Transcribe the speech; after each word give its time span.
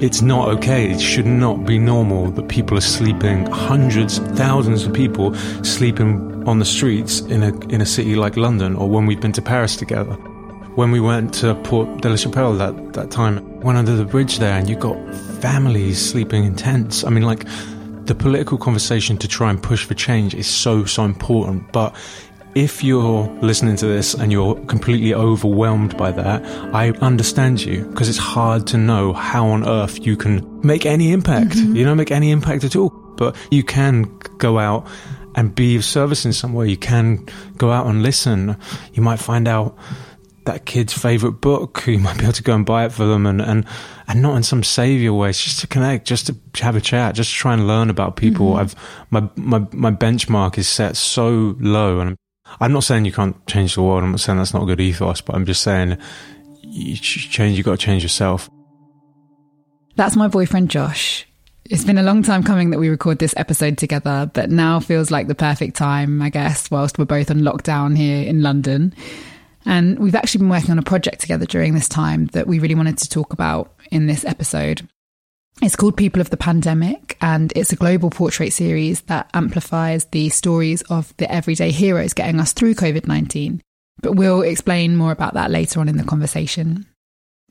it's 0.00 0.22
not 0.22 0.48
okay. 0.48 0.90
It 0.90 1.00
should 1.00 1.26
not 1.26 1.64
be 1.64 1.78
normal 1.78 2.30
that 2.32 2.48
people 2.48 2.76
are 2.76 2.82
sleeping, 2.82 3.46
hundreds, 3.46 4.18
thousands 4.18 4.84
of 4.84 4.92
people 4.92 5.34
sleeping 5.62 6.46
on 6.48 6.58
the 6.58 6.64
streets 6.64 7.20
in 7.20 7.42
a, 7.42 7.58
in 7.68 7.80
a 7.80 7.86
city 7.86 8.16
like 8.16 8.36
London 8.36 8.76
or 8.76 8.88
when 8.88 9.06
we've 9.06 9.20
been 9.20 9.32
to 9.32 9.42
Paris 9.42 9.76
together. 9.76 10.14
When 10.74 10.90
we 10.90 11.00
went 11.00 11.32
to 11.34 11.54
Porte 11.54 12.00
de 12.00 12.08
la 12.08 12.16
Chapelle 12.16 12.54
that, 12.54 12.94
that 12.94 13.10
time, 13.12 13.60
went 13.60 13.78
under 13.78 13.94
the 13.94 14.04
bridge 14.04 14.40
there 14.40 14.58
and 14.58 14.68
you 14.68 14.74
got 14.74 14.96
families 15.40 16.04
sleeping 16.04 16.44
in 16.44 16.56
tents. 16.56 17.04
I 17.04 17.10
mean, 17.10 17.22
like, 17.22 17.46
the 18.06 18.14
political 18.14 18.58
conversation 18.58 19.16
to 19.18 19.28
try 19.28 19.48
and 19.50 19.62
push 19.62 19.84
for 19.84 19.94
change 19.94 20.34
is 20.34 20.46
so, 20.46 20.84
so 20.84 21.04
important. 21.04 21.72
But 21.72 21.94
if 22.54 22.84
you're 22.84 23.26
listening 23.40 23.76
to 23.76 23.86
this 23.86 24.14
and 24.14 24.30
you're 24.30 24.54
completely 24.66 25.12
overwhelmed 25.12 25.96
by 25.96 26.12
that, 26.12 26.44
I 26.74 26.90
understand 27.00 27.62
you 27.62 27.84
because 27.86 28.08
it's 28.08 28.18
hard 28.18 28.66
to 28.68 28.78
know 28.78 29.12
how 29.12 29.48
on 29.48 29.66
earth 29.66 30.06
you 30.06 30.16
can 30.16 30.60
make 30.62 30.86
any 30.86 31.12
impact. 31.12 31.50
Mm-hmm. 31.50 31.76
You 31.76 31.84
know, 31.84 31.94
make 31.94 32.10
any 32.10 32.30
impact 32.30 32.64
at 32.64 32.76
all. 32.76 32.90
But 33.16 33.36
you 33.50 33.62
can 33.62 34.04
go 34.38 34.58
out 34.58 34.86
and 35.36 35.54
be 35.54 35.76
of 35.76 35.84
service 35.84 36.24
in 36.24 36.32
some 36.32 36.52
way. 36.52 36.68
You 36.68 36.76
can 36.76 37.26
go 37.56 37.70
out 37.70 37.86
and 37.86 38.02
listen. 38.02 38.56
You 38.92 39.02
might 39.02 39.18
find 39.18 39.48
out 39.48 39.76
that 40.44 40.66
kid's 40.66 40.92
favorite 40.92 41.40
book. 41.40 41.84
You 41.86 41.98
might 41.98 42.18
be 42.18 42.24
able 42.24 42.34
to 42.34 42.42
go 42.42 42.54
and 42.54 42.66
buy 42.66 42.84
it 42.84 42.92
for 42.92 43.04
them 43.04 43.26
and, 43.26 43.40
and, 43.40 43.64
and 44.06 44.22
not 44.22 44.36
in 44.36 44.42
some 44.42 44.62
savior 44.62 45.12
way. 45.12 45.30
It's 45.30 45.42
just 45.42 45.60
to 45.60 45.66
connect, 45.66 46.06
just 46.06 46.26
to 46.26 46.36
have 46.62 46.76
a 46.76 46.80
chat, 46.80 47.14
just 47.14 47.30
to 47.30 47.36
try 47.36 47.54
and 47.54 47.66
learn 47.66 47.90
about 47.90 48.16
people. 48.16 48.50
Mm-hmm. 48.50 48.60
I've, 48.60 48.74
my, 49.10 49.28
my, 49.36 49.66
my 49.72 49.90
benchmark 49.90 50.58
is 50.58 50.68
set 50.68 50.96
so 50.96 51.56
low 51.58 52.00
and 52.00 52.10
I'm 52.10 52.16
not 52.60 52.84
saying 52.84 53.04
you 53.04 53.12
can't 53.12 53.46
change 53.46 53.74
the 53.74 53.82
world. 53.82 54.04
I'm 54.04 54.12
not 54.12 54.20
saying 54.20 54.38
that's 54.38 54.54
not 54.54 54.62
a 54.62 54.66
good 54.66 54.80
ethos, 54.80 55.20
but 55.20 55.34
I'm 55.34 55.46
just 55.46 55.62
saying 55.62 55.98
you 56.62 56.96
change. 56.96 57.56
You 57.56 57.64
got 57.64 57.72
to 57.72 57.84
change 57.86 58.02
yourself. 58.02 58.50
That's 59.96 60.16
my 60.16 60.28
boyfriend 60.28 60.70
Josh. 60.70 61.26
It's 61.64 61.84
been 61.84 61.98
a 61.98 62.02
long 62.02 62.22
time 62.22 62.42
coming 62.42 62.70
that 62.70 62.78
we 62.78 62.88
record 62.90 63.18
this 63.18 63.34
episode 63.38 63.78
together, 63.78 64.30
but 64.34 64.50
now 64.50 64.80
feels 64.80 65.10
like 65.10 65.28
the 65.28 65.34
perfect 65.34 65.76
time, 65.76 66.20
I 66.20 66.28
guess, 66.28 66.70
whilst 66.70 66.98
we're 66.98 67.06
both 67.06 67.30
on 67.30 67.38
lockdown 67.38 67.96
here 67.96 68.28
in 68.28 68.42
London. 68.42 68.94
And 69.64 69.98
we've 69.98 70.14
actually 70.14 70.40
been 70.40 70.50
working 70.50 70.72
on 70.72 70.78
a 70.78 70.82
project 70.82 71.22
together 71.22 71.46
during 71.46 71.72
this 71.72 71.88
time 71.88 72.26
that 72.28 72.46
we 72.46 72.58
really 72.58 72.74
wanted 72.74 72.98
to 72.98 73.08
talk 73.08 73.32
about 73.32 73.72
in 73.90 74.06
this 74.06 74.26
episode. 74.26 74.86
It's 75.62 75.76
called 75.76 75.96
People 75.96 76.20
of 76.20 76.30
the 76.30 76.36
Pandemic, 76.36 77.16
and 77.20 77.52
it's 77.54 77.72
a 77.72 77.76
global 77.76 78.10
portrait 78.10 78.52
series 78.52 79.02
that 79.02 79.30
amplifies 79.34 80.04
the 80.06 80.28
stories 80.28 80.82
of 80.82 81.16
the 81.16 81.30
everyday 81.30 81.70
heroes 81.70 82.12
getting 82.12 82.40
us 82.40 82.52
through 82.52 82.74
COVID 82.74 83.06
19. 83.06 83.62
But 84.02 84.12
we'll 84.12 84.42
explain 84.42 84.96
more 84.96 85.12
about 85.12 85.34
that 85.34 85.50
later 85.50 85.80
on 85.80 85.88
in 85.88 85.96
the 85.96 86.04
conversation. 86.04 86.86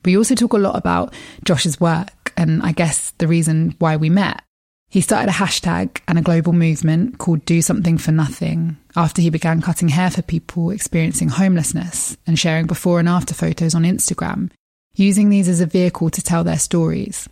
We 0.04 0.16
also 0.18 0.34
talk 0.34 0.52
a 0.52 0.58
lot 0.58 0.76
about 0.76 1.14
Josh's 1.44 1.80
work, 1.80 2.32
and 2.36 2.62
I 2.62 2.72
guess 2.72 3.12
the 3.12 3.26
reason 3.26 3.74
why 3.78 3.96
we 3.96 4.10
met. 4.10 4.42
He 4.90 5.00
started 5.00 5.30
a 5.30 5.34
hashtag 5.34 6.00
and 6.06 6.18
a 6.18 6.22
global 6.22 6.52
movement 6.52 7.18
called 7.18 7.44
Do 7.46 7.62
Something 7.62 7.98
for 7.98 8.12
Nothing 8.12 8.76
after 8.94 9.22
he 9.22 9.30
began 9.30 9.62
cutting 9.62 9.88
hair 9.88 10.10
for 10.10 10.22
people 10.22 10.70
experiencing 10.70 11.30
homelessness 11.30 12.16
and 12.26 12.38
sharing 12.38 12.66
before 12.66 13.00
and 13.00 13.08
after 13.08 13.34
photos 13.34 13.74
on 13.74 13.82
Instagram, 13.82 14.50
using 14.94 15.30
these 15.30 15.48
as 15.48 15.60
a 15.60 15.66
vehicle 15.66 16.10
to 16.10 16.22
tell 16.22 16.44
their 16.44 16.58
stories. 16.58 17.28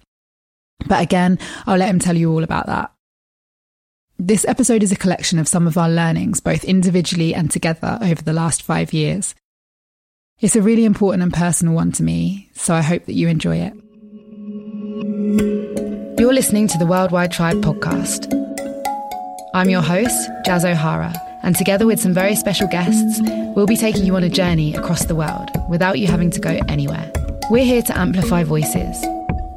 But 0.87 1.03
again, 1.03 1.39
I'll 1.67 1.79
let 1.79 1.91
him 1.91 1.99
tell 1.99 2.17
you 2.17 2.33
all 2.33 2.45
about 2.45 2.67
that. 2.67 2.93
This 4.19 4.45
episode 4.47 4.83
is 4.83 4.93
a 4.93 4.97
collection 4.97 5.39
of 5.39 5.49
some 5.49 5.67
of 5.67 5.77
our 5.77 5.89
learnings, 5.89 6.41
both 6.41 6.65
individually 6.65 7.35
and 7.35 7.51
together, 7.51 7.99
over 8.01 8.23
the 8.23 8.33
last 8.33 8.63
five 8.63 8.93
years. 8.93 9.35
It's 10.41 10.55
a 10.55 10.63
really 10.63 10.85
important 10.85 11.23
and 11.23 11.33
personal 11.33 11.75
one 11.75 11.93
to 11.93 12.03
me, 12.03 12.51
so 12.55 12.75
I 12.75 12.83
hope 12.83 13.07
that 13.07 13.15
you 13.15 13.29
enjoy 13.29 13.57
it. 13.57 13.73
You're 16.21 16.33
listening 16.33 16.69
to 16.69 16.79
the 16.79 16.87
Worldwide 16.87 17.33
Tribe 17.33 17.63
podcast. 17.63 18.33
I'm 19.55 19.71
your 19.71 19.83
host, 19.83 20.31
Jazz 20.45 20.65
O'Hara, 20.65 21.13
and 21.43 21.57
together 21.57 21.87
with 21.87 22.01
some 22.01 22.15
very 22.15 22.37
special 22.37 22.69
guests, 22.69 23.21
we'll 23.57 23.67
be 23.67 23.77
taking 23.77 24.07
you 24.07 24.15
on 24.15 24.23
a 24.23 24.29
journey 24.29 24.75
across 24.75 25.07
the 25.07 25.17
world 25.17 25.51
without 25.69 25.99
you 25.99 26.07
having 26.07 26.31
to 26.31 26.41
go 26.41 26.61
anywhere. 26.69 27.11
We're 27.51 27.65
here 27.65 27.83
to 27.83 27.99
amplify 27.99 28.45
voices 28.45 29.05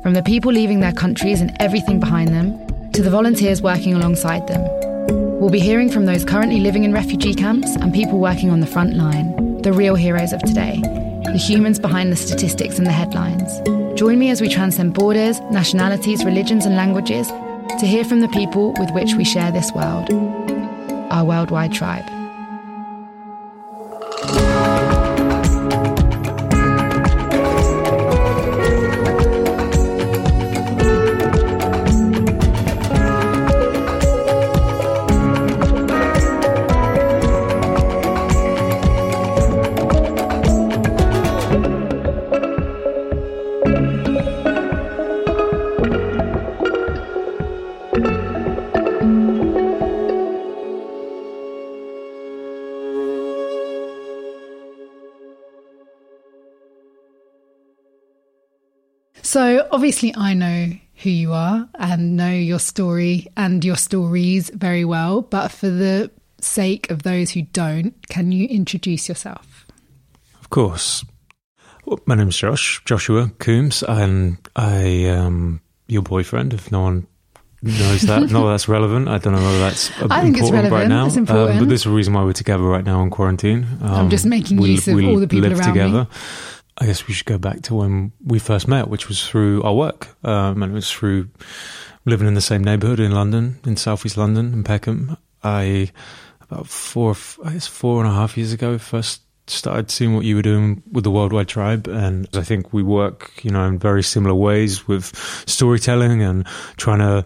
from 0.06 0.14
the 0.14 0.22
people 0.22 0.52
leaving 0.52 0.82
their 0.82 0.94
countries 0.94 1.42
and 1.42 1.52
everything 1.60 2.00
behind 2.00 2.28
them, 2.28 2.92
to 2.92 3.02
the 3.02 3.10
volunteers 3.10 3.64
working 3.64 3.96
alongside 3.96 4.46
them. 4.46 4.62
We'll 5.40 5.50
be 5.50 5.60
hearing 5.60 5.90
from 5.90 6.06
those 6.06 6.24
currently 6.24 6.60
living 6.60 6.84
in 6.84 6.94
refugee 6.94 7.34
camps 7.34 7.76
and 7.78 7.92
people 7.92 8.20
working 8.20 8.52
on 8.52 8.60
the 8.60 8.68
front 8.68 8.94
line, 8.94 9.64
the 9.64 9.74
real 9.74 9.96
heroes 9.96 10.32
of 10.32 10.44
today, 10.44 10.80
the 11.24 11.44
humans 11.44 11.80
behind 11.80 12.12
the 12.12 12.16
statistics 12.16 12.78
and 12.78 12.86
the 12.86 12.92
headlines. 12.92 13.52
Join 14.00 14.20
me 14.20 14.30
as 14.30 14.42
we 14.42 14.48
transcend 14.48 14.94
borders, 14.94 15.40
nationalities, 15.50 16.24
religions, 16.24 16.68
and 16.68 16.76
languages 16.76 17.28
to 17.80 17.88
hear 17.88 18.06
from 18.06 18.20
the 18.20 18.28
people 18.28 18.76
with 18.78 18.92
which 18.92 19.16
we 19.16 19.26
share 19.26 19.52
this 19.52 19.72
world, 19.72 20.08
our 21.12 21.26
worldwide 21.26 21.74
tribe. 21.74 22.06
So, 59.36 59.68
obviously, 59.70 60.16
I 60.16 60.34
know 60.34 60.70
who 61.04 61.10
you 61.10 61.34
are 61.34 61.68
and 61.78 62.16
know 62.16 62.32
your 62.32 62.58
story 62.58 63.28
and 63.36 63.66
your 63.66 63.76
stories 63.76 64.50
very 64.50 64.86
well. 64.86 65.24
But 65.24 65.50
for 65.50 65.70
the 65.70 66.10
sake 66.40 66.90
of 66.90 67.04
those 67.04 67.32
who 67.32 67.42
don't, 67.42 67.94
can 68.08 68.32
you 68.32 68.48
introduce 68.48 69.10
yourself? 69.10 69.66
Of 70.40 70.52
course. 70.52 71.04
Well, 71.84 72.00
my 72.06 72.16
name's 72.16 72.38
Josh, 72.38 72.82
Joshua 72.86 73.30
Coombes, 73.40 73.84
and 73.84 74.38
I 74.56 74.84
am 74.84 75.60
your 75.88 76.04
boyfriend, 76.04 76.54
if 76.54 76.72
no 76.72 76.80
one 76.80 77.06
knows 77.62 78.04
that. 78.04 78.22
no, 78.32 78.48
that's 78.48 78.70
relevant. 78.70 79.10
I 79.10 79.18
don't 79.18 79.34
know 79.34 79.44
whether 79.44 79.60
that's 79.60 79.92
I 80.04 80.22
think 80.22 80.38
it's 80.38 80.50
relevant. 80.50 80.72
right 80.72 80.88
now. 80.88 81.08
It's 81.08 81.18
important. 81.18 81.58
Um, 81.58 81.60
but 81.60 81.68
this 81.68 81.82
is 81.82 81.84
the 81.84 81.90
reason 81.90 82.14
why 82.14 82.24
we're 82.24 82.32
together 82.32 82.64
right 82.64 82.86
now 82.86 83.02
in 83.02 83.10
quarantine. 83.10 83.68
Um, 83.82 83.92
I'm 83.92 84.10
just 84.10 84.26
making 84.26 84.62
we, 84.62 84.72
use 84.72 84.88
of 84.88 84.96
all 84.96 85.20
the 85.20 85.28
people 85.28 85.50
live 85.50 85.60
around 85.60 85.74
together. 85.74 86.04
me. 86.06 86.10
I 86.78 86.86
guess 86.86 87.08
we 87.08 87.14
should 87.14 87.26
go 87.26 87.38
back 87.38 87.62
to 87.64 87.76
when 87.76 88.12
we 88.24 88.38
first 88.40 88.68
met, 88.68 88.90
which 88.90 89.08
was 89.08 89.26
through 89.26 89.64
our 89.64 89.74
work. 89.74 90.10
Um, 90.26 90.62
and 90.62 90.72
it 90.72 90.76
was 90.76 90.92
through 90.92 91.30
living 92.06 92.28
in 92.28 92.34
the 92.34 92.42
same 92.42 92.64
neighbourhood 92.64 93.00
in 93.00 93.12
London, 93.12 93.60
in 93.66 93.78
southeast 93.78 94.18
London, 94.18 94.54
in 94.54 94.64
Peckham. 94.64 95.18
I, 95.44 95.92
about 96.42 96.68
four, 96.68 97.16
I 97.44 97.54
guess 97.54 97.68
four 97.68 98.04
and 98.04 98.12
a 98.12 98.14
half 98.14 98.38
years 98.38 98.52
ago, 98.52 98.78
first 98.78 99.22
started 99.48 99.92
seeing 99.92 100.16
what 100.16 100.26
you 100.26 100.36
were 100.36 100.42
doing 100.42 100.82
with 100.92 101.04
the 101.04 101.12
Worldwide 101.12 101.48
Tribe. 101.48 101.88
And 101.88 102.28
I 102.34 102.42
think 102.42 102.74
we 102.74 102.84
work, 102.84 103.32
you 103.44 103.52
know, 103.52 103.66
in 103.66 103.80
very 103.80 104.04
similar 104.04 104.36
ways 104.36 104.88
with 104.88 105.16
storytelling 105.46 106.22
and 106.22 106.46
trying 106.78 107.00
to, 107.00 107.24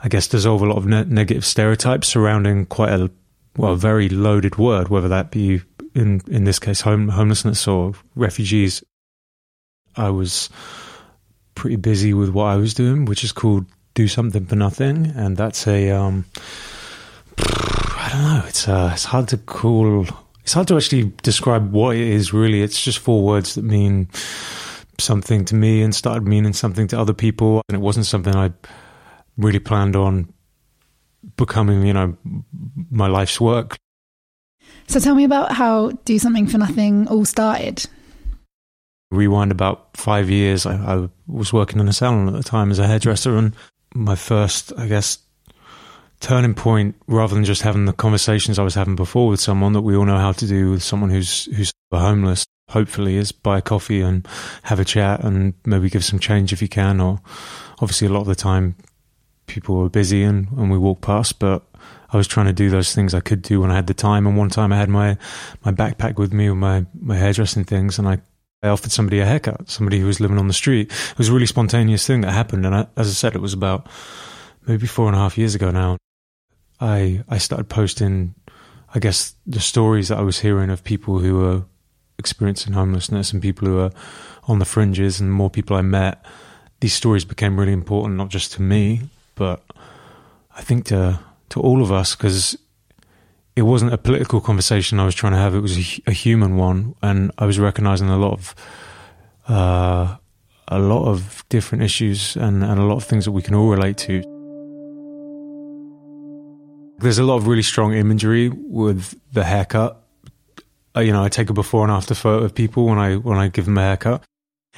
I 0.00 0.08
guess, 0.08 0.28
dissolve 0.28 0.62
a 0.62 0.66
lot 0.66 0.78
of 0.78 0.86
ne- 0.86 1.04
negative 1.04 1.44
stereotypes 1.44 2.08
surrounding 2.08 2.66
quite 2.66 2.92
a, 2.92 3.10
well, 3.56 3.72
a 3.72 3.76
very 3.76 4.08
loaded 4.08 4.56
word, 4.56 4.88
whether 4.88 5.08
that 5.08 5.30
be 5.30 5.62
in 5.96 6.20
in 6.28 6.44
this 6.44 6.58
case 6.58 6.80
home, 6.82 7.08
homelessness 7.08 7.66
or 7.66 7.94
refugees 8.14 8.84
i 9.96 10.10
was 10.10 10.50
pretty 11.54 11.76
busy 11.76 12.12
with 12.12 12.30
what 12.30 12.44
i 12.44 12.56
was 12.56 12.74
doing 12.74 13.04
which 13.06 13.24
is 13.24 13.32
called 13.32 13.64
do 13.96 14.06
something 14.06 14.46
for 14.46 14.54
nothing. 14.54 15.06
And 15.16 15.36
that's 15.36 15.66
a 15.66 15.90
um 15.90 16.26
i 17.38 18.08
don't 18.12 18.22
know. 18.22 18.44
It's 18.46 18.68
uh 18.68 18.90
it's 18.92 19.04
hard 19.04 19.26
to 19.28 19.38
call 19.38 20.06
it's 20.42 20.52
hard 20.52 20.68
to 20.68 20.76
actually 20.76 21.12
describe 21.24 21.72
what 21.72 21.96
it 21.96 22.06
is 22.06 22.32
really. 22.32 22.62
It's 22.62 22.80
just 22.80 23.00
four 23.00 23.24
words 23.24 23.56
that 23.56 23.64
mean 23.64 24.08
something 24.98 25.44
to 25.46 25.54
me 25.54 25.82
and 25.82 25.94
started 25.94 26.28
meaning 26.28 26.52
something 26.52 26.86
to 26.88 27.00
other 27.00 27.14
people. 27.14 27.62
And 27.68 27.74
it 27.76 27.80
wasn't 27.80 28.06
something 28.06 28.36
i 28.36 28.52
really 29.36 29.58
planned 29.58 29.96
on 29.96 30.32
becoming 31.36 31.84
you 31.84 31.92
know 31.92 32.16
my 32.90 33.06
life's 33.06 33.40
work 33.40 33.76
so 34.86 35.00
tell 35.00 35.14
me 35.14 35.24
about 35.24 35.52
how 35.52 35.90
Do 36.04 36.18
Something 36.18 36.46
for 36.46 36.58
Nothing 36.58 37.08
all 37.08 37.24
started. 37.24 37.86
Rewind 39.10 39.52
about 39.52 39.96
five 39.96 40.28
years. 40.28 40.66
I, 40.66 40.74
I 40.74 41.08
was 41.26 41.52
working 41.52 41.80
in 41.80 41.88
a 41.88 41.92
salon 41.92 42.26
at 42.28 42.34
the 42.34 42.42
time 42.42 42.70
as 42.70 42.78
a 42.78 42.86
hairdresser, 42.86 43.36
and 43.36 43.54
my 43.94 44.16
first, 44.16 44.72
I 44.76 44.86
guess, 44.86 45.18
turning 46.20 46.54
point, 46.54 46.96
rather 47.06 47.34
than 47.34 47.44
just 47.44 47.62
having 47.62 47.84
the 47.84 47.92
conversations 47.92 48.58
I 48.58 48.64
was 48.64 48.74
having 48.74 48.96
before 48.96 49.28
with 49.28 49.40
someone 49.40 49.72
that 49.74 49.82
we 49.82 49.96
all 49.96 50.04
know 50.04 50.18
how 50.18 50.32
to 50.32 50.46
do 50.46 50.72
with 50.72 50.82
someone 50.82 51.10
who's 51.10 51.44
who's 51.56 51.72
homeless, 51.92 52.44
hopefully, 52.68 53.16
is 53.16 53.32
buy 53.32 53.58
a 53.58 53.62
coffee 53.62 54.00
and 54.00 54.26
have 54.64 54.80
a 54.80 54.84
chat 54.84 55.22
and 55.24 55.54
maybe 55.64 55.88
give 55.88 56.04
some 56.04 56.18
change 56.18 56.52
if 56.52 56.60
you 56.60 56.68
can. 56.68 57.00
Or 57.00 57.20
obviously, 57.80 58.08
a 58.08 58.10
lot 58.10 58.22
of 58.22 58.26
the 58.26 58.34
time, 58.34 58.74
people 59.46 59.76
were 59.76 59.88
busy 59.88 60.22
and, 60.22 60.48
and 60.52 60.70
we 60.70 60.78
walked 60.78 61.02
past, 61.02 61.38
but 61.38 61.64
I 62.12 62.16
was 62.16 62.26
trying 62.26 62.46
to 62.46 62.52
do 62.52 62.70
those 62.70 62.94
things 62.94 63.14
I 63.14 63.20
could 63.20 63.42
do 63.42 63.60
when 63.60 63.70
I 63.70 63.74
had 63.74 63.86
the 63.86 63.94
time. 63.94 64.26
And 64.26 64.36
one 64.36 64.50
time 64.50 64.72
I 64.72 64.76
had 64.76 64.88
my, 64.88 65.16
my 65.64 65.72
backpack 65.72 66.16
with 66.16 66.32
me 66.32 66.48
with 66.48 66.58
my, 66.58 66.86
my 67.00 67.16
hairdressing 67.16 67.64
things 67.64 67.98
and 67.98 68.08
I, 68.08 68.18
I 68.62 68.68
offered 68.68 68.92
somebody 68.92 69.20
a 69.20 69.26
haircut, 69.26 69.68
somebody 69.68 70.00
who 70.00 70.06
was 70.06 70.20
living 70.20 70.38
on 70.38 70.48
the 70.48 70.54
street. 70.54 70.90
It 70.90 71.18
was 71.18 71.28
a 71.28 71.32
really 71.32 71.46
spontaneous 71.46 72.06
thing 72.06 72.22
that 72.22 72.32
happened. 72.32 72.64
And 72.64 72.74
I, 72.74 72.86
as 72.96 73.08
I 73.08 73.12
said, 73.12 73.34
it 73.34 73.42
was 73.42 73.52
about 73.52 73.86
maybe 74.66 74.86
four 74.86 75.06
and 75.06 75.16
a 75.16 75.18
half 75.18 75.38
years 75.38 75.54
ago 75.54 75.70
now. 75.70 75.96
I, 76.80 77.22
I 77.28 77.38
started 77.38 77.68
posting, 77.68 78.34
I 78.94 78.98
guess, 78.98 79.34
the 79.46 79.60
stories 79.60 80.08
that 80.08 80.18
I 80.18 80.22
was 80.22 80.40
hearing 80.40 80.70
of 80.70 80.84
people 80.84 81.18
who 81.18 81.38
were 81.38 81.64
experiencing 82.18 82.72
homelessness 82.72 83.32
and 83.32 83.42
people 83.42 83.68
who 83.68 83.78
are 83.78 83.92
on 84.44 84.58
the 84.58 84.64
fringes 84.64 85.20
and 85.20 85.32
more 85.32 85.50
people 85.50 85.76
I 85.76 85.82
met. 85.82 86.24
These 86.80 86.94
stories 86.94 87.24
became 87.24 87.58
really 87.58 87.72
important, 87.72 88.16
not 88.16 88.28
just 88.28 88.52
to 88.52 88.62
me, 88.62 89.02
but 89.36 89.62
I 90.50 90.62
think 90.62 90.86
to 90.86 91.20
to 91.50 91.60
all 91.60 91.80
of 91.80 91.92
us 91.92 92.16
because 92.16 92.58
it 93.54 93.62
wasn't 93.62 93.92
a 93.92 93.98
political 93.98 94.40
conversation 94.40 94.98
I 94.98 95.04
was 95.04 95.14
trying 95.14 95.32
to 95.32 95.38
have. 95.38 95.54
It 95.54 95.60
was 95.60 95.78
a, 95.78 96.02
a 96.08 96.12
human 96.12 96.56
one, 96.56 96.96
and 97.02 97.30
I 97.38 97.46
was 97.46 97.58
recognizing 97.58 98.08
a 98.10 98.18
lot 98.18 98.32
of 98.32 98.54
uh, 99.48 100.16
a 100.68 100.78
lot 100.78 101.06
of 101.06 101.44
different 101.48 101.84
issues 101.84 102.36
and, 102.36 102.64
and 102.64 102.80
a 102.80 102.84
lot 102.84 102.96
of 102.96 103.04
things 103.04 103.24
that 103.24 103.32
we 103.32 103.42
can 103.42 103.54
all 103.54 103.68
relate 103.68 103.96
to. 103.98 104.22
There's 106.98 107.18
a 107.18 107.22
lot 107.22 107.36
of 107.36 107.46
really 107.46 107.62
strong 107.62 107.92
imagery 107.92 108.48
with 108.48 109.18
the 109.32 109.44
haircut. 109.44 110.02
Uh, 110.96 111.00
you 111.00 111.12
know, 111.12 111.22
I 111.22 111.28
take 111.28 111.50
a 111.50 111.52
before 111.52 111.82
and 111.82 111.92
after 111.92 112.14
photo 112.14 112.44
of 112.44 112.54
people 112.54 112.86
when 112.86 112.98
I 112.98 113.16
when 113.16 113.38
I 113.38 113.48
give 113.48 113.66
them 113.66 113.78
a 113.78 113.82
haircut, 113.82 114.24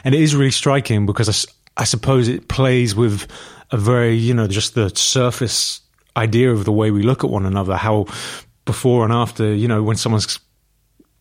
and 0.04 0.14
it 0.14 0.20
is 0.20 0.34
really 0.36 0.50
striking 0.50 1.06
because 1.06 1.28
I, 1.78 1.84
suppose 1.84 2.28
it 2.28 2.48
plays 2.48 2.94
with 2.94 3.26
a 3.70 3.76
very 3.76 4.14
you 4.14 4.34
know 4.34 4.46
just 4.46 4.74
the 4.74 4.90
surface 4.90 5.80
idea 6.16 6.52
of 6.52 6.64
the 6.64 6.72
way 6.72 6.90
we 6.90 7.02
look 7.02 7.24
at 7.24 7.30
one 7.30 7.46
another, 7.46 7.76
how 7.76 8.06
before 8.64 9.04
and 9.04 9.12
after, 9.12 9.54
you 9.54 9.66
know, 9.66 9.82
when 9.82 9.96
someone's 9.96 10.38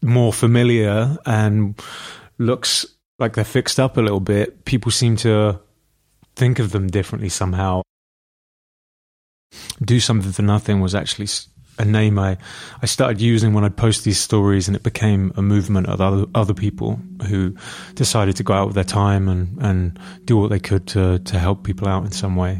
more 0.01 0.33
familiar 0.33 1.17
and 1.25 1.79
looks 2.37 2.85
like 3.19 3.33
they're 3.33 3.45
fixed 3.45 3.79
up 3.79 3.95
a 3.95 4.01
little 4.01 4.19
bit, 4.19 4.65
people 4.65 4.91
seem 4.91 5.15
to 5.15 5.59
think 6.35 6.59
of 6.59 6.71
them 6.71 6.87
differently 6.87 7.29
somehow. 7.29 7.81
Do 9.81 9.99
something 9.99 10.33
for 10.33 10.41
nothing 10.41 10.81
was 10.81 10.93
actually 10.93 11.27
a 11.79 11.85
name 11.85 12.17
I, 12.19 12.37
I 12.81 12.85
started 12.85 13.21
using 13.21 13.53
when 13.53 13.63
I'd 13.63 13.77
post 13.77 14.03
these 14.03 14.19
stories, 14.19 14.67
and 14.67 14.75
it 14.75 14.83
became 14.83 15.31
a 15.35 15.41
movement 15.41 15.87
of 15.87 16.01
other 16.01 16.25
other 16.33 16.53
people 16.53 16.99
who 17.27 17.55
decided 17.95 18.35
to 18.37 18.43
go 18.43 18.53
out 18.53 18.67
with 18.67 18.75
their 18.75 18.83
time 18.83 19.27
and, 19.27 19.61
and 19.61 19.99
do 20.25 20.37
what 20.37 20.49
they 20.49 20.59
could 20.59 20.87
to 20.87 21.19
to 21.19 21.39
help 21.39 21.63
people 21.63 21.87
out 21.87 22.05
in 22.05 22.11
some 22.11 22.35
way. 22.35 22.55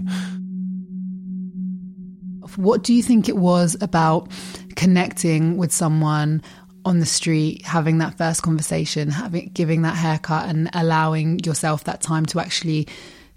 What 2.56 2.84
do 2.84 2.94
you 2.94 3.04
think 3.04 3.30
it 3.30 3.38
was 3.38 3.76
about 3.82 4.32
connecting 4.76 5.58
with 5.58 5.72
someone 5.72 6.42
on 6.86 7.00
the 7.00 7.06
street, 7.06 7.66
having 7.66 7.98
that 7.98 8.18
first 8.18 8.42
conversation, 8.42 9.10
having 9.10 9.52
giving 9.54 9.82
that 9.82 9.96
haircut, 9.96 10.48
and 10.50 10.70
allowing 10.74 11.40
yourself 11.40 11.84
that 11.84 12.02
time 12.02 12.26
to 12.28 12.40
actually 12.40 12.88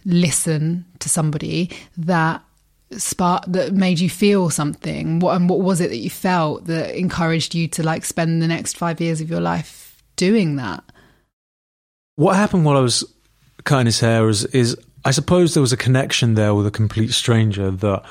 listen 0.05 0.85
to 1.01 1.09
somebody 1.09 1.71
that 1.99 2.43
spark 2.93 3.45
that 3.47 3.73
made 3.73 4.01
you 4.01 4.11
feel 4.11 4.51
something? 4.51 5.21
What 5.21 5.37
and 5.37 5.49
what 5.49 5.61
was 5.61 5.81
it 5.81 5.91
that 5.91 5.99
you 5.99 6.11
felt 6.11 6.67
that 6.67 6.99
encouraged 6.99 7.55
you 7.55 7.69
to 7.69 7.83
like 7.83 8.05
spend 8.05 8.43
the 8.43 8.49
next 8.49 8.77
five 8.77 9.01
years 9.01 9.21
of 9.21 9.31
your 9.31 9.41
life 9.41 10.03
doing 10.17 10.57
that? 10.57 10.85
What 12.17 12.37
happened 12.37 12.65
while 12.65 12.77
I 12.77 12.81
was 12.81 13.05
cutting 13.65 13.87
his 13.87 14.01
hair 14.01 14.29
is, 14.29 14.45
is 14.47 14.77
I 15.05 15.11
suppose 15.11 15.55
there 15.55 15.61
was 15.61 15.73
a 15.73 15.77
connection 15.77 16.35
there 16.35 16.55
with 16.55 16.67
a 16.67 16.71
complete 16.71 17.13
stranger 17.13 17.71
that 17.71 18.05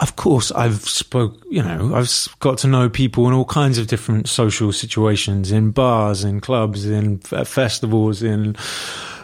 of 0.00 0.14
course, 0.14 0.52
I've 0.52 0.88
spoke, 0.88 1.42
you 1.50 1.62
know, 1.62 1.94
I've 1.94 2.28
got 2.38 2.58
to 2.58 2.68
know 2.68 2.88
people 2.88 3.26
in 3.26 3.34
all 3.34 3.44
kinds 3.44 3.78
of 3.78 3.88
different 3.88 4.28
social 4.28 4.70
situations, 4.72 5.50
in 5.50 5.72
bars, 5.72 6.22
in 6.22 6.40
clubs, 6.40 6.86
in 6.86 7.18
festivals, 7.18 8.22
in, 8.22 8.54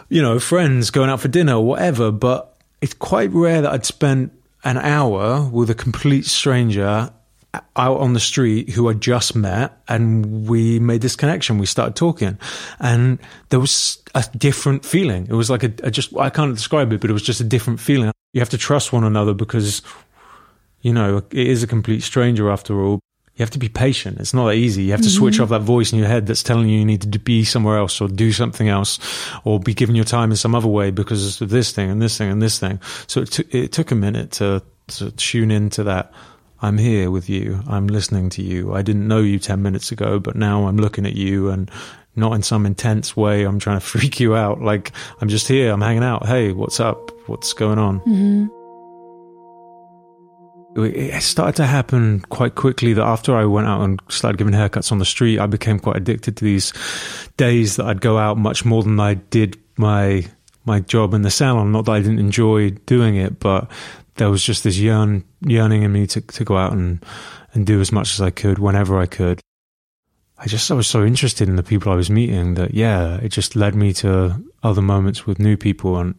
you 0.09 0.21
know, 0.21 0.37
friends 0.37 0.89
going 0.89 1.09
out 1.09 1.21
for 1.21 1.29
dinner, 1.29 1.61
whatever. 1.61 2.11
But 2.11 2.54
it's 2.81 2.93
quite 2.93 3.31
rare 3.31 3.61
that 3.61 3.71
I'd 3.71 3.85
spend 3.85 4.31
an 4.63 4.77
hour 4.77 5.47
with 5.49 5.69
a 5.69 5.75
complete 5.75 6.25
stranger 6.25 7.11
out 7.75 7.97
on 7.97 8.13
the 8.13 8.19
street 8.19 8.69
who 8.69 8.89
I 8.89 8.93
just 8.93 9.35
met 9.35 9.77
and 9.87 10.47
we 10.47 10.79
made 10.79 11.01
this 11.01 11.15
connection. 11.15 11.57
We 11.57 11.65
started 11.65 11.95
talking 11.95 12.37
and 12.79 13.19
there 13.49 13.59
was 13.59 14.03
a 14.13 14.23
different 14.37 14.85
feeling. 14.85 15.27
It 15.27 15.33
was 15.33 15.49
like 15.49 15.63
a, 15.63 15.73
a 15.83 15.91
just, 15.91 16.15
I 16.17 16.29
can't 16.29 16.53
describe 16.53 16.91
it, 16.91 16.99
but 16.99 17.09
it 17.09 17.13
was 17.13 17.21
just 17.21 17.39
a 17.39 17.45
different 17.45 17.79
feeling. 17.79 18.11
You 18.33 18.41
have 18.41 18.49
to 18.49 18.57
trust 18.57 18.91
one 18.91 19.03
another 19.03 19.33
because 19.33 19.81
you 20.85 20.93
know, 20.93 21.17
it 21.17 21.47
is 21.47 21.63
a 21.63 21.67
complete 21.67 22.03
stranger 22.03 22.51
after 22.51 22.79
all. 22.79 22.99
You 23.35 23.43
have 23.43 23.51
to 23.51 23.59
be 23.59 23.67
patient. 23.67 24.19
It's 24.19 24.33
not 24.33 24.47
that 24.47 24.55
easy. 24.55 24.83
You 24.83 24.91
have 24.91 25.01
to 25.01 25.07
mm-hmm. 25.07 25.17
switch 25.17 25.39
off 25.41 25.49
that 25.49 25.61
voice 25.61 25.91
in 25.91 25.99
your 25.99 26.07
head 26.07 26.25
that's 26.25 26.41
telling 26.41 26.69
you 26.69 26.79
you 26.79 26.85
need 26.85 27.01
to 27.01 27.19
be 27.19 27.43
somewhere 27.43 27.77
else 27.77 27.99
or 27.99 28.07
do 28.07 28.31
something 28.31 28.69
else 28.69 28.97
or 29.43 29.59
be 29.59 29.73
giving 29.73 29.95
your 29.95 30.05
time 30.05 30.31
in 30.31 30.37
some 30.37 30.55
other 30.55 30.69
way 30.69 30.89
because 30.89 31.41
of 31.41 31.49
this 31.49 31.71
thing 31.73 31.89
and 31.89 32.01
this 32.01 32.17
thing 32.17 32.31
and 32.31 32.41
this 32.41 32.59
thing. 32.59 32.79
So 33.07 33.21
it, 33.21 33.31
t- 33.31 33.47
it 33.51 33.73
took 33.73 33.91
a 33.91 33.95
minute 33.95 34.31
to, 34.33 34.63
to 34.87 35.11
tune 35.11 35.51
into 35.51 35.83
that. 35.83 36.13
I'm 36.61 36.77
here 36.77 37.11
with 37.11 37.29
you. 37.29 37.61
I'm 37.67 37.87
listening 37.87 38.29
to 38.31 38.41
you. 38.41 38.73
I 38.73 38.81
didn't 38.81 39.05
know 39.05 39.19
you 39.19 39.37
10 39.37 39.61
minutes 39.61 39.91
ago, 39.91 40.17
but 40.17 40.37
now 40.37 40.67
I'm 40.67 40.77
looking 40.77 41.05
at 41.05 41.13
you 41.13 41.49
and 41.49 41.69
not 42.15 42.31
in 42.33 42.41
some 42.41 42.65
intense 42.65 43.17
way. 43.17 43.43
I'm 43.43 43.59
trying 43.59 43.79
to 43.79 43.85
freak 43.85 44.21
you 44.21 44.37
out. 44.37 44.61
Like 44.61 44.93
I'm 45.19 45.27
just 45.27 45.49
here. 45.49 45.73
I'm 45.73 45.81
hanging 45.81 46.03
out. 46.03 46.25
Hey, 46.25 46.53
what's 46.53 46.79
up? 46.79 47.11
What's 47.27 47.51
going 47.51 47.79
on? 47.79 47.99
Mm-hmm 47.99 48.64
it 50.75 51.21
started 51.21 51.55
to 51.55 51.65
happen 51.65 52.21
quite 52.21 52.55
quickly 52.55 52.93
that 52.93 53.03
after 53.03 53.35
I 53.35 53.45
went 53.45 53.67
out 53.67 53.81
and 53.81 54.01
started 54.09 54.37
giving 54.37 54.53
haircuts 54.53 54.91
on 54.91 54.99
the 54.99 55.05
street, 55.05 55.39
I 55.39 55.45
became 55.45 55.79
quite 55.79 55.95
addicted 55.95 56.37
to 56.37 56.43
these 56.43 56.73
days 57.37 57.77
that 57.77 57.85
I'd 57.85 58.01
go 58.01 58.17
out 58.17 58.37
much 58.37 58.65
more 58.65 58.83
than 58.83 58.99
I 58.99 59.15
did 59.15 59.57
my 59.77 60.25
my 60.65 60.79
job 60.79 61.13
in 61.13 61.21
the 61.21 61.31
salon. 61.31 61.71
Not 61.71 61.85
that 61.85 61.91
I 61.91 61.99
didn't 61.99 62.19
enjoy 62.19 62.71
doing 62.71 63.15
it, 63.15 63.39
but 63.39 63.69
there 64.15 64.29
was 64.29 64.43
just 64.43 64.63
this 64.63 64.77
yearn, 64.77 65.23
yearning 65.41 65.83
in 65.83 65.91
me 65.91 66.07
to, 66.07 66.21
to 66.21 66.43
go 66.43 66.57
out 66.57 66.73
and, 66.73 67.03
and 67.53 67.65
do 67.65 67.79
as 67.81 67.91
much 67.91 68.13
as 68.13 68.21
I 68.21 68.31
could 68.31 68.59
whenever 68.59 68.99
I 68.99 69.05
could. 69.05 69.39
I 70.37 70.47
just 70.47 70.69
I 70.69 70.73
was 70.73 70.87
so 70.87 71.05
interested 71.05 71.47
in 71.47 71.55
the 71.55 71.63
people 71.63 71.91
I 71.91 71.95
was 71.95 72.09
meeting 72.09 72.55
that 72.55 72.73
yeah, 72.73 73.17
it 73.17 73.29
just 73.29 73.55
led 73.55 73.73
me 73.73 73.93
to 73.93 74.43
other 74.63 74.81
moments 74.81 75.25
with 75.25 75.39
new 75.39 75.55
people, 75.55 75.97
and 75.97 76.15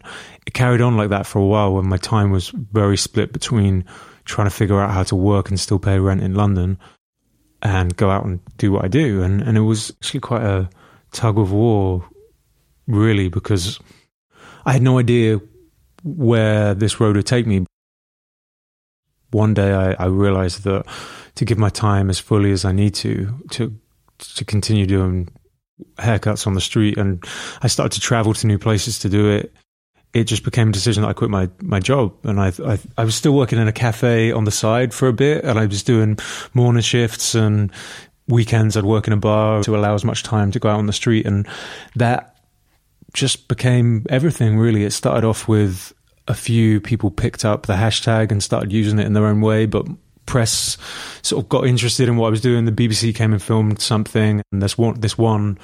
it 0.47 0.55
carried 0.55 0.81
on 0.81 0.97
like 0.97 1.11
that 1.11 1.27
for 1.27 1.39
a 1.39 1.45
while 1.45 1.75
when 1.75 1.89
my 1.89 1.99
time 1.99 2.31
was 2.31 2.49
very 2.51 2.96
split 2.96 3.32
between 3.32 3.85
trying 4.25 4.49
to 4.49 4.55
figure 4.55 4.81
out 4.81 4.91
how 4.91 5.03
to 5.05 5.17
work 5.17 5.49
and 5.51 5.61
still 5.61 5.79
pay 5.79 5.99
rent 5.99 6.23
in 6.23 6.35
London 6.35 6.79
and 7.63 7.96
go 7.96 8.11
out 8.11 8.25
and 8.25 8.41
do 8.56 8.73
what 8.73 8.85
I 8.85 8.89
do. 8.89 9.23
And, 9.23 9.41
and 9.43 9.56
it 9.56 9.63
was 9.63 9.91
actually 10.03 10.20
quite 10.20 10.43
a 10.43 10.69
tug 11.13 11.39
of 11.39 11.53
war, 11.53 12.08
really, 12.87 13.29
because 13.29 13.79
I 14.65 14.73
had 14.73 14.82
no 14.82 14.99
idea 14.99 15.41
where 16.03 16.75
this 16.75 17.01
road 17.01 17.17
would 17.17 17.27
take 17.27 17.46
me. 17.46 17.67
One 19.31 19.55
day 19.55 19.73
I, 19.73 19.93
I 19.93 20.06
realized 20.06 20.65
that 20.65 20.87
to 21.37 21.44
give 21.44 21.58
my 21.58 21.69
time 21.69 22.11
as 22.11 22.19
fully 22.19 22.53
as 22.53 22.65
I 22.65 22.73
need 22.73 22.94
to, 22.96 23.35
to, 23.51 23.79
to 24.19 24.44
continue 24.44 24.87
doing 24.87 25.29
haircuts 25.96 26.46
on 26.46 26.55
the 26.55 26.61
street 26.61 26.96
and 26.96 27.23
I 27.63 27.67
started 27.67 27.93
to 27.93 28.01
travel 28.01 28.32
to 28.35 28.46
new 28.46 28.58
places 28.58 28.99
to 29.01 29.08
do 29.08 29.31
it 29.31 29.53
it 30.17 30.25
just 30.25 30.44
became 30.44 30.70
a 30.70 30.73
decision 30.73 31.03
that 31.03 31.11
I 31.11 31.13
quit 31.13 31.29
my, 31.29 31.51
my 31.61 31.79
job. 31.79 32.15
And 32.25 32.41
I, 32.41 32.51
I, 32.65 32.79
I 32.96 33.05
was 33.05 33.15
still 33.15 33.35
working 33.35 33.58
in 33.58 33.69
a 33.69 33.73
cafe 33.73 34.32
on 34.32 34.44
the 34.44 34.51
side 34.51 34.94
for 34.94 35.08
a 35.08 35.13
bit 35.13 35.44
and 35.44 35.58
I 35.58 35.67
was 35.67 35.82
doing 35.82 36.19
morning 36.55 36.81
shifts 36.81 37.35
and 37.35 37.70
weekends 38.27 38.79
I'd 38.79 38.85
work 38.85 39.06
in 39.06 39.13
a 39.13 39.19
bar 39.19 39.63
to 39.65 39.77
allow 39.77 39.94
as 39.94 40.05
much 40.05 40.23
time 40.23 40.51
to 40.53 40.58
go 40.58 40.70
out 40.70 40.79
on 40.79 40.87
the 40.87 40.94
street. 40.94 41.27
And 41.27 41.46
that 41.96 42.39
just 43.13 43.46
became 43.46 44.06
everything 44.08 44.58
really. 44.58 44.85
It 44.85 44.93
started 44.93 45.27
off 45.27 45.49
with 45.49 45.93
a 46.29 46.35
few 46.35 46.81
people 46.81 47.11
picked 47.11 47.44
up 47.44 47.67
the 47.67 47.75
hashtag 47.75 48.32
and 48.32 48.43
started 48.43 48.73
using 48.73 48.99
it 48.99 49.06
in 49.06 49.13
their 49.13 49.27
own 49.27 49.43
way, 49.43 49.67
but 49.67 49.87
press 50.27 50.77
sort 51.23 51.43
of 51.43 51.49
got 51.49 51.67
interested 51.67 52.09
in 52.09 52.17
what 52.17 52.27
I 52.27 52.31
was 52.31 52.41
doing. 52.41 52.65
The 52.65 52.73
BBC 52.73 53.15
came 53.15 53.33
and 53.33 53.43
filmed 53.43 53.81
something, 53.81 54.43
and 54.53 54.63
this 54.63 54.77
one 54.77 55.01
this 55.01 55.17
one 55.17 55.59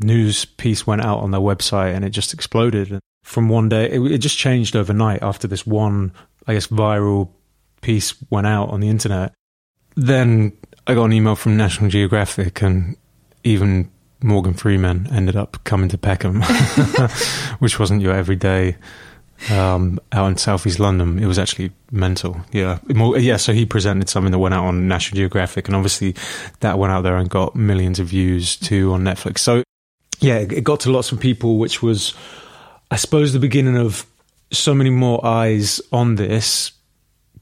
news 0.00 0.44
piece 0.44 0.86
went 0.86 1.02
out 1.02 1.18
on 1.18 1.30
their 1.30 1.40
website, 1.40 1.94
and 1.94 2.04
it 2.04 2.10
just 2.10 2.34
exploded 2.34 3.00
from 3.24 3.48
one 3.48 3.68
day. 3.68 3.90
It, 3.90 4.00
it 4.12 4.18
just 4.18 4.36
changed 4.36 4.76
overnight 4.76 5.22
after 5.22 5.48
this 5.48 5.66
one, 5.66 6.12
I 6.46 6.54
guess, 6.54 6.66
viral 6.66 7.30
piece 7.80 8.14
went 8.30 8.46
out 8.46 8.70
on 8.70 8.80
the 8.80 8.88
internet. 8.88 9.32
Then 9.94 10.56
I 10.86 10.94
got 10.94 11.04
an 11.04 11.12
email 11.12 11.36
from 11.36 11.56
National 11.56 11.90
Geographic, 11.90 12.62
and 12.62 12.96
even 13.44 13.90
Morgan 14.22 14.54
Freeman 14.54 15.08
ended 15.12 15.36
up 15.36 15.62
coming 15.64 15.88
to 15.90 15.98
Peckham, 15.98 16.42
which 17.58 17.78
wasn't 17.78 18.02
your 18.02 18.14
everyday 18.14 18.76
um, 19.50 19.98
out 20.12 20.28
in 20.28 20.36
southeast 20.36 20.78
London. 20.78 21.18
It 21.18 21.26
was 21.26 21.38
actually 21.38 21.72
mental. 21.90 22.40
Yeah, 22.52 22.78
yeah. 22.88 23.36
So 23.36 23.52
he 23.52 23.66
presented 23.66 24.08
something 24.08 24.32
that 24.32 24.38
went 24.38 24.54
out 24.54 24.64
on 24.64 24.88
National 24.88 25.16
Geographic, 25.16 25.68
and 25.68 25.76
obviously 25.76 26.14
that 26.60 26.78
went 26.78 26.92
out 26.92 27.02
there 27.02 27.16
and 27.16 27.28
got 27.28 27.54
millions 27.56 27.98
of 27.98 28.08
views 28.08 28.56
too 28.56 28.92
on 28.92 29.02
Netflix. 29.02 29.38
So 29.38 29.62
yeah, 30.20 30.38
it 30.38 30.64
got 30.64 30.80
to 30.80 30.90
lots 30.90 31.12
of 31.12 31.20
people, 31.20 31.58
which 31.58 31.82
was, 31.82 32.14
I 32.90 32.96
suppose, 32.96 33.32
the 33.32 33.38
beginning 33.38 33.76
of 33.76 34.06
so 34.50 34.74
many 34.74 34.90
more 34.90 35.24
eyes 35.24 35.80
on 35.92 36.16
this. 36.16 36.72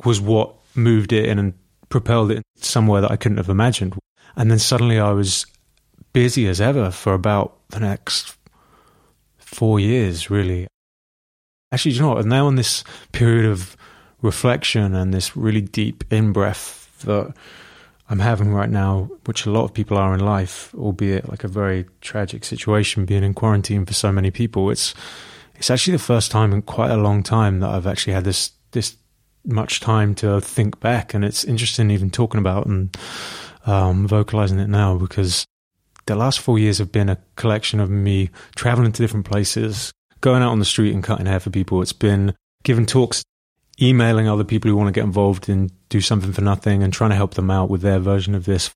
Was 0.04 0.20
what 0.20 0.54
moved 0.74 1.12
it 1.14 1.24
in 1.24 1.38
and 1.38 1.54
propelled 1.88 2.30
it 2.30 2.42
somewhere 2.56 3.00
that 3.00 3.10
I 3.10 3.16
couldn't 3.16 3.38
have 3.38 3.48
imagined. 3.48 3.96
And 4.36 4.50
then 4.50 4.58
suddenly 4.58 4.98
I 4.98 5.12
was 5.12 5.46
busy 6.12 6.46
as 6.48 6.60
ever 6.60 6.90
for 6.90 7.14
about 7.14 7.56
the 7.70 7.80
next 7.80 8.36
four 9.38 9.80
years, 9.80 10.30
really. 10.30 10.66
Actually, 11.76 11.92
you 11.92 12.00
know 12.00 12.14
what? 12.14 12.25
Now 12.25 12.49
in 12.49 12.54
this 12.54 12.85
period 13.12 13.45
of 13.45 13.76
reflection 14.23 14.95
and 14.95 15.12
this 15.12 15.37
really 15.37 15.61
deep 15.61 16.11
in 16.11 16.33
breath 16.33 16.90
that 17.04 17.35
I'm 18.09 18.18
having 18.18 18.50
right 18.54 18.71
now, 18.71 19.11
which 19.26 19.45
a 19.45 19.50
lot 19.50 19.64
of 19.64 19.75
people 19.75 19.99
are 19.99 20.14
in 20.14 20.21
life, 20.21 20.75
albeit 20.75 21.28
like 21.28 21.45
a 21.45 21.49
very 21.49 21.85
tragic 22.00 22.47
situation, 22.47 23.04
being 23.04 23.23
in 23.23 23.35
quarantine 23.35 23.85
for 23.85 23.92
so 23.92 24.11
many 24.11 24.30
people. 24.30 24.71
It's 24.71 24.95
it's 25.56 25.68
actually 25.68 25.99
the 25.99 26.02
first 26.02 26.30
time 26.30 26.54
in 26.54 26.62
quite 26.62 26.92
a 26.92 26.97
long 26.97 27.23
time 27.23 27.61
that 27.61 27.68
I've 27.68 27.87
actually 27.87 28.14
had 28.14 28.25
this 28.25 28.52
this 28.71 28.97
much 29.45 29.80
time 29.80 30.14
to 30.14 30.40
think 30.40 30.80
back, 30.80 31.12
and 31.12 31.26
it's 31.26 31.45
interesting 31.45 31.90
even 31.90 32.09
talking 32.09 32.40
about 32.40 32.64
and 32.64 32.97
um, 33.66 34.09
vocalizing 34.09 34.61
it 34.61 34.71
now 34.71 34.97
because 34.97 35.45
the 36.06 36.16
last 36.16 36.40
four 36.40 36.59
years 36.59 36.78
have 36.78 36.90
been 36.90 37.11
a 37.11 37.18
collection 37.35 37.80
of 37.80 37.90
me 37.90 38.30
traveling 38.54 38.92
to 38.92 39.02
different 39.02 39.26
places, 39.26 39.92
going 40.20 40.42
out 40.42 40.50
on 40.50 40.58
the 40.58 40.64
street 40.64 40.94
and 40.94 41.02
cutting 41.02 41.26
hair 41.26 41.40
for 41.40 41.50
people. 41.50 41.82
It's 41.82 41.92
been 41.92 42.35
giving 42.62 42.87
talks, 42.87 43.25
emailing 43.80 44.28
other 44.28 44.44
people 44.44 44.70
who 44.70 44.76
want 44.76 44.88
to 44.88 44.99
get 44.99 45.04
involved 45.04 45.49
and 45.49 45.70
do 45.88 46.00
something 46.00 46.32
for 46.32 46.42
nothing, 46.42 46.82
and 46.82 46.92
trying 46.92 47.11
to 47.11 47.16
help 47.16 47.35
them 47.35 47.50
out 47.50 47.70
with 47.70 47.82
their 47.82 47.99
version 47.99 48.35
of 48.35 48.44
this. 48.44 48.70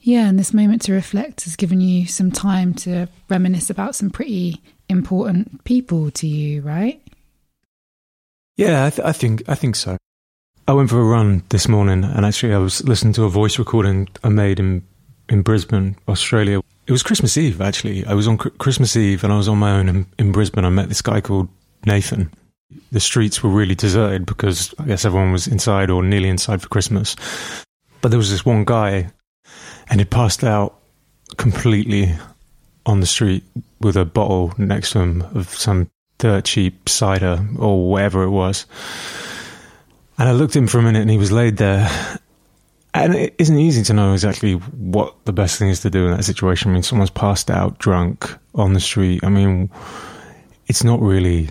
Yeah, 0.00 0.28
and 0.28 0.38
this 0.38 0.54
moment 0.54 0.82
to 0.82 0.92
reflect 0.92 1.44
has 1.44 1.56
given 1.56 1.80
you 1.80 2.06
some 2.06 2.30
time 2.30 2.72
to 2.74 3.06
reminisce 3.28 3.68
about 3.68 3.94
some 3.94 4.08
pretty 4.08 4.62
important 4.88 5.62
people 5.64 6.10
to 6.12 6.26
you, 6.26 6.62
right? 6.62 7.02
Yeah, 8.56 8.86
I, 8.86 8.90
th- 8.90 9.06
I 9.06 9.12
think 9.12 9.42
I 9.48 9.54
think 9.54 9.76
so. 9.76 9.96
I 10.66 10.72
went 10.72 10.90
for 10.90 11.00
a 11.00 11.04
run 11.04 11.42
this 11.48 11.68
morning, 11.68 12.04
and 12.04 12.24
actually, 12.24 12.54
I 12.54 12.58
was 12.58 12.82
listening 12.84 13.12
to 13.14 13.24
a 13.24 13.28
voice 13.28 13.58
recording 13.58 14.08
I 14.22 14.28
made 14.28 14.60
in 14.60 14.86
in 15.28 15.42
Brisbane, 15.42 15.96
Australia. 16.08 16.60
It 16.90 16.92
was 16.92 17.04
Christmas 17.04 17.36
Eve, 17.36 17.60
actually. 17.60 18.04
I 18.04 18.14
was 18.14 18.26
on 18.26 18.36
Christmas 18.36 18.96
Eve, 18.96 19.22
and 19.22 19.32
I 19.32 19.36
was 19.36 19.46
on 19.46 19.58
my 19.58 19.78
own 19.78 19.88
in, 19.88 20.06
in 20.18 20.32
Brisbane. 20.32 20.64
I 20.64 20.70
met 20.70 20.88
this 20.88 21.02
guy 21.02 21.20
called 21.20 21.48
Nathan. 21.86 22.32
The 22.90 22.98
streets 22.98 23.44
were 23.44 23.50
really 23.50 23.76
deserted 23.76 24.26
because 24.26 24.74
I 24.76 24.86
guess 24.86 25.04
everyone 25.04 25.30
was 25.30 25.46
inside 25.46 25.88
or 25.88 26.02
nearly 26.02 26.28
inside 26.28 26.60
for 26.60 26.68
Christmas. 26.68 27.14
But 28.00 28.08
there 28.08 28.18
was 28.18 28.32
this 28.32 28.44
one 28.44 28.64
guy, 28.64 29.12
and 29.88 30.00
he 30.00 30.04
passed 30.04 30.42
out 30.42 30.80
completely 31.36 32.12
on 32.84 32.98
the 32.98 33.06
street 33.06 33.44
with 33.78 33.96
a 33.96 34.04
bottle 34.04 34.52
next 34.58 34.90
to 34.90 34.98
him 34.98 35.22
of 35.36 35.48
some 35.48 35.88
dirt 36.18 36.44
cheap 36.44 36.88
cider 36.88 37.46
or 37.56 37.88
whatever 37.88 38.24
it 38.24 38.30
was. 38.30 38.66
And 40.18 40.28
I 40.28 40.32
looked 40.32 40.56
at 40.56 40.58
him 40.58 40.66
for 40.66 40.80
a 40.80 40.82
minute 40.82 41.02
and 41.02 41.10
he 41.10 41.18
was 41.18 41.30
laid 41.30 41.56
there. 41.56 41.88
And 42.92 43.14
it 43.14 43.34
isn't 43.38 43.56
easy 43.56 43.82
to 43.84 43.92
know 43.92 44.12
exactly 44.12 44.54
what 44.54 45.14
the 45.24 45.32
best 45.32 45.58
thing 45.58 45.68
is 45.68 45.80
to 45.80 45.90
do 45.90 46.06
in 46.06 46.16
that 46.16 46.24
situation. 46.24 46.70
I 46.70 46.74
mean, 46.74 46.82
someone's 46.82 47.10
passed 47.10 47.50
out 47.50 47.78
drunk 47.78 48.36
on 48.54 48.72
the 48.72 48.80
street. 48.80 49.22
I 49.22 49.28
mean, 49.28 49.70
it's 50.66 50.82
not 50.82 51.00
really 51.00 51.50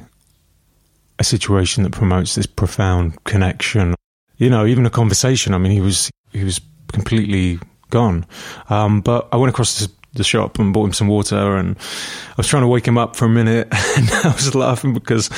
a 1.17 1.24
situation 1.24 1.84
that 1.84 1.91
promotes 1.91 2.36
this 2.36 2.46
profound 2.46 3.24
connection. 3.24 3.96
You 4.38 4.50
know, 4.50 4.65
even 4.65 4.86
a 4.86 4.89
conversation. 4.89 5.53
I 5.53 5.58
mean, 5.58 5.72
he 5.72 5.81
was 5.81 6.10
he 6.31 6.43
was 6.43 6.60
completely 6.91 7.60
gone. 7.89 8.25
Um, 8.69 9.01
but 9.01 9.27
I 9.31 9.38
went 9.38 9.50
across 9.50 9.79
this 9.79 9.89
the 10.13 10.24
shop 10.24 10.60
and 10.60 10.74
bought 10.74 10.86
him 10.86 10.93
some 10.93 11.08
water. 11.08 11.55
And 11.55 11.77
I 11.77 12.34
was 12.38 12.48
trying 12.48 12.63
to 12.63 12.67
wake 12.67 12.88
him 12.88 12.98
up 12.98 13.15
for 13.15 13.25
a 13.25 13.29
minute, 13.29 13.67
and 13.98 14.10
I 14.12 14.34
was 14.34 14.55
laughing 14.55 14.93
because 14.93 15.29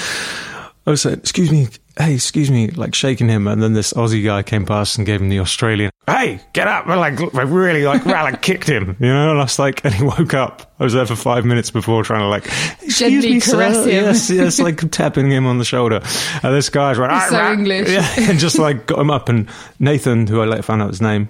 I 0.85 0.91
was 0.91 1.01
saying, 1.01 1.19
"Excuse 1.19 1.51
me, 1.51 1.67
hey, 1.97 2.13
excuse 2.13 2.51
me," 2.51 2.67
like 2.71 2.95
shaking 2.95 3.29
him. 3.29 3.47
And 3.47 3.61
then 3.61 3.73
this 3.73 3.93
Aussie 3.93 4.23
guy 4.23 4.43
came 4.43 4.65
past 4.65 4.97
and 4.97 5.05
gave 5.05 5.21
him 5.21 5.29
the 5.29 5.39
Australian, 5.39 5.90
"Hey, 6.07 6.41
get 6.53 6.67
up!" 6.67 6.87
And 6.87 6.99
like, 6.99 7.19
I 7.35 7.41
really 7.43 7.83
like, 7.85 8.05
well, 8.05 8.31
kicked 8.37 8.67
him, 8.67 8.95
you 8.99 9.07
know. 9.07 9.31
And 9.31 9.39
I 9.39 9.43
was 9.43 9.59
like, 9.59 9.83
and 9.85 9.93
he 9.93 10.03
woke 10.03 10.33
up. 10.33 10.71
I 10.79 10.83
was 10.83 10.93
there 10.93 11.05
for 11.05 11.15
five 11.15 11.45
minutes 11.45 11.71
before 11.71 12.03
trying 12.03 12.21
to 12.21 12.27
like, 12.27 12.45
excuse 12.45 12.97
Gently 12.97 13.33
me, 13.35 13.41
caress 13.41 13.75
sir. 13.75 13.89
him. 13.89 14.03
Yes, 14.05 14.29
yes, 14.29 14.59
like 14.59 14.77
tapping 14.91 15.29
him 15.31 15.45
on 15.45 15.57
the 15.57 15.65
shoulder. 15.65 16.01
And 16.43 16.55
this 16.55 16.69
guy's 16.69 16.97
like, 16.97 17.11
He's 17.11 17.29
so 17.29 17.35
"Ah, 17.35 17.39
rah." 17.47 17.53
English. 17.53 17.89
yeah, 17.89 18.07
and 18.29 18.39
just 18.39 18.57
like 18.59 18.87
got 18.87 18.99
him 18.99 19.11
up. 19.11 19.29
And 19.29 19.47
Nathan, 19.79 20.27
who 20.27 20.41
I 20.41 20.45
later 20.45 20.63
found 20.63 20.81
out 20.81 20.89
his 20.89 21.01
name, 21.01 21.29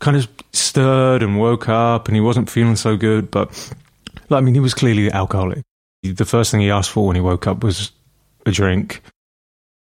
kind 0.00 0.16
of 0.16 0.28
stirred 0.52 1.22
and 1.22 1.38
woke 1.38 1.68
up 1.68 2.08
and 2.08 2.14
he 2.14 2.20
wasn't 2.20 2.48
feeling 2.50 2.76
so 2.76 2.96
good. 2.96 3.30
But 3.30 3.50
I 4.30 4.40
mean, 4.40 4.54
he 4.54 4.60
was 4.60 4.74
clearly 4.74 5.10
alcoholic. 5.10 5.62
The 6.02 6.24
first 6.24 6.50
thing 6.50 6.60
he 6.60 6.70
asked 6.70 6.90
for 6.90 7.06
when 7.06 7.16
he 7.16 7.20
woke 7.22 7.46
up 7.46 7.62
was 7.62 7.90
a 8.46 8.50
drink. 8.50 9.02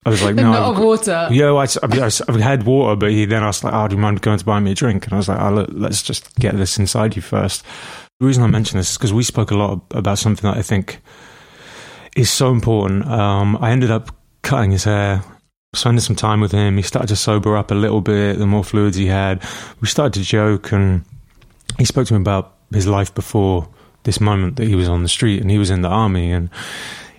I 0.07 0.11
was 0.11 0.23
like, 0.23 0.35
no. 0.37 0.53
Not 0.53 0.63
I've 0.63 0.79
of 0.79 0.85
water. 0.85 1.29
yeah, 1.33 1.51
well, 1.51 1.59
I, 1.59 1.67
I, 1.83 2.07
I, 2.07 2.11
I 2.29 2.41
had 2.41 2.63
water, 2.63 2.97
but 2.97 3.11
he 3.11 3.25
then 3.25 3.43
asked, 3.43 3.65
like, 3.65 3.75
oh, 3.75 3.89
do 3.89 3.97
you 3.97 4.01
mind 4.01 4.23
going 4.23 4.39
to 4.39 4.45
buy 4.45 4.61
me 4.61 4.71
a 4.71 4.75
drink? 4.75 5.05
And 5.05 5.13
I 5.13 5.17
was 5.17 5.29
like, 5.29 5.41
oh, 5.41 5.51
look, 5.51 5.69
let's 5.73 6.03
just 6.03 6.35
get 6.37 6.57
this 6.57 6.79
inside 6.79 7.17
you 7.17 7.23
first. 7.23 7.65
The 8.21 8.27
reason 8.27 8.45
I 8.45 8.47
mention 8.47 8.79
this 8.79 8.93
is 8.93 8.97
because 8.97 9.13
we 9.13 9.25
spoke 9.25 9.51
a 9.51 9.57
lot 9.57 9.83
about 9.91 10.19
something 10.19 10.49
that 10.49 10.57
I 10.57 10.63
think 10.63 11.01
is 12.17 12.31
so 12.31 12.51
important. 12.51 13.05
Um, 13.07 13.59
I 13.61 13.73
ended 13.73 13.91
up 13.91 14.15
cutting 14.43 14.71
his 14.71 14.85
hair, 14.85 15.23
spending 15.75 16.01
some 16.01 16.17
time 16.17 16.41
with 16.41 16.53
him. 16.53 16.77
He 16.77 16.83
started 16.83 17.09
to 17.09 17.17
sober 17.17 17.57
up 17.57 17.71
a 17.73 17.75
little 17.75 18.01
bit, 18.01 18.39
the 18.39 18.47
more 18.47 18.65
fluids 18.65 18.97
he 18.97 19.07
had. 19.07 19.43
We 19.81 19.89
started 19.89 20.15
to 20.15 20.25
joke, 20.25 20.73
and 20.73 21.05
he 21.79 21.85
spoke 21.85 22.07
to 22.07 22.15
me 22.15 22.21
about 22.21 22.55
his 22.73 22.87
life 22.87 23.15
before 23.15 23.69
this 24.05 24.21
moment 24.21 24.57
that 24.57 24.67
he 24.67 24.75
was 24.75 24.89
on 24.89 25.03
the 25.03 25.09
street 25.09 25.43
and 25.43 25.51
he 25.51 25.59
was 25.59 25.69
in 25.69 25.83
the 25.83 25.89
army 25.89 26.31
and 26.31 26.49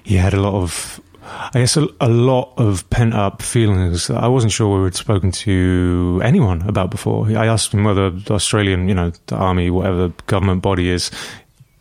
he 0.03 0.15
had 0.15 0.33
a 0.33 0.41
lot 0.41 0.55
of 0.55 0.99
I 1.29 1.59
guess 1.59 1.77
a, 1.77 1.87
a 1.99 2.07
lot 2.07 2.53
of 2.57 2.89
pent 2.89 3.13
up 3.13 3.41
feelings 3.41 4.09
I 4.09 4.27
wasn't 4.27 4.53
sure 4.53 4.79
we 4.79 4.85
had 4.85 4.95
spoken 4.95 5.31
to 5.31 6.21
anyone 6.23 6.61
about 6.63 6.89
before. 6.89 7.27
I 7.27 7.47
asked 7.47 7.73
him 7.73 7.83
whether 7.83 8.09
the 8.09 8.33
Australian, 8.33 8.87
you 8.87 8.95
know, 8.95 9.11
the 9.27 9.35
army, 9.35 9.69
whatever 9.69 10.09
government 10.27 10.61
body 10.61 10.89
is, 10.89 11.11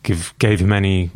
give 0.03 0.33
gave 0.39 0.59
him 0.59 0.73
any 0.73 1.11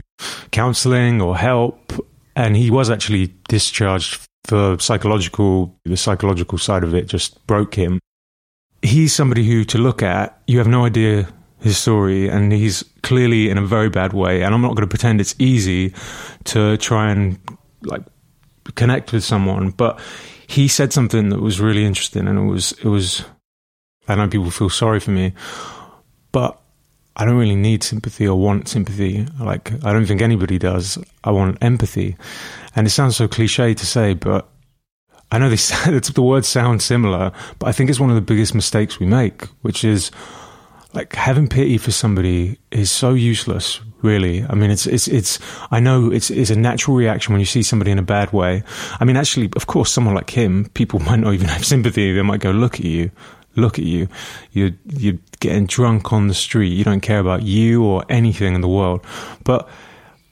counselling 0.51 1.21
or 1.21 1.38
help, 1.38 1.93
and 2.35 2.55
he 2.55 2.71
was 2.71 2.89
actually 2.89 3.33
discharged 3.47 4.19
for 4.45 4.79
psychological. 4.79 5.75
The 5.85 5.97
psychological 5.97 6.57
side 6.57 6.83
of 6.83 6.93
it 6.93 7.07
just 7.07 7.45
broke 7.47 7.75
him. 7.75 8.00
He's 8.81 9.13
somebody 9.13 9.45
who, 9.45 9.63
to 9.65 9.77
look 9.77 10.01
at, 10.01 10.41
you 10.47 10.57
have 10.57 10.67
no 10.67 10.85
idea 10.85 11.27
his 11.59 11.77
story, 11.77 12.27
and 12.27 12.51
he's 12.51 12.83
clearly 13.03 13.50
in 13.50 13.57
a 13.57 13.65
very 13.65 13.89
bad 13.89 14.13
way. 14.13 14.41
And 14.41 14.55
I'm 14.55 14.61
not 14.61 14.69
going 14.69 14.88
to 14.88 14.88
pretend 14.88 15.21
it's 15.21 15.35
easy 15.38 15.93
to 16.45 16.77
try 16.77 17.11
and 17.11 17.38
like 17.83 18.01
connect 18.71 19.11
with 19.11 19.23
someone, 19.23 19.71
but 19.71 19.99
he 20.47 20.67
said 20.67 20.91
something 20.91 21.29
that 21.29 21.39
was 21.39 21.61
really 21.61 21.85
interesting, 21.85 22.27
and 22.27 22.37
it 22.37 22.51
was 22.51 22.71
it 22.73 22.85
was. 22.85 23.23
I 24.07 24.15
know 24.15 24.27
people 24.27 24.51
feel 24.51 24.69
sorry 24.69 24.99
for 24.99 25.11
me, 25.11 25.33
but 26.31 26.59
I 27.15 27.23
don't 27.25 27.37
really 27.37 27.55
need 27.55 27.83
sympathy 27.83 28.27
or 28.27 28.37
want 28.37 28.67
sympathy. 28.67 29.25
Like 29.39 29.71
I 29.85 29.93
don't 29.93 30.05
think 30.05 30.21
anybody 30.21 30.57
does. 30.57 30.97
I 31.23 31.31
want 31.31 31.57
empathy, 31.61 32.17
and 32.75 32.87
it 32.87 32.91
sounds 32.91 33.15
so 33.15 33.27
cliche 33.27 33.73
to 33.73 33.85
say, 33.85 34.13
but 34.13 34.49
I 35.31 35.37
know 35.37 35.49
this. 35.49 35.69
the 36.13 36.21
words 36.21 36.47
sound 36.47 36.81
similar, 36.81 37.31
but 37.59 37.67
I 37.67 37.71
think 37.71 37.89
it's 37.89 37.99
one 37.99 38.09
of 38.09 38.15
the 38.15 38.21
biggest 38.21 38.53
mistakes 38.53 38.99
we 38.99 39.05
make, 39.05 39.45
which 39.61 39.83
is 39.83 40.11
like 40.93 41.15
having 41.15 41.47
pity 41.47 41.77
for 41.77 41.91
somebody 41.91 42.57
is 42.71 42.91
so 42.91 43.13
useless 43.13 43.79
really? 44.01 44.43
I 44.43 44.55
mean 44.55 44.72
it's 44.72 44.86
it's 44.86 45.08
it's 45.08 45.39
i 45.72 45.79
know 45.79 46.12
it's 46.12 46.29
it's 46.29 46.50
a 46.50 46.55
natural 46.55 46.96
reaction 46.96 47.34
when 47.34 47.39
you 47.39 47.46
see 47.46 47.63
somebody 47.63 47.91
in 47.91 48.00
a 48.00 48.03
bad 48.03 48.31
way. 48.34 48.63
I 49.00 49.05
mean 49.05 49.17
actually 49.17 49.50
of 49.55 49.67
course 49.67 49.91
someone 49.91 50.15
like 50.15 50.29
him 50.29 50.70
people 50.74 51.00
might 51.08 51.20
not 51.20 51.34
even 51.34 51.48
have 51.48 51.65
sympathy. 51.65 52.13
They 52.13 52.22
might 52.22 52.41
go 52.41 52.51
look 52.51 52.75
at 52.75 52.86
you. 52.86 53.12
Look 53.55 53.77
at 53.79 53.86
you. 53.86 54.08
You're 54.51 54.72
you're 54.86 55.20
getting 55.39 55.65
drunk 55.65 56.13
on 56.13 56.27
the 56.27 56.34
street. 56.34 56.70
You 56.70 56.84
don't 56.84 57.01
care 57.01 57.20
about 57.20 57.43
you 57.43 57.84
or 57.84 58.05
anything 58.10 58.55
in 58.55 58.62
the 58.62 58.70
world. 58.70 59.05
But 59.43 59.67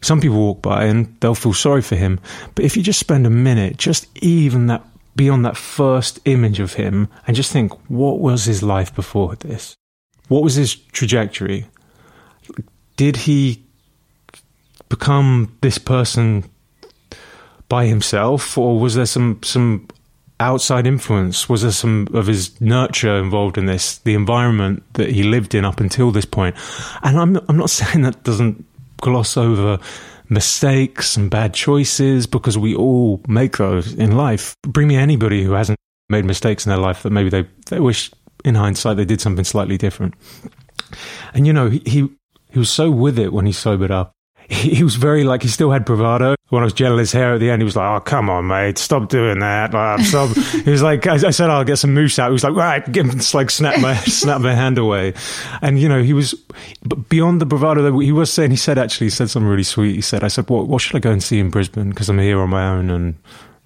some 0.02 0.22
people 0.22 0.38
walk 0.38 0.62
by 0.62 0.86
and 0.86 1.16
they'll 1.20 1.36
feel 1.36 1.54
sorry 1.54 1.82
for 1.82 1.96
him. 1.96 2.20
But 2.56 2.64
if 2.66 2.78
you 2.78 2.84
just 2.84 3.00
spend 3.00 3.28
a 3.28 3.30
minute 3.30 3.78
just 3.78 4.08
even 4.24 4.68
that 4.68 4.86
beyond 5.16 5.44
that 5.46 5.58
first 5.58 6.20
image 6.26 6.62
of 6.62 6.74
him 6.74 7.10
and 7.28 7.36
just 7.36 7.52
think 7.52 7.74
what 7.90 8.20
was 8.20 8.46
his 8.46 8.64
life 8.64 8.96
before 8.96 9.36
this? 9.36 9.76
What 10.30 10.44
was 10.44 10.56
his 10.56 10.76
trajectory? 10.76 11.66
Did 13.00 13.16
he 13.16 13.64
become 14.90 15.56
this 15.62 15.78
person 15.78 16.44
by 17.70 17.86
himself, 17.86 18.58
or 18.58 18.78
was 18.78 18.96
there 18.96 19.06
some 19.06 19.40
some 19.42 19.88
outside 20.42 20.86
influence? 20.86 21.48
Was 21.48 21.62
there 21.62 21.72
some 21.72 22.10
of 22.14 22.28
his 22.28 22.60
nurture 22.60 23.16
involved 23.16 23.58
in 23.58 23.68
this? 23.68 24.00
The 24.00 24.16
environment 24.16 24.84
that 24.96 25.12
he 25.12 25.24
lived 25.24 25.56
in 25.56 25.64
up 25.64 25.80
until 25.80 26.12
this 26.12 26.26
point, 26.26 26.58
and 27.02 27.18
I'm 27.18 27.38
I'm 27.48 27.56
not 27.56 27.70
saying 27.80 28.02
that 28.02 28.26
doesn't 28.26 28.66
gloss 28.98 29.38
over 29.38 29.80
mistakes 30.28 31.16
and 31.16 31.32
bad 31.32 31.54
choices 31.54 32.28
because 32.28 32.58
we 32.58 32.76
all 32.76 33.22
make 33.30 33.56
those 33.56 33.94
in 33.94 34.18
life. 34.18 34.58
Bring 34.64 34.90
me 34.90 34.98
anybody 34.98 35.42
who 35.42 35.54
hasn't 35.54 35.80
made 36.10 36.26
mistakes 36.26 36.66
in 36.66 36.70
their 36.70 36.78
life 36.80 37.04
that 37.04 37.12
maybe 37.12 37.30
they, 37.30 37.48
they 37.68 37.80
wish 37.80 38.12
in 38.44 38.56
hindsight 38.56 38.98
they 38.98 39.06
did 39.06 39.22
something 39.22 39.46
slightly 39.46 39.78
different. 39.78 40.16
And 41.34 41.48
you 41.48 41.54
know, 41.54 41.70
he, 41.70 41.82
he, 41.86 42.10
he 42.50 42.60
was 42.60 42.70
so 42.70 42.90
with 42.92 43.20
it 43.20 43.34
when 43.34 43.46
he 43.46 43.52
sobered 43.52 43.92
up 43.92 44.14
he, 44.50 44.84
was 44.84 44.96
very 44.96 45.24
like 45.24 45.44
he 45.44 45.48
still 45.48 45.70
had 45.70 45.86
bravado. 45.86 46.36
When 46.48 46.64
I 46.64 46.66
was 46.66 46.74
gelling 46.74 46.98
his 46.98 47.12
hair 47.12 47.36
at 47.36 47.40
the 47.40 47.52
end, 47.52 47.62
he 47.62 47.66
was 47.66 47.76
like, 47.76 47.86
"Oh, 47.86 48.00
come 48.00 48.32
on, 48.32 48.48
mate, 48.48 48.80
stop 48.80 49.08
doing 49.08 49.40
that." 49.40 49.76
Like, 49.76 50.00
stop. 50.00 50.36
he 50.66 50.72
was 50.72 50.82
like, 50.82 51.06
I, 51.06 51.14
I, 51.14 51.30
said, 51.30 51.52
"I'll 51.52 51.64
get 51.64 51.78
some 51.78 51.94
mousse 51.94 52.18
out." 52.18 52.30
He 52.30 52.34
was 52.34 52.44
like, 52.44 52.56
"Right," 52.56 52.92
give 52.92 53.06
him, 53.06 53.12
just 53.12 53.36
like 53.36 53.52
snap 53.52 53.80
my 53.80 53.96
snap 53.96 54.42
my 54.42 54.56
hand 54.56 54.80
away, 54.80 55.14
and 55.62 55.80
you 55.80 55.88
know 55.88 56.02
he 56.02 56.14
was 56.14 56.34
but 56.84 57.10
beyond 57.10 57.42
the 57.42 57.46
bravado. 57.46 58.00
He 58.00 58.12
was 58.12 58.34
saying 58.34 58.50
he 58.50 58.58
said 58.58 58.80
actually 58.80 59.06
he 59.06 59.12
said 59.12 59.30
something 59.30 59.48
really 59.48 59.62
sweet. 59.62 59.94
He 59.94 60.02
said, 60.02 60.24
"I 60.24 60.30
said, 60.30 60.50
what, 60.50 60.68
what 60.68 60.82
should 60.82 60.96
I 60.96 61.00
go 61.00 61.12
and 61.12 61.22
see 61.22 61.38
in 61.38 61.52
Brisbane 61.52 61.90
because 61.90 62.10
I'm 62.10 62.18
here 62.18 62.40
on 62.40 62.50
my 62.50 62.70
own 62.70 62.90
and 62.90 63.16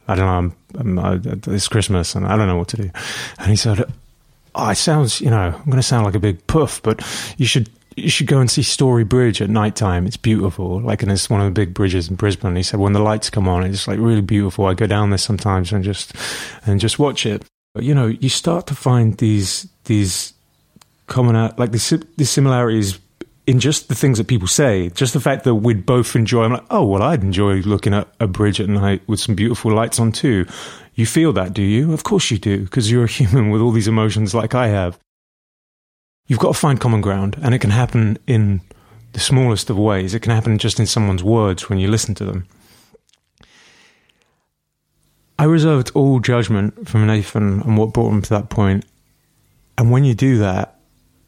I 0.10 0.16
don't 0.16 0.26
know, 0.26 0.34
I'm, 0.78 0.98
I'm, 0.98 1.00
I, 1.00 1.20
it's 1.54 1.70
Christmas 1.70 2.14
and 2.14 2.28
I 2.28 2.36
don't 2.36 2.48
know 2.48 2.58
what 2.58 2.68
to 2.70 2.78
do." 2.78 2.92
And 3.40 3.50
he 3.50 3.56
said, 3.56 3.86
"Oh, 4.54 4.70
it 4.70 4.76
sounds, 4.76 5.22
you 5.22 5.30
know, 5.30 5.54
I'm 5.58 5.66
going 5.66 5.78
to 5.78 5.84
sound 5.84 6.06
like 6.06 6.16
a 6.16 6.20
big 6.20 6.46
puff, 6.48 6.84
but 6.84 7.02
you 7.38 7.46
should 7.46 7.70
you 7.96 8.10
should 8.10 8.28
go 8.28 8.40
and 8.40 8.50
see 8.50 8.64
Story 8.64 9.04
Bridge 9.04 9.42
at 9.42 9.50
night 9.50 9.76
time. 9.76 10.06
It's 10.06 10.18
beautiful. 10.18 10.82
Like, 10.82 11.04
and 11.04 11.12
it's 11.12 11.30
one 11.30 11.42
of 11.42 11.46
the 11.46 11.52
big 11.52 11.74
bridges 11.74 12.10
in 12.10 12.16
Brisbane. 12.16 12.56
He 12.56 12.64
said 12.64 12.80
when 12.80 12.94
the 12.94 13.00
lights 13.00 13.30
come 13.30 13.48
on, 13.48 13.64
it's 13.64 13.88
like 13.88 14.00
really 14.00 14.22
beautiful. 14.22 14.66
I 14.66 14.74
go 14.74 14.88
down 14.88 15.10
there 15.10 15.18
sometimes 15.18 15.72
and 15.72 15.84
just 15.84 16.14
and 16.66 16.80
just 16.80 17.00
watch 17.00 17.26
it. 17.26 17.44
But 17.74 17.84
you 17.84 17.94
know, 17.94 18.08
you 18.08 18.30
start 18.30 18.68
to 18.68 18.76
find 18.76 19.18
these 19.18 19.68
these 19.86 20.34
common 21.08 21.36
out 21.36 21.60
like 21.60 21.72
these 21.72 21.90
these 22.18 22.30
similarities 22.30 23.00
in 23.46 23.60
just 23.60 23.90
the 23.90 23.96
things 23.96 24.18
that 24.18 24.28
people 24.28 24.48
say. 24.48 24.90
Just 24.90 25.14
the 25.14 25.20
fact 25.20 25.44
that 25.44 25.56
we'd 25.56 25.86
both 25.86 26.16
enjoy. 26.16 26.44
I'm 26.44 26.54
like, 26.54 26.66
oh 26.70 26.86
well, 26.86 27.04
I'd 27.04 27.24
enjoy 27.24 27.56
looking 27.62 27.94
at 27.94 28.08
a 28.20 28.28
bridge 28.28 28.60
at 28.60 28.70
night 28.70 29.02
with 29.08 29.20
some 29.20 29.36
beautiful 29.36 29.72
lights 29.72 30.00
on 30.00 30.12
too. 30.12 30.46
You 30.96 31.06
feel 31.06 31.34
that, 31.34 31.54
do 31.54 31.64
you? 31.64 31.92
Of 31.92 32.04
course 32.04 32.30
you 32.30 32.38
do, 32.38 32.64
because 32.64 32.92
you're 32.92 33.06
a 33.06 33.08
human 33.20 33.50
with 33.50 33.62
all 33.62 33.72
these 33.72 33.88
emotions 33.88 34.34
like 34.34 34.56
I 34.56 34.68
have 34.68 35.00
you've 36.34 36.40
got 36.40 36.56
to 36.56 36.60
find 36.60 36.82
common 36.82 37.00
ground, 37.00 37.38
and 37.44 37.54
it 37.54 37.60
can 37.60 37.70
happen 37.70 38.18
in 38.26 38.60
the 39.12 39.20
smallest 39.20 39.70
of 39.70 39.78
ways. 39.78 40.16
It 40.16 40.22
can 40.22 40.32
happen 40.32 40.58
just 40.58 40.80
in 40.80 40.88
someone's 40.88 41.24
words 41.24 41.70
when 41.70 41.78
you 41.78 41.88
listen 41.88 42.16
to 42.16 42.26
them. 42.26 42.48
I 45.38 45.44
reserved 45.44 45.92
all 45.94 46.20
judgment 46.20 46.90
from 46.90 47.06
Nathan 47.06 47.62
and 47.62 47.78
what 47.78 47.94
brought 47.94 48.10
him 48.10 48.24
to 48.24 48.30
that 48.32 48.50
point. 48.50 48.84
And 49.78 49.92
when 49.92 50.06
you 50.06 50.16
do 50.16 50.40
that, 50.40 50.73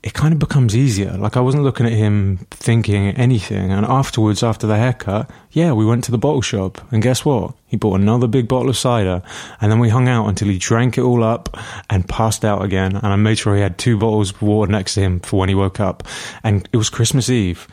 it 0.06 0.14
kind 0.14 0.32
of 0.32 0.40
becomes 0.40 0.76
easier. 0.76 1.18
Like 1.18 1.36
I 1.36 1.40
wasn't 1.40 1.64
looking 1.64 1.88
at 1.88 1.92
him 1.92 2.38
thinking 2.52 3.08
anything. 3.18 3.72
And 3.72 3.88
afterwards, 3.88 4.44
after 4.44 4.68
the 4.68 4.78
haircut, 4.78 5.32
yeah, 5.50 5.74
we 5.74 5.84
went 5.84 6.04
to 6.04 6.12
the 6.12 6.20
bottle 6.20 6.44
shop. 6.44 6.80
And 6.92 7.02
guess 7.02 7.26
what? 7.26 7.56
He 7.66 7.76
bought 7.76 8.00
another 8.00 8.28
big 8.28 8.48
bottle 8.48 8.70
of 8.70 8.78
cider. 8.78 9.24
And 9.60 9.72
then 9.72 9.80
we 9.80 9.90
hung 9.90 10.08
out 10.08 10.28
until 10.28 10.48
he 10.50 10.60
drank 10.60 11.00
it 11.00 11.02
all 11.02 11.24
up 11.24 11.58
and 11.90 12.08
passed 12.08 12.46
out 12.46 12.64
again. 12.64 12.96
And 12.96 13.08
I 13.08 13.16
made 13.16 13.40
sure 13.40 13.56
he 13.56 13.64
had 13.64 13.80
two 13.80 13.98
bottles 13.98 14.30
of 14.30 14.44
water 14.44 14.72
next 14.72 14.94
to 14.94 15.02
him 15.02 15.22
for 15.22 15.40
when 15.40 15.50
he 15.50 15.56
woke 15.56 15.80
up. 15.80 16.04
And 16.44 16.70
it 16.72 16.78
was 16.78 16.92
Christmas 16.92 17.32
Eve. 17.32 17.68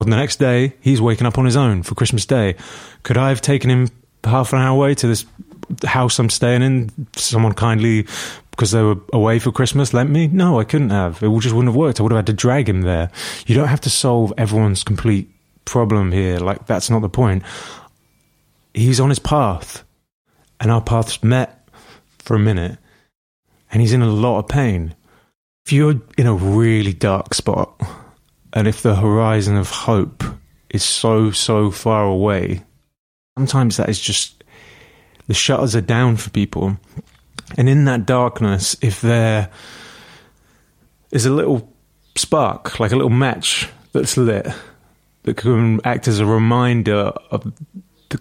And 0.00 0.12
the 0.12 0.16
next 0.16 0.40
day, 0.40 0.74
he's 0.80 1.00
waking 1.00 1.28
up 1.28 1.38
on 1.38 1.44
his 1.44 1.56
own 1.56 1.84
for 1.84 1.94
Christmas 1.94 2.26
Day. 2.26 2.56
Could 3.04 3.16
I 3.16 3.28
have 3.28 3.40
taken 3.40 3.70
him 3.70 3.88
half 4.24 4.52
an 4.52 4.58
hour 4.58 4.74
away 4.74 4.96
to 4.96 5.06
this 5.06 5.24
house 5.84 6.18
I'm 6.18 6.28
staying 6.28 6.62
in? 6.62 7.06
Someone 7.14 7.52
kindly 7.52 8.08
because 8.60 8.72
they 8.72 8.82
were 8.82 8.98
away 9.14 9.38
for 9.38 9.50
Christmas 9.50 9.94
lent 9.94 10.10
me? 10.10 10.26
No, 10.26 10.60
I 10.60 10.64
couldn't 10.64 10.90
have. 10.90 11.22
It 11.22 11.40
just 11.40 11.54
wouldn't 11.54 11.72
have 11.72 11.76
worked. 11.76 11.98
I 11.98 12.02
would 12.02 12.12
have 12.12 12.18
had 12.18 12.26
to 12.26 12.34
drag 12.34 12.68
him 12.68 12.82
there. 12.82 13.10
You 13.46 13.54
don't 13.54 13.68
have 13.68 13.80
to 13.80 13.88
solve 13.88 14.34
everyone's 14.36 14.84
complete 14.84 15.30
problem 15.64 16.12
here. 16.12 16.38
Like, 16.38 16.66
that's 16.66 16.90
not 16.90 17.00
the 17.00 17.08
point. 17.08 17.42
He's 18.74 19.00
on 19.00 19.08
his 19.08 19.18
path, 19.18 19.82
and 20.60 20.70
our 20.70 20.82
paths 20.82 21.24
met 21.24 21.70
for 22.18 22.34
a 22.34 22.38
minute, 22.38 22.76
and 23.72 23.80
he's 23.80 23.94
in 23.94 24.02
a 24.02 24.06
lot 24.06 24.40
of 24.40 24.48
pain. 24.48 24.94
If 25.64 25.72
you're 25.72 25.98
in 26.18 26.26
a 26.26 26.34
really 26.34 26.92
dark 26.92 27.32
spot, 27.32 27.80
and 28.52 28.68
if 28.68 28.82
the 28.82 28.94
horizon 28.94 29.56
of 29.56 29.70
hope 29.70 30.22
is 30.68 30.84
so, 30.84 31.30
so 31.30 31.70
far 31.70 32.04
away, 32.04 32.62
sometimes 33.38 33.78
that 33.78 33.88
is 33.88 33.98
just 33.98 34.44
the 35.28 35.32
shutters 35.32 35.74
are 35.74 35.80
down 35.80 36.18
for 36.18 36.28
people 36.28 36.76
and 37.56 37.68
in 37.68 37.84
that 37.86 38.06
darkness, 38.06 38.76
if 38.80 39.00
there 39.00 39.50
is 41.10 41.26
a 41.26 41.30
little 41.30 41.72
spark, 42.16 42.78
like 42.80 42.92
a 42.92 42.96
little 42.96 43.10
match 43.10 43.68
that's 43.92 44.16
lit, 44.16 44.46
that 45.24 45.36
can 45.36 45.80
act 45.84 46.08
as 46.08 46.18
a 46.18 46.26
reminder 46.26 47.12
of 47.30 47.52
the 48.08 48.20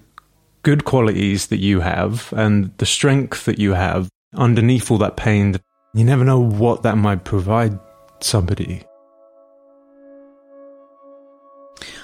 good 0.64 0.86
qualities 0.86 1.48
that 1.48 1.60
you 1.60 1.80
have 1.80 2.34
and 2.36 2.72
the 2.78 2.86
strength 2.86 3.46
that 3.46 3.60
you 3.60 3.74
have 3.74 4.10
underneath 4.36 4.92
all 4.92 4.98
that 4.98 5.18
pain, 5.18 5.56
you 5.94 6.04
never 6.04 6.24
know 6.24 6.40
what 6.40 6.84
that 6.84 6.98
might 6.98 7.24
provide 7.24 7.80
somebody. 8.22 8.84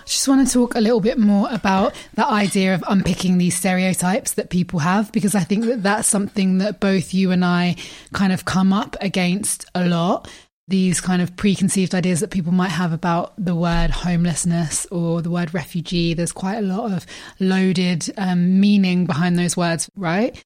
Just 0.06 0.28
want 0.28 0.48
to 0.48 0.54
talk 0.54 0.76
a 0.76 0.82
little 0.82 1.02
bit 1.02 1.18
more 1.18 1.48
about 1.52 1.94
the 2.14 2.26
idea 2.26 2.74
of 2.74 2.84
unpicking 2.88 3.38
these 3.38 3.58
stereotypes 3.58 4.34
that 4.34 4.50
people 4.50 4.80
have, 4.80 5.12
because 5.12 5.36
I 5.36 5.42
think 5.42 5.66
that 5.66 5.84
that's 5.84 6.08
something 6.08 6.60
that 6.60 6.80
both 6.80 7.14
you 7.14 7.32
and 7.32 7.44
I 7.44 7.76
kind 8.14 8.32
of 8.32 8.46
come 8.46 8.72
up 8.72 8.96
against 9.02 9.66
a 9.76 9.88
lot. 9.88 10.30
These 10.68 11.00
kind 11.00 11.22
of 11.22 11.36
preconceived 11.36 11.94
ideas 11.94 12.22
that 12.22 12.32
people 12.32 12.52
might 12.52 12.70
have 12.70 12.92
about 12.92 13.34
the 13.38 13.54
word 13.54 13.92
homelessness 13.92 14.88
or 14.88 15.22
the 15.22 15.30
word 15.30 15.54
refugee. 15.54 16.16
There's 16.16 16.32
quite 16.32 16.58
a 16.58 16.62
lot 16.62 16.92
of 16.92 17.06
loaded 17.40 18.12
um, 18.18 18.60
meaning 18.60 19.06
behind 19.06 19.38
those 19.38 19.56
words, 19.56 19.90
right? 19.96 20.44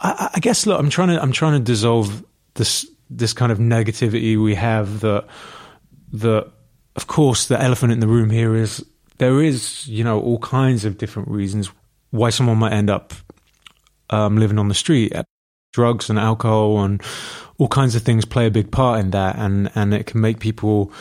I, 0.00 0.30
I 0.34 0.40
guess. 0.40 0.66
Look, 0.66 0.78
I'm 0.78 0.90
trying 0.90 1.08
to 1.08 1.22
I'm 1.22 1.30
trying 1.30 1.52
to 1.52 1.60
dissolve 1.60 2.24
this 2.54 2.84
this 3.10 3.32
kind 3.32 3.52
of 3.52 3.58
negativity 3.58 4.42
we 4.42 4.56
have 4.56 5.00
that 5.00 5.26
that 6.14 6.50
of 6.96 7.06
course, 7.06 7.46
the 7.46 7.60
elephant 7.60 7.92
in 7.92 8.00
the 8.00 8.06
room 8.06 8.30
here 8.30 8.54
is 8.54 8.84
there 9.18 9.42
is, 9.42 9.86
you 9.88 10.04
know, 10.04 10.20
all 10.20 10.38
kinds 10.38 10.84
of 10.84 10.98
different 10.98 11.28
reasons 11.28 11.70
why 12.10 12.30
someone 12.30 12.58
might 12.58 12.72
end 12.72 12.90
up 12.90 13.12
um, 14.10 14.36
living 14.36 14.58
on 14.58 14.68
the 14.68 14.74
street. 14.74 15.12
Drugs 15.72 16.08
and 16.08 16.20
alcohol 16.20 16.84
and 16.84 17.02
all 17.58 17.66
kinds 17.66 17.96
of 17.96 18.02
things 18.02 18.24
play 18.24 18.46
a 18.46 18.50
big 18.50 18.70
part 18.70 19.00
in 19.00 19.10
that, 19.10 19.36
and 19.36 19.72
and 19.74 19.92
it 19.92 20.06
can 20.06 20.20
make 20.20 20.38
people 20.38 20.92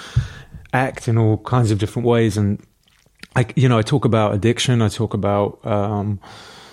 act 0.74 1.08
in 1.08 1.16
all 1.16 1.38
kinds 1.38 1.70
of 1.70 1.78
different 1.78 2.08
ways. 2.08 2.38
And 2.38 2.60
I, 3.36 3.46
you 3.56 3.70
know, 3.70 3.78
I 3.78 3.84
talk 3.84 4.04
about 4.04 4.34
addiction. 4.34 4.82
I 4.82 4.88
talk 4.88 5.14
about 5.14 5.64
um, 5.64 6.20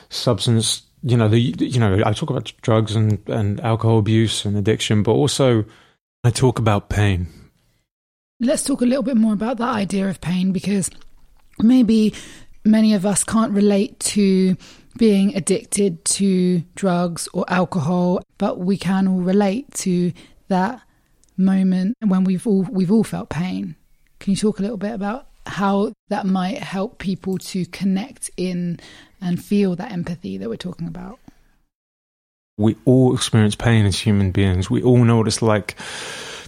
substance. 0.09 0.83
You 1.03 1.19
know, 1.19 1.29
the 1.29 1.39
you 1.39 1.79
know, 1.79 2.03
I 2.07 2.15
talk 2.15 2.31
about 2.31 2.51
drugs 2.63 2.97
and 2.97 3.23
and 3.29 3.61
alcohol 3.61 3.99
abuse 3.99 4.47
and 4.47 4.57
addiction, 4.57 5.03
but 5.03 5.13
also 5.13 5.67
I 6.25 6.31
talk 6.31 6.59
about 6.59 6.89
pain 6.89 7.27
Let's 8.41 8.65
talk 8.65 8.81
a 8.81 8.87
little 8.87 9.03
bit 9.03 9.19
more 9.19 9.35
about 9.35 9.59
that 9.59 9.69
idea 9.69 10.09
of 10.09 10.21
pain 10.21 10.53
because 10.53 10.91
maybe 11.59 12.15
many 12.65 12.95
of 12.95 13.05
us 13.05 13.23
can't 13.23 13.53
relate 13.53 14.01
to 14.01 14.57
being 14.97 15.37
addicted 15.37 16.05
to 16.05 16.61
drugs 16.75 17.29
or 17.35 17.45
alcohol, 17.49 18.23
but 18.39 18.59
we 18.59 18.79
can 18.79 19.07
all 19.07 19.21
relate 19.21 19.73
to 19.75 20.13
that 20.49 20.81
moment 21.37 21.97
when 22.07 22.25
we've 22.25 22.47
all 22.47 22.63
we've 22.63 22.91
all 22.91 23.05
felt 23.05 23.29
pain. 23.29 23.77
Can 24.19 24.33
you 24.33 24.37
talk 24.37 24.59
a 24.59 24.63
little 24.63 24.77
bit 24.77 24.93
about 24.93 25.27
how 25.47 25.93
that 26.09 26.27
might 26.27 26.59
help 26.59 26.99
people 26.99 27.39
to 27.39 27.65
connect 27.67 28.31
in 28.37 28.79
and 29.21 29.43
feel 29.43 29.77
that 29.77 29.93
empathy 29.93 30.39
that 30.39 30.49
we're 30.49 30.57
talking 30.57 30.87
about? 30.87 31.19
We 32.59 32.77
all 32.85 33.15
experience 33.15 33.55
pain 33.55 33.87
as 33.87 33.99
human 33.99 34.33
beings. 34.33 34.71
We 34.71 34.83
all 34.83 35.05
know 35.05 35.19
what 35.19 35.27
it's 35.27 35.41
like 35.41 35.77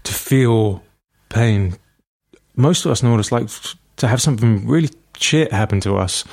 to 0.05 0.13
feel 0.13 0.83
pain, 1.31 1.77
most 2.57 2.85
of 2.85 2.91
us 2.91 3.03
know 3.03 3.11
what 3.11 3.21
it's 3.21 3.33
like 3.33 3.49
to 3.97 4.09
have 4.09 4.21
something 4.21 4.67
really 4.67 4.91
shit 5.17 5.53
happen 5.53 5.81
to 5.81 5.97
us 5.97 6.25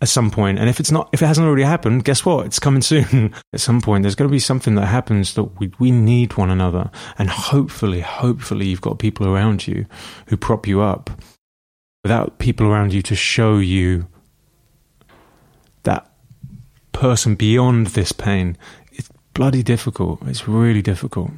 at 0.00 0.08
some 0.08 0.30
point. 0.30 0.58
And 0.58 0.68
if 0.68 0.80
it's 0.80 0.90
not, 0.90 1.08
if 1.12 1.22
it 1.22 1.26
hasn't 1.26 1.46
already 1.46 1.64
happened, 1.64 2.04
guess 2.04 2.24
what? 2.24 2.46
It's 2.46 2.58
coming 2.58 2.82
soon. 2.82 3.34
at 3.52 3.60
some 3.60 3.80
point, 3.80 4.02
there's 4.02 4.14
going 4.14 4.28
to 4.28 4.32
be 4.32 4.38
something 4.38 4.74
that 4.76 4.86
happens 4.86 5.34
that 5.34 5.44
we, 5.58 5.72
we 5.78 5.90
need 5.90 6.36
one 6.36 6.50
another. 6.50 6.90
And 7.18 7.28
hopefully, 7.28 8.00
hopefully 8.00 8.66
you've 8.66 8.80
got 8.80 8.98
people 8.98 9.26
around 9.26 9.66
you 9.66 9.86
who 10.26 10.36
prop 10.36 10.66
you 10.66 10.80
up 10.80 11.10
without 12.02 12.38
people 12.38 12.66
around 12.66 12.92
you 12.92 13.02
to 13.02 13.16
show 13.16 13.58
you 13.58 14.06
that 15.82 16.10
person 16.92 17.34
beyond 17.34 17.88
this 17.88 18.12
pain. 18.12 18.56
It's 18.92 19.08
bloody 19.34 19.62
difficult. 19.62 20.20
It's 20.26 20.46
really 20.46 20.82
difficult. 20.82 21.30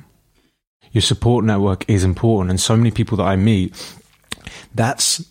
Your 0.92 1.02
support 1.02 1.44
network 1.44 1.88
is 1.88 2.04
important. 2.04 2.50
And 2.50 2.60
so 2.60 2.76
many 2.76 2.90
people 2.90 3.16
that 3.18 3.24
I 3.24 3.36
meet 3.36 3.74
that's 4.74 5.24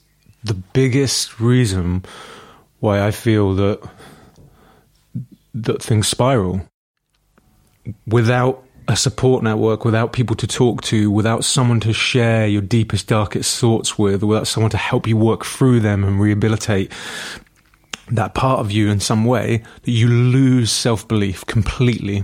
the 0.44 0.54
biggest 0.54 1.40
reason 1.40 2.04
why 2.80 3.06
I 3.06 3.12
feel 3.12 3.56
that 3.56 3.82
that 5.54 5.82
things 5.84 6.08
spiral. 6.08 6.62
Without 8.06 8.64
a 8.88 8.96
support 8.96 9.44
network, 9.44 9.86
without 9.86 10.14
people 10.14 10.36
to 10.36 10.48
talk 10.48 10.82
to, 10.82 11.12
without 11.12 11.44
someone 11.44 11.80
to 11.82 11.94
share 11.94 12.48
your 12.48 12.62
deepest, 12.62 13.08
darkest 13.08 13.60
thoughts 13.60 13.98
with, 13.98 14.24
without 14.24 14.48
someone 14.48 14.72
to 14.72 14.78
help 14.78 15.08
you 15.08 15.18
work 15.18 15.46
through 15.46 15.80
them 15.80 16.04
and 16.04 16.20
rehabilitate 16.20 16.92
that 18.12 18.34
part 18.34 18.60
of 18.60 18.72
you 18.72 18.90
in 18.90 19.00
some 19.00 19.26
way 19.26 19.64
that 19.84 19.92
you 19.92 20.08
lose 20.08 20.72
self 20.72 21.08
belief 21.08 21.46
completely, 21.46 22.24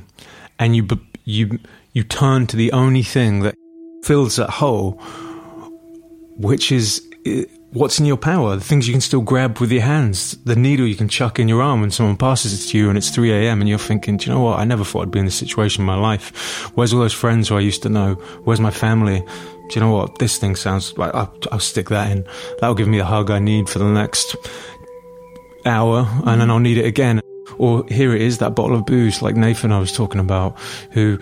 and 0.60 0.76
you 0.76 0.88
you 1.24 1.60
you 1.94 2.04
turn 2.04 2.48
to 2.48 2.58
the 2.58 2.72
only 2.72 3.04
thing 3.04 3.42
that 3.42 3.56
fills 4.04 4.36
that 4.38 4.50
hole, 4.50 5.00
which 6.38 6.72
is 6.72 7.02
what's 7.76 8.00
in 8.00 8.06
your 8.06 8.18
power, 8.18 8.56
the 8.56 8.64
things 8.64 8.88
you 8.88 8.94
can 8.94 9.02
still 9.02 9.22
grab 9.22 9.60
with 9.60 9.72
your 9.72 9.82
hands, 9.82 10.38
the 10.46 10.56
needle 10.56 10.88
you 10.88 10.96
can 10.96 11.10
chuck 11.10 11.40
in 11.40 11.48
your 11.50 11.62
arm 11.62 11.82
when 11.82 11.92
someone 11.92 12.16
passes 12.16 12.54
it 12.54 12.70
to 12.70 12.78
you 12.78 12.88
and 12.88 12.98
it's 12.98 13.10
3 13.10 13.32
a.m. 13.32 13.60
and 13.60 13.70
you're 13.70 13.78
thinking, 13.78 14.16
do 14.16 14.30
you 14.30 14.36
know 14.36 14.42
what? 14.42 14.60
I 14.60 14.64
never 14.64 14.86
thought 14.86 15.02
I'd 15.02 15.12
be 15.12 15.20
in 15.20 15.26
this 15.26 15.36
situation 15.36 15.82
in 15.82 15.86
my 15.86 15.98
life. 15.98 16.70
Where's 16.76 16.94
all 16.94 17.02
those 17.02 17.14
friends 17.14 17.50
who 17.50 17.58
I 17.58 17.60
used 17.60 17.84
to 17.84 17.90
know? 17.90 18.14
Where's 18.46 18.62
my 18.62 18.72
family? 18.72 19.20
Do 19.20 19.80
you 19.80 19.82
know 19.82 19.92
what? 19.92 20.20
This 20.20 20.38
thing 20.38 20.56
sounds 20.56 20.98
like 20.98 21.14
I'll, 21.14 21.34
I'll 21.52 21.60
stick 21.60 21.90
that 21.90 22.12
in. 22.12 22.26
That'll 22.60 22.76
give 22.76 22.88
me 22.88 22.98
the 22.98 23.06
hug 23.06 23.30
I 23.30 23.40
need 23.40 23.68
for 23.68 23.80
the 23.80 23.92
next 23.92 24.38
hour 25.66 26.08
and 26.26 26.40
then 26.40 26.50
I'll 26.50 26.60
need 26.60 26.78
it 26.78 26.86
again. 26.86 27.22
Or 27.58 27.86
here 27.88 28.16
it 28.16 28.22
is, 28.22 28.38
that 28.38 28.56
bottle 28.56 28.78
of 28.78 28.86
booze 28.86 29.22
like 29.22 29.36
Nathan 29.36 29.74
I 29.74 29.80
was 29.80 29.92
talking 29.92 30.22
about, 30.22 30.58
who, 30.92 31.20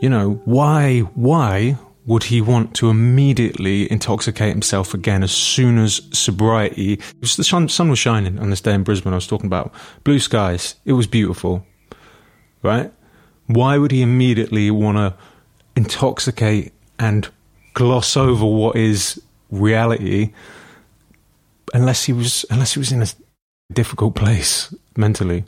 you 0.00 0.08
know, 0.08 0.40
why, 0.44 1.00
why 1.00 1.76
would 2.04 2.24
he 2.24 2.40
want 2.40 2.74
to 2.74 2.90
immediately 2.90 3.90
intoxicate 3.90 4.48
himself 4.48 4.92
again 4.92 5.22
as 5.22 5.30
soon 5.32 5.78
as 5.78 6.00
sobriety? 6.12 7.00
the 7.20 7.26
sun, 7.44 7.68
sun 7.68 7.90
was 7.90 7.98
shining 7.98 8.38
on 8.38 8.50
this 8.50 8.60
day 8.60 8.74
in 8.74 8.82
Brisbane 8.82 9.12
I 9.12 9.16
was 9.16 9.26
talking 9.26 9.46
about. 9.46 9.72
Blue 10.02 10.18
skies. 10.18 10.74
It 10.84 10.94
was 10.94 11.06
beautiful. 11.06 11.64
Right? 12.62 12.92
Why 13.46 13.78
would 13.78 13.92
he 13.92 14.02
immediately 14.02 14.70
want 14.70 14.98
to 14.98 15.14
intoxicate 15.76 16.72
and 16.98 17.28
gloss 17.74 18.16
over 18.16 18.44
what 18.44 18.76
is 18.76 19.20
reality 19.50 20.32
unless 21.74 22.04
he 22.04 22.12
was 22.12 22.44
unless 22.50 22.74
he 22.74 22.78
was 22.78 22.92
in 22.92 23.02
a 23.02 23.06
difficult 23.72 24.14
place 24.14 24.74
mentally? 24.96 25.44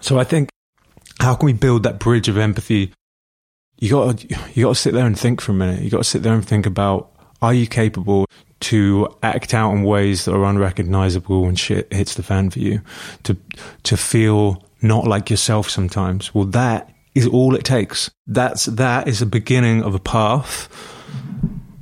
So 0.00 0.18
I 0.18 0.24
think 0.24 0.50
how 1.20 1.34
can 1.34 1.46
we 1.46 1.52
build 1.52 1.82
that 1.82 1.98
bridge 1.98 2.28
of 2.28 2.36
empathy 2.36 2.92
you 3.80 3.90
got 3.90 4.22
you 4.56 4.64
got 4.64 4.70
to 4.70 4.74
sit 4.74 4.94
there 4.94 5.06
and 5.06 5.18
think 5.18 5.40
for 5.40 5.52
a 5.52 5.54
minute. 5.54 5.82
You 5.82 5.90
got 5.90 5.98
to 5.98 6.04
sit 6.04 6.22
there 6.22 6.34
and 6.34 6.46
think 6.46 6.66
about 6.66 7.10
are 7.42 7.54
you 7.54 7.66
capable 7.66 8.26
to 8.60 9.08
act 9.22 9.54
out 9.54 9.72
in 9.72 9.82
ways 9.82 10.26
that 10.26 10.34
are 10.34 10.44
unrecognizable 10.44 11.42
when 11.42 11.56
shit 11.56 11.90
hits 11.92 12.14
the 12.14 12.22
fan 12.22 12.50
for 12.50 12.58
you, 12.58 12.82
to 13.24 13.36
to 13.84 13.96
feel 13.96 14.62
not 14.82 15.06
like 15.06 15.30
yourself 15.30 15.68
sometimes. 15.68 16.34
Well, 16.34 16.44
that 16.46 16.92
is 17.14 17.26
all 17.26 17.54
it 17.54 17.64
takes. 17.64 18.10
That's 18.26 18.66
that 18.66 19.08
is 19.08 19.20
the 19.20 19.26
beginning 19.26 19.82
of 19.82 19.94
a 19.94 19.98
path 19.98 20.68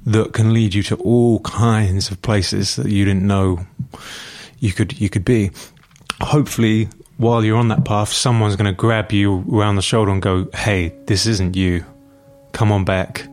that 0.07 0.33
can 0.33 0.55
lead 0.55 0.75
you 0.75 0.83
to 0.85 0.97
all 0.97 1.41
kinds 1.41 2.11
of 2.11 2.23
places 2.23 2.77
that 2.77 2.91
you 2.91 3.05
didn't 3.05 3.27
know 3.27 3.67
you 4.61 4.73
could 4.73 4.99
you 5.01 5.11
could 5.11 5.25
be. 5.25 5.51
Hopefully, 6.21 6.89
while 7.19 7.45
you're 7.45 7.59
on 7.59 7.69
that 7.69 7.85
path, 7.85 8.11
someone's 8.13 8.55
going 8.57 8.73
to 8.73 8.73
grab 8.73 9.13
you 9.13 9.45
around 9.53 9.75
the 9.75 9.83
shoulder 9.83 10.13
and 10.13 10.23
go, 10.23 10.49
hey, 10.55 10.95
this 11.07 11.27
isn't 11.27 11.57
you. 11.57 11.85
Come 12.53 12.73
on 12.73 12.85
back. 12.85 13.27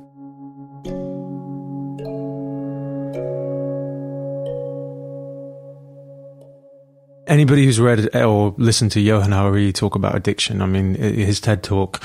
Anybody 7.28 7.66
who's 7.66 7.80
read 7.80 8.16
or 8.16 8.56
listened 8.58 8.92
to 8.94 9.00
Johann 9.00 9.32
Hari 9.32 9.72
talk 9.72 9.96
about 9.96 10.16
addiction, 10.16 10.62
I 10.62 10.66
mean, 10.66 10.96
his 10.96 11.40
TED 11.40 11.64
talk, 11.64 12.02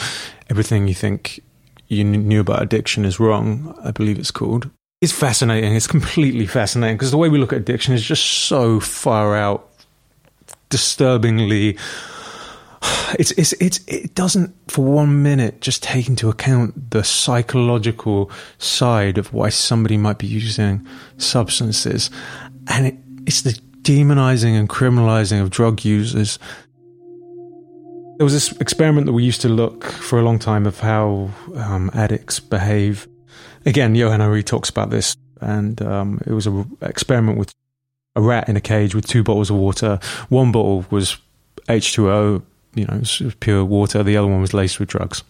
everything 0.50 0.86
you 0.86 0.94
think 0.94 1.40
you 1.88 2.04
knew 2.04 2.40
about 2.40 2.62
addiction 2.62 3.06
is 3.06 3.18
wrong, 3.18 3.74
I 3.82 3.90
believe 3.90 4.18
it's 4.18 4.30
called. 4.30 4.70
It's 5.00 5.12
fascinating. 5.12 5.74
It's 5.74 5.86
completely 5.86 6.46
fascinating 6.46 6.96
because 6.96 7.10
the 7.10 7.16
way 7.16 7.30
we 7.30 7.38
look 7.38 7.54
at 7.54 7.58
addiction 7.58 7.94
is 7.94 8.04
just 8.04 8.22
so 8.22 8.80
far 8.80 9.34
out 9.34 9.69
disturbingly 10.70 11.76
it's, 13.18 13.30
it's, 13.32 13.52
it's, 13.54 13.80
it 13.86 14.14
doesn't 14.14 14.54
for 14.70 14.84
one 14.84 15.22
minute 15.22 15.60
just 15.60 15.82
take 15.82 16.08
into 16.08 16.28
account 16.28 16.90
the 16.90 17.04
psychological 17.04 18.30
side 18.58 19.18
of 19.18 19.32
why 19.32 19.48
somebody 19.48 19.96
might 19.96 20.18
be 20.18 20.26
using 20.26 20.86
substances. 21.18 22.10
And 22.68 22.86
it, 22.86 22.96
it's 23.26 23.42
the 23.42 23.58
demonizing 23.82 24.58
and 24.58 24.68
criminalizing 24.68 25.42
of 25.42 25.50
drug 25.50 25.84
users. 25.84 26.38
There 28.16 28.24
was 28.24 28.32
this 28.32 28.52
experiment 28.60 29.06
that 29.06 29.12
we 29.12 29.24
used 29.24 29.40
to 29.42 29.48
look 29.48 29.84
for 29.84 30.18
a 30.18 30.22
long 30.22 30.38
time 30.38 30.66
of 30.66 30.80
how 30.80 31.30
um, 31.54 31.90
addicts 31.94 32.38
behave. 32.38 33.08
Again, 33.66 33.94
Johann 33.94 34.20
Hari 34.20 34.42
talks 34.42 34.68
about 34.70 34.90
this, 34.90 35.16
and 35.40 35.80
um, 35.82 36.20
it 36.26 36.32
was 36.32 36.46
an 36.46 36.76
experiment 36.82 37.38
with 37.38 37.54
a 38.20 38.26
rat 38.26 38.48
in 38.48 38.56
a 38.56 38.60
cage 38.60 38.94
with 38.94 39.06
two 39.06 39.22
bottles 39.22 39.50
of 39.50 39.56
water. 39.56 39.98
One 40.28 40.52
bottle 40.52 40.84
was 40.90 41.16
H2O, 41.68 42.42
you 42.74 42.84
know, 42.86 43.02
pure 43.40 43.64
water. 43.64 44.02
The 44.02 44.16
other 44.16 44.28
one 44.28 44.40
was 44.40 44.54
laced 44.54 44.78
with 44.78 44.88
drugs. 44.88 45.22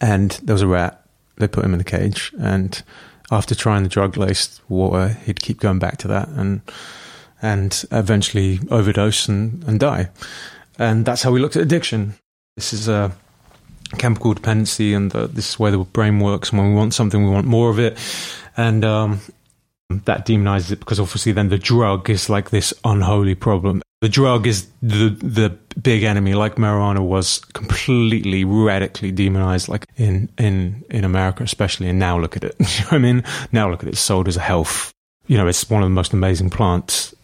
And 0.00 0.32
there 0.42 0.54
was 0.54 0.62
a 0.62 0.66
rat. 0.66 1.06
They 1.36 1.48
put 1.48 1.64
him 1.64 1.72
in 1.72 1.78
the 1.78 1.84
cage. 1.84 2.32
And 2.38 2.82
after 3.30 3.54
trying 3.54 3.82
the 3.82 3.88
drug 3.88 4.16
laced 4.16 4.60
water, 4.68 5.08
he'd 5.24 5.40
keep 5.40 5.60
going 5.60 5.78
back 5.78 5.96
to 5.98 6.08
that 6.08 6.28
and 6.28 6.60
and 7.42 7.84
eventually 7.90 8.58
overdose 8.70 9.28
and, 9.28 9.62
and 9.64 9.78
die. 9.78 10.08
And 10.78 11.04
that's 11.04 11.22
how 11.22 11.30
we 11.30 11.40
looked 11.40 11.56
at 11.56 11.62
addiction. 11.62 12.14
This 12.56 12.72
is 12.72 12.88
a 12.88 13.12
chemical 13.98 14.32
dependency, 14.32 14.94
and 14.94 15.10
the, 15.10 15.26
this 15.26 15.50
is 15.50 15.58
where 15.58 15.70
the 15.70 15.78
brain 15.78 16.20
works. 16.20 16.50
And 16.50 16.58
when 16.58 16.70
we 16.70 16.74
want 16.74 16.94
something, 16.94 17.22
we 17.22 17.30
want 17.30 17.46
more 17.46 17.68
of 17.68 17.78
it. 17.78 17.98
And 18.56 18.82
um, 18.82 19.20
that 19.90 20.26
demonizes 20.26 20.72
it 20.72 20.80
because 20.80 20.98
obviously 20.98 21.32
then 21.32 21.48
the 21.48 21.58
drug 21.58 22.08
is 22.08 22.28
like 22.28 22.50
this 22.50 22.72
unholy 22.84 23.34
problem. 23.34 23.82
The 24.00 24.08
drug 24.08 24.46
is 24.46 24.66
the 24.82 25.08
the 25.10 25.56
big 25.80 26.02
enemy, 26.02 26.34
like 26.34 26.56
marijuana 26.56 27.00
was 27.00 27.38
completely 27.38 28.44
radically 28.44 29.10
demonized, 29.10 29.68
like 29.68 29.86
in 29.96 30.28
in 30.38 30.84
in 30.90 31.04
America 31.04 31.42
especially. 31.42 31.88
And 31.88 31.98
now 31.98 32.18
look 32.18 32.36
at 32.36 32.44
it. 32.44 32.56
you 32.58 32.84
know 32.84 32.90
I 32.92 32.98
mean, 32.98 33.24
now 33.52 33.70
look 33.70 33.82
at 33.82 33.88
it. 33.88 33.96
Sold 33.96 34.28
as 34.28 34.36
a 34.36 34.40
health. 34.40 34.92
You 35.26 35.38
know, 35.38 35.46
it's 35.46 35.70
one 35.70 35.82
of 35.82 35.86
the 35.86 35.94
most 35.94 36.12
amazing 36.12 36.50
plants 36.50 37.14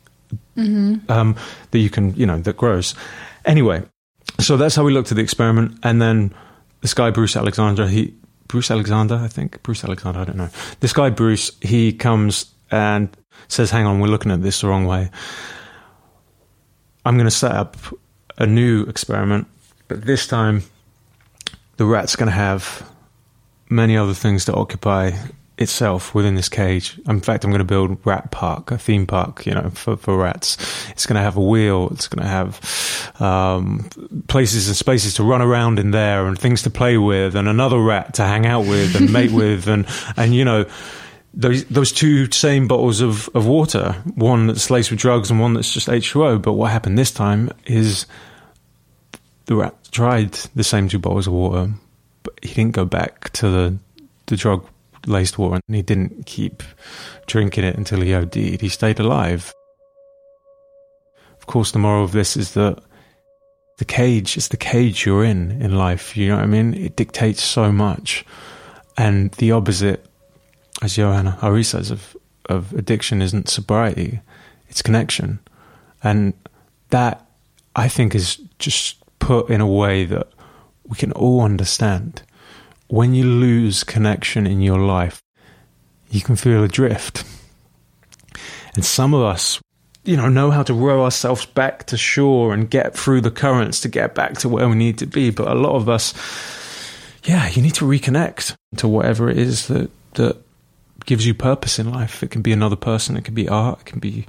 mm-hmm. 0.56 1.10
um, 1.10 1.36
that 1.70 1.78
you 1.78 1.90
can 1.90 2.14
you 2.14 2.26
know 2.26 2.38
that 2.38 2.56
grows. 2.56 2.94
Anyway, 3.44 3.82
so 4.38 4.56
that's 4.56 4.74
how 4.74 4.84
we 4.84 4.92
looked 4.92 5.10
at 5.12 5.16
the 5.16 5.22
experiment, 5.22 5.78
and 5.82 6.00
then 6.00 6.34
this 6.80 6.94
guy 6.94 7.10
Bruce 7.10 7.36
Alexander, 7.36 7.86
he 7.86 8.14
Bruce 8.50 8.68
Alexander, 8.72 9.14
I 9.14 9.28
think 9.28 9.62
Bruce 9.62 9.84
Alexander, 9.84 10.18
I 10.18 10.24
don't 10.24 10.36
know. 10.36 10.50
This 10.80 10.92
guy 10.92 11.08
Bruce, 11.08 11.52
he 11.60 11.92
comes 11.92 12.52
and 12.72 13.08
says, 13.46 13.70
"Hang 13.70 13.86
on, 13.86 14.00
we're 14.00 14.08
looking 14.08 14.32
at 14.32 14.42
this 14.42 14.60
the 14.60 14.66
wrong 14.66 14.86
way." 14.86 15.08
I'm 17.04 17.14
going 17.14 17.28
to 17.28 17.30
set 17.30 17.52
up 17.52 17.76
a 18.38 18.46
new 18.46 18.82
experiment, 18.86 19.46
but 19.86 20.02
this 20.02 20.26
time 20.26 20.64
the 21.76 21.84
rat's 21.86 22.16
going 22.16 22.26
to 22.26 22.34
have 22.34 22.84
many 23.68 23.96
other 23.96 24.14
things 24.14 24.44
to 24.46 24.54
occupy 24.54 25.12
itself 25.60 26.14
within 26.14 26.34
this 26.34 26.48
cage. 26.48 26.98
In 27.06 27.20
fact, 27.20 27.44
I'm 27.44 27.50
going 27.50 27.58
to 27.58 27.64
build 27.64 28.04
Rat 28.06 28.30
Park, 28.30 28.70
a 28.70 28.78
theme 28.78 29.06
park, 29.06 29.44
you 29.44 29.54
know, 29.54 29.68
for, 29.70 29.96
for 29.96 30.16
rats. 30.16 30.56
It's 30.90 31.04
going 31.04 31.16
to 31.16 31.22
have 31.22 31.36
a 31.36 31.42
wheel. 31.42 31.88
It's 31.92 32.08
going 32.08 32.24
to 32.24 32.28
have 32.28 33.12
um, 33.20 33.90
places 34.26 34.68
and 34.68 34.76
spaces 34.76 35.14
to 35.14 35.22
run 35.22 35.42
around 35.42 35.78
in 35.78 35.90
there, 35.90 36.26
and 36.26 36.38
things 36.38 36.62
to 36.62 36.70
play 36.70 36.96
with, 36.96 37.36
and 37.36 37.46
another 37.46 37.78
rat 37.78 38.14
to 38.14 38.24
hang 38.24 38.46
out 38.46 38.66
with 38.66 38.96
and 38.96 39.12
mate 39.12 39.32
with, 39.32 39.68
and 39.68 39.86
and 40.16 40.34
you 40.34 40.44
know 40.44 40.64
those 41.34 41.64
those 41.66 41.92
two 41.92 42.30
same 42.32 42.66
bottles 42.66 43.02
of, 43.02 43.28
of 43.34 43.46
water, 43.46 43.92
one 44.14 44.46
that's 44.46 44.70
laced 44.70 44.90
with 44.90 44.98
drugs 44.98 45.30
and 45.30 45.38
one 45.38 45.52
that's 45.52 45.72
just 45.72 45.88
H2O. 45.88 46.40
But 46.40 46.54
what 46.54 46.70
happened 46.70 46.98
this 46.98 47.12
time 47.12 47.50
is 47.66 48.06
the 49.44 49.56
rat 49.56 49.76
tried 49.92 50.32
the 50.54 50.64
same 50.64 50.88
two 50.88 50.98
bottles 50.98 51.26
of 51.26 51.34
water, 51.34 51.70
but 52.22 52.34
he 52.42 52.54
didn't 52.54 52.74
go 52.74 52.86
back 52.86 53.30
to 53.34 53.50
the 53.50 53.78
the 54.26 54.36
drug 54.36 54.66
laced 55.06 55.38
water 55.38 55.60
and 55.66 55.76
he 55.76 55.82
didn't 55.82 56.26
keep 56.26 56.62
drinking 57.26 57.64
it 57.64 57.76
until 57.76 58.00
he 58.00 58.14
OD'd. 58.14 58.34
He 58.34 58.68
stayed 58.68 59.00
alive. 59.00 59.52
Of 61.38 61.46
course, 61.46 61.72
the 61.72 61.78
moral 61.78 62.04
of 62.04 62.12
this 62.12 62.36
is 62.36 62.54
that 62.54 62.82
the 63.78 63.84
cage 63.84 64.36
is 64.36 64.48
the 64.48 64.56
cage 64.56 65.06
you're 65.06 65.24
in 65.24 65.62
in 65.62 65.76
life. 65.76 66.16
You 66.16 66.28
know 66.28 66.36
what 66.36 66.44
I 66.44 66.46
mean? 66.46 66.74
It 66.74 66.96
dictates 66.96 67.42
so 67.42 67.72
much. 67.72 68.24
And 68.98 69.32
the 69.32 69.52
opposite 69.52 70.04
as 70.82 70.96
Johanna 70.96 71.32
Hari 71.32 71.64
says, 71.64 71.90
of, 71.90 72.16
of 72.46 72.72
addiction 72.72 73.20
isn't 73.22 73.48
sobriety, 73.48 74.20
it's 74.68 74.82
connection. 74.82 75.40
And 76.02 76.32
that, 76.90 77.26
I 77.76 77.88
think, 77.88 78.14
is 78.14 78.36
just 78.58 78.96
put 79.18 79.50
in 79.50 79.60
a 79.60 79.66
way 79.66 80.04
that 80.06 80.28
we 80.86 80.96
can 80.96 81.12
all 81.12 81.42
understand. 81.42 82.22
When 82.90 83.14
you 83.14 83.22
lose 83.24 83.84
connection 83.84 84.48
in 84.48 84.60
your 84.60 84.80
life, 84.80 85.22
you 86.10 86.20
can 86.20 86.34
feel 86.34 86.64
adrift. 86.64 87.24
And 88.74 88.84
some 88.84 89.14
of 89.14 89.22
us, 89.22 89.60
you 90.04 90.16
know, 90.16 90.28
know 90.28 90.50
how 90.50 90.64
to 90.64 90.74
row 90.74 91.04
ourselves 91.04 91.46
back 91.46 91.86
to 91.86 91.96
shore 91.96 92.52
and 92.52 92.68
get 92.68 92.96
through 92.96 93.20
the 93.20 93.30
currents 93.30 93.80
to 93.82 93.88
get 93.88 94.16
back 94.16 94.38
to 94.38 94.48
where 94.48 94.68
we 94.68 94.74
need 94.74 94.98
to 94.98 95.06
be. 95.06 95.30
But 95.30 95.46
a 95.46 95.54
lot 95.54 95.76
of 95.76 95.88
us, 95.88 96.14
yeah, 97.22 97.48
you 97.50 97.62
need 97.62 97.74
to 97.74 97.84
reconnect 97.84 98.56
to 98.78 98.88
whatever 98.88 99.30
it 99.30 99.38
is 99.38 99.68
that, 99.68 99.88
that 100.14 100.42
gives 101.06 101.24
you 101.24 101.32
purpose 101.32 101.78
in 101.78 101.92
life. 101.92 102.24
It 102.24 102.32
can 102.32 102.42
be 102.42 102.52
another 102.52 102.74
person, 102.74 103.16
it 103.16 103.24
can 103.24 103.34
be 103.34 103.48
art, 103.48 103.82
it 103.82 103.86
can 103.86 104.00
be 104.00 104.26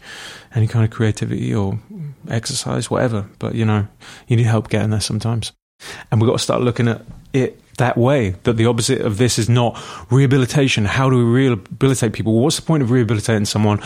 any 0.54 0.67
kind 0.67 0.86
of 0.86 0.91
creativity 0.91 1.52
or 1.52 1.80
exercise, 2.30 2.91
whatever. 2.91 3.28
But 3.39 3.56
you 3.56 3.65
know, 3.65 3.88
you 4.28 4.38
need 4.38 4.45
help 4.45 4.69
getting 4.69 4.91
there 4.91 5.02
sometimes. 5.02 5.52
And 6.12 6.21
we've 6.21 6.28
got 6.28 6.38
to 6.38 6.43
start 6.43 6.62
looking 6.62 6.88
at 6.88 7.02
it 7.34 7.60
that 7.78 7.98
way 7.98 8.36
that 8.44 8.54
the 8.54 8.66
opposite 8.66 9.02
of 9.02 9.18
this 9.18 9.40
is 9.40 9.50
not 9.50 9.80
rehabilitation. 10.10 10.86
How 10.86 11.10
do 11.10 11.18
we 11.18 11.24
rehabilitate 11.24 12.14
people? 12.14 12.40
What's 12.40 12.58
the 12.58 12.62
point 12.62 12.84
of 12.84 12.92
rehabilitating 12.92 13.46
someone 13.46 13.82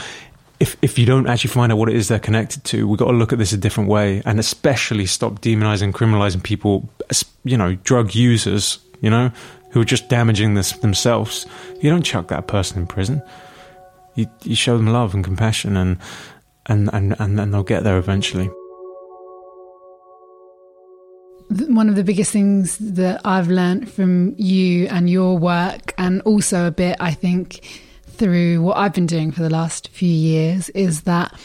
if 0.60 0.78
if 0.82 0.98
you 0.98 1.06
don't 1.06 1.28
actually 1.28 1.50
find 1.50 1.71
out 1.71 1.78
what 1.78 1.89
it 1.89 1.95
is 1.95 2.08
they're 2.08 2.19
connected 2.19 2.63
to? 2.65 2.88
We've 2.88 3.00
got 3.00 3.12
to 3.12 3.17
look 3.17 3.34
at 3.34 3.39
this 3.39 3.54
a 3.54 3.58
different 3.58 3.89
way, 3.89 4.21
and 4.26 4.39
especially 4.39 5.06
stop 5.06 5.41
demonizing, 5.41 5.91
criminalizing 5.91 6.43
people. 6.43 6.89
You 7.43 7.58
know, 7.58 7.76
drug 7.76 8.15
users. 8.15 8.80
You 9.02 9.10
know, 9.10 9.32
who 9.71 9.82
are 9.82 9.86
just 9.86 10.08
damaging 10.10 10.54
this 10.54 10.71
themselves. 10.71 11.45
You 11.82 11.89
don't 11.89 12.02
chuck 12.02 12.30
that 12.30 12.48
person 12.48 12.80
in 12.80 12.88
prison. 12.88 13.21
You 14.15 14.28
you 14.43 14.56
show 14.56 14.78
them 14.78 14.88
love 14.88 15.13
and 15.13 15.24
compassion, 15.24 15.78
and 15.78 15.98
and 16.65 16.89
and 16.93 17.15
and, 17.19 17.39
and 17.39 17.54
they'll 17.54 17.63
get 17.63 17.84
there 17.84 17.98
eventually 17.98 18.50
one 21.62 21.89
of 21.89 21.96
the 21.96 22.04
biggest 22.04 22.32
things 22.32 22.78
that 22.78 23.22
I've 23.26 23.48
learned 23.48 23.91
from 23.91 24.36
you 24.38 24.88
and 24.88 25.10
your 25.10 25.38
work, 25.38 25.94
and 25.98 26.22
also 26.22 26.68
a 26.68 26.72
bit, 26.72 26.98
I 27.00 27.13
think, 27.13 27.65
through 28.06 28.62
what 28.62 28.78
I've 28.78 28.94
been 28.94 29.06
doing 29.06 29.32
for 29.32 29.41
the 29.41 29.50
last 29.50 29.89
few 29.89 30.10
years, 30.10 30.70
is 30.70 31.02
that 31.02 31.38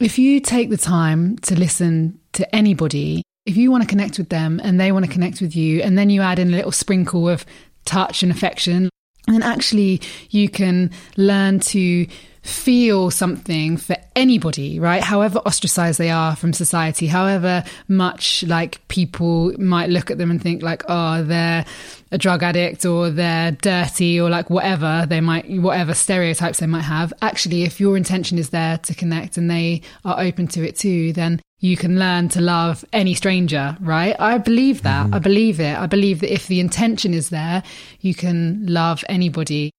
if 0.00 0.18
you 0.18 0.40
take 0.40 0.70
the 0.70 0.76
time 0.76 1.38
to 1.38 1.58
listen 1.58 2.18
to 2.32 2.54
anybody, 2.54 3.22
if 3.46 3.56
you 3.56 3.70
want 3.70 3.82
to 3.82 3.88
connect 3.88 4.18
with 4.18 4.28
them 4.28 4.60
and 4.62 4.80
they 4.80 4.92
want 4.92 5.04
to 5.04 5.10
connect 5.10 5.40
with 5.40 5.56
you, 5.56 5.80
and 5.82 5.96
then 5.96 6.10
you 6.10 6.20
add 6.20 6.38
in 6.38 6.48
a 6.48 6.56
little 6.56 6.72
sprinkle 6.72 7.28
of 7.28 7.46
touch 7.84 8.22
and 8.22 8.32
affection, 8.32 8.90
then 9.26 9.42
actually 9.42 10.00
you 10.30 10.48
can 10.48 10.90
learn 11.16 11.60
to 11.60 12.06
feel 12.46 13.10
something 13.10 13.76
for 13.76 13.96
anybody, 14.14 14.78
right? 14.78 15.02
However 15.02 15.38
ostracized 15.40 15.98
they 15.98 16.10
are 16.10 16.34
from 16.36 16.52
society, 16.52 17.06
however 17.06 17.64
much 17.88 18.44
like 18.44 18.86
people 18.88 19.52
might 19.58 19.90
look 19.90 20.10
at 20.10 20.18
them 20.18 20.30
and 20.30 20.40
think 20.40 20.62
like, 20.62 20.82
oh, 20.88 21.22
they're 21.22 21.64
a 22.12 22.18
drug 22.18 22.42
addict 22.42 22.84
or 22.84 23.10
they're 23.10 23.52
dirty 23.52 24.20
or 24.20 24.30
like 24.30 24.48
whatever 24.48 25.04
they 25.08 25.20
might, 25.20 25.50
whatever 25.60 25.92
stereotypes 25.92 26.58
they 26.58 26.66
might 26.66 26.82
have. 26.82 27.12
Actually, 27.20 27.64
if 27.64 27.80
your 27.80 27.96
intention 27.96 28.38
is 28.38 28.50
there 28.50 28.78
to 28.78 28.94
connect 28.94 29.36
and 29.36 29.50
they 29.50 29.82
are 30.04 30.20
open 30.20 30.46
to 30.48 30.66
it 30.66 30.76
too, 30.76 31.12
then 31.12 31.40
you 31.58 31.76
can 31.76 31.98
learn 31.98 32.28
to 32.28 32.40
love 32.40 32.84
any 32.92 33.14
stranger, 33.14 33.76
right? 33.80 34.14
I 34.20 34.38
believe 34.38 34.82
that. 34.82 35.06
Mm-hmm. 35.06 35.14
I 35.14 35.18
believe 35.18 35.60
it. 35.60 35.76
I 35.76 35.86
believe 35.86 36.20
that 36.20 36.32
if 36.32 36.46
the 36.46 36.60
intention 36.60 37.14
is 37.14 37.30
there, 37.30 37.62
you 38.00 38.14
can 38.14 38.66
love 38.66 39.04
anybody. 39.08 39.70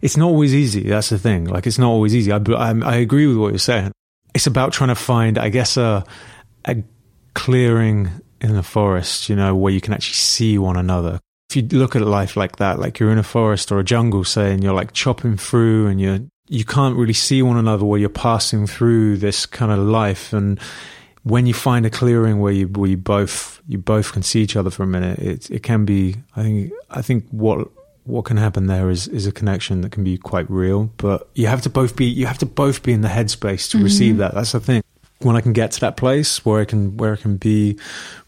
It's 0.00 0.16
not 0.16 0.26
always 0.26 0.54
easy. 0.54 0.88
That's 0.88 1.08
the 1.08 1.18
thing. 1.18 1.46
Like, 1.46 1.66
it's 1.66 1.78
not 1.78 1.88
always 1.88 2.14
easy. 2.14 2.32
I, 2.32 2.36
I, 2.36 2.78
I 2.80 2.96
agree 2.96 3.26
with 3.26 3.38
what 3.38 3.48
you're 3.48 3.58
saying. 3.58 3.92
It's 4.34 4.46
about 4.46 4.72
trying 4.72 4.88
to 4.88 4.94
find, 4.94 5.38
I 5.38 5.48
guess, 5.48 5.76
a, 5.76 6.04
a 6.66 6.82
clearing 7.34 8.10
in 8.40 8.54
the 8.54 8.62
forest, 8.62 9.30
you 9.30 9.36
know, 9.36 9.54
where 9.54 9.72
you 9.72 9.80
can 9.80 9.94
actually 9.94 10.14
see 10.14 10.58
one 10.58 10.76
another. 10.76 11.18
If 11.48 11.56
you 11.56 11.62
look 11.78 11.96
at 11.96 12.02
life 12.02 12.36
like 12.36 12.56
that, 12.56 12.78
like 12.78 12.98
you're 12.98 13.10
in 13.10 13.18
a 13.18 13.22
forest 13.22 13.72
or 13.72 13.78
a 13.78 13.84
jungle, 13.84 14.24
say, 14.24 14.52
and 14.52 14.62
you're 14.62 14.74
like 14.74 14.92
chopping 14.92 15.36
through 15.36 15.86
and 15.86 16.00
you're, 16.00 16.18
you 16.48 16.64
can't 16.64 16.96
really 16.96 17.14
see 17.14 17.40
one 17.40 17.56
another 17.56 17.84
where 17.84 17.98
you're 17.98 18.08
passing 18.10 18.66
through 18.66 19.16
this 19.16 19.46
kind 19.46 19.72
of 19.72 19.78
life. 19.78 20.32
And 20.32 20.60
when 21.22 21.46
you 21.46 21.54
find 21.54 21.86
a 21.86 21.90
clearing 21.90 22.40
where 22.40 22.52
you, 22.52 22.66
where 22.68 22.90
you 22.90 22.96
both, 22.98 23.62
you 23.66 23.78
both 23.78 24.12
can 24.12 24.22
see 24.22 24.42
each 24.42 24.56
other 24.56 24.70
for 24.70 24.82
a 24.82 24.86
minute, 24.86 25.18
it, 25.18 25.50
it 25.50 25.62
can 25.62 25.84
be, 25.84 26.16
I 26.36 26.42
think, 26.42 26.72
I 26.90 27.02
think 27.02 27.26
what 27.30 27.68
what 28.06 28.24
can 28.24 28.36
happen 28.36 28.66
there 28.66 28.88
is 28.90 29.08
is 29.08 29.26
a 29.26 29.32
connection 29.32 29.80
that 29.80 29.92
can 29.92 30.04
be 30.04 30.16
quite 30.16 30.48
real. 30.50 30.90
But 30.96 31.28
you 31.34 31.46
have 31.46 31.62
to 31.62 31.70
both 31.70 31.96
be 31.96 32.06
you 32.06 32.26
have 32.26 32.38
to 32.38 32.46
both 32.46 32.82
be 32.82 32.92
in 32.92 33.00
the 33.00 33.08
headspace 33.08 33.70
to 33.70 33.76
mm-hmm. 33.76 33.84
receive 33.84 34.16
that. 34.18 34.34
That's 34.34 34.52
the 34.52 34.60
thing. 34.60 34.82
When 35.20 35.36
I 35.36 35.40
can 35.40 35.52
get 35.52 35.72
to 35.72 35.80
that 35.80 35.96
place 35.96 36.44
where 36.44 36.60
I 36.60 36.64
can 36.64 36.96
where 36.96 37.14
I 37.14 37.16
can 37.16 37.36
be 37.36 37.78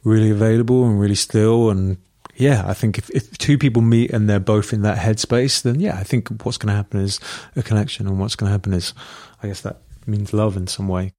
really 0.04 0.30
available 0.30 0.84
and 0.84 1.00
really 1.00 1.14
still 1.14 1.70
and 1.70 1.98
yeah, 2.38 2.62
I 2.66 2.72
think 2.72 2.98
if, 2.98 3.10
if 3.10 3.36
two 3.38 3.58
people 3.58 3.82
meet 3.82 4.12
and 4.12 4.30
they're 4.30 4.38
both 4.38 4.72
in 4.72 4.82
that 4.82 4.98
headspace, 4.98 5.62
then 5.62 5.80
yeah, 5.80 5.98
I 5.98 6.04
think 6.04 6.28
what's 6.44 6.56
going 6.56 6.68
to 6.68 6.76
happen 6.76 7.00
is 7.00 7.18
a 7.56 7.64
connection, 7.64 8.06
and 8.06 8.20
what's 8.20 8.36
going 8.36 8.46
to 8.46 8.52
happen 8.52 8.72
is, 8.72 8.94
I 9.42 9.48
guess 9.48 9.62
that 9.62 9.80
means 10.06 10.32
love 10.32 10.56
in 10.56 10.68
some 10.68 10.86
way. 10.86 11.12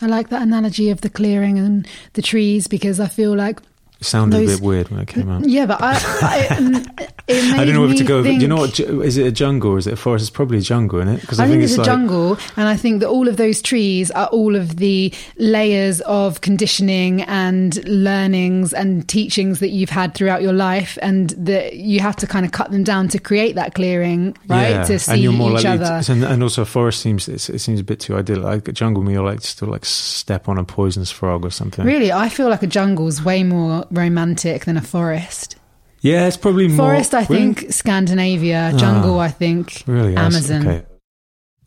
I 0.00 0.06
like 0.06 0.28
that 0.30 0.42
analogy 0.42 0.90
of 0.90 1.02
the 1.02 1.08
clearing 1.08 1.58
and 1.58 1.86
the 2.14 2.22
trees 2.22 2.66
because 2.66 2.98
I 2.98 3.06
feel 3.06 3.36
like 3.36 3.60
it 4.02 4.06
sounded 4.06 4.36
Those, 4.36 4.54
a 4.54 4.56
bit 4.56 4.66
weird 4.66 4.88
when 4.88 4.98
it 4.98 5.06
came 5.06 5.30
out. 5.30 5.48
Yeah, 5.48 5.64
but 5.64 5.80
I, 5.80 5.92
I, 6.22 6.56
um, 6.56 6.74
I 7.28 7.64
don't 7.64 7.74
know 7.74 7.82
where 7.82 7.94
to 7.94 8.02
go. 8.02 8.20
Think, 8.20 8.40
do 8.40 8.42
you 8.42 8.48
know 8.48 8.56
what? 8.56 8.80
Is 8.80 9.16
it 9.16 9.26
a 9.28 9.30
jungle 9.30 9.72
or 9.72 9.78
is 9.78 9.86
it 9.86 9.92
a 9.92 9.96
forest? 9.96 10.24
It's 10.24 10.30
probably 10.30 10.58
a 10.58 10.60
jungle, 10.60 10.98
isn't 10.98 11.14
it? 11.14 11.20
Because 11.20 11.38
I, 11.38 11.44
I, 11.44 11.46
think, 11.46 11.60
think 11.60 11.64
it's, 11.64 11.72
it's 11.74 11.78
a 11.78 11.82
like, 11.82 11.86
jungle, 11.86 12.38
and 12.56 12.68
I 12.68 12.76
think 12.76 12.98
that 12.98 13.08
all 13.08 13.28
of 13.28 13.36
those 13.36 13.62
trees 13.62 14.10
are 14.10 14.26
all 14.26 14.56
of 14.56 14.76
the 14.76 15.14
layers 15.36 16.00
of 16.00 16.40
conditioning 16.40 17.22
and 17.22 17.82
learnings 17.88 18.74
and 18.74 19.08
teachings 19.08 19.60
that 19.60 19.68
you've 19.68 19.90
had 19.90 20.14
throughout 20.14 20.42
your 20.42 20.52
life, 20.52 20.98
and 21.00 21.30
that 21.30 21.76
you 21.76 22.00
have 22.00 22.16
to 22.16 22.26
kind 22.26 22.44
of 22.44 22.50
cut 22.50 22.72
them 22.72 22.82
down 22.82 23.06
to 23.08 23.20
create 23.20 23.54
that 23.54 23.74
clearing, 23.74 24.36
right? 24.48 24.70
Yeah, 24.70 24.84
to 24.84 24.98
see 24.98 25.12
and 25.12 25.22
you're 25.22 25.32
more 25.32 25.60
each 25.60 25.64
other. 25.64 26.02
To, 26.02 26.12
and 26.26 26.42
also, 26.42 26.62
a 26.62 26.66
forest 26.66 27.00
seems 27.00 27.28
it 27.28 27.38
seems 27.38 27.78
a 27.78 27.84
bit 27.84 28.00
too 28.00 28.16
idyllic. 28.16 28.42
Like 28.42 28.68
a 28.68 28.72
jungle, 28.72 29.04
me, 29.04 29.16
I 29.16 29.20
like 29.20 29.42
to 29.42 29.66
like 29.66 29.84
step 29.84 30.48
on 30.48 30.58
a 30.58 30.64
poisonous 30.64 31.12
frog 31.12 31.44
or 31.44 31.50
something. 31.50 31.84
Really, 31.84 32.10
I 32.10 32.28
feel 32.28 32.48
like 32.48 32.64
a 32.64 32.66
jungle's 32.66 33.22
way 33.22 33.44
more 33.44 33.86
romantic 33.92 34.64
than 34.64 34.76
a 34.76 34.82
forest. 34.82 35.56
Yeah, 36.00 36.26
it's 36.26 36.36
probably 36.36 36.66
more. 36.66 36.88
Forest, 36.88 37.14
I 37.14 37.24
think, 37.24 37.60
really? 37.60 37.72
Scandinavia. 37.72 38.72
Ah, 38.74 38.76
jungle, 38.76 39.14
oh, 39.14 39.18
I 39.18 39.28
think, 39.28 39.84
really 39.86 40.16
Amazon. 40.16 40.66
Okay. 40.66 40.86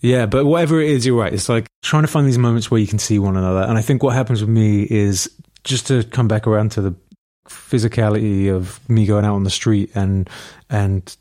Yeah, 0.01 0.25
but 0.25 0.45
whatever 0.45 0.81
it 0.81 0.89
is, 0.89 1.05
you're 1.05 1.17
right. 1.17 1.33
It's 1.33 1.47
like 1.47 1.67
trying 1.81 2.03
to 2.03 2.07
find 2.07 2.27
these 2.27 2.38
moments 2.38 2.69
where 2.69 2.79
you 2.79 2.88
can 2.88 2.99
see 2.99 3.17
one 3.17 3.38
another. 3.38 3.61
And 3.61 3.77
I 3.77 3.81
think 3.81 4.03
what 4.03 4.13
happens 4.13 4.41
with 4.41 4.49
me 4.49 4.83
is 4.83 5.31
just 5.63 5.88
to 5.88 6.03
come 6.03 6.27
back 6.27 6.45
around 6.45 6.73
to 6.73 6.81
the 6.81 6.95
physicality 7.47 8.53
of 8.53 8.88
me 8.89 9.05
going 9.05 9.23
out 9.23 9.35
on 9.35 9.43
the 9.43 9.49
street 9.49 9.91
and 9.95 10.29
and 10.69 11.15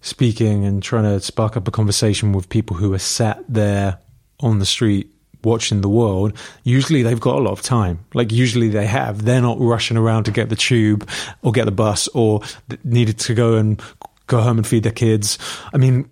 speaking 0.00 0.64
and 0.64 0.82
trying 0.82 1.04
to 1.04 1.20
spark 1.20 1.56
up 1.56 1.66
a 1.66 1.70
conversation 1.70 2.32
with 2.32 2.48
people 2.48 2.76
who 2.76 2.92
are 2.92 2.98
sat 2.98 3.42
there 3.48 3.98
on 4.40 4.58
the 4.58 4.66
street 4.66 5.13
watching 5.44 5.80
the 5.80 5.88
world, 5.88 6.36
usually 6.62 7.02
they've 7.02 7.20
got 7.20 7.36
a 7.36 7.40
lot 7.42 7.52
of 7.52 7.62
time. 7.62 8.04
Like 8.14 8.32
usually 8.32 8.68
they 8.68 8.86
have. 8.86 9.24
They're 9.24 9.42
not 9.42 9.58
rushing 9.60 9.96
around 9.96 10.24
to 10.24 10.30
get 10.30 10.48
the 10.48 10.56
tube 10.56 11.08
or 11.42 11.52
get 11.52 11.64
the 11.66 11.72
bus 11.72 12.08
or 12.08 12.40
needed 12.82 13.18
to 13.20 13.34
go 13.34 13.54
and 13.54 13.80
go 14.26 14.40
home 14.40 14.58
and 14.58 14.66
feed 14.66 14.82
their 14.82 14.92
kids. 14.92 15.38
I 15.72 15.78
mean, 15.78 16.10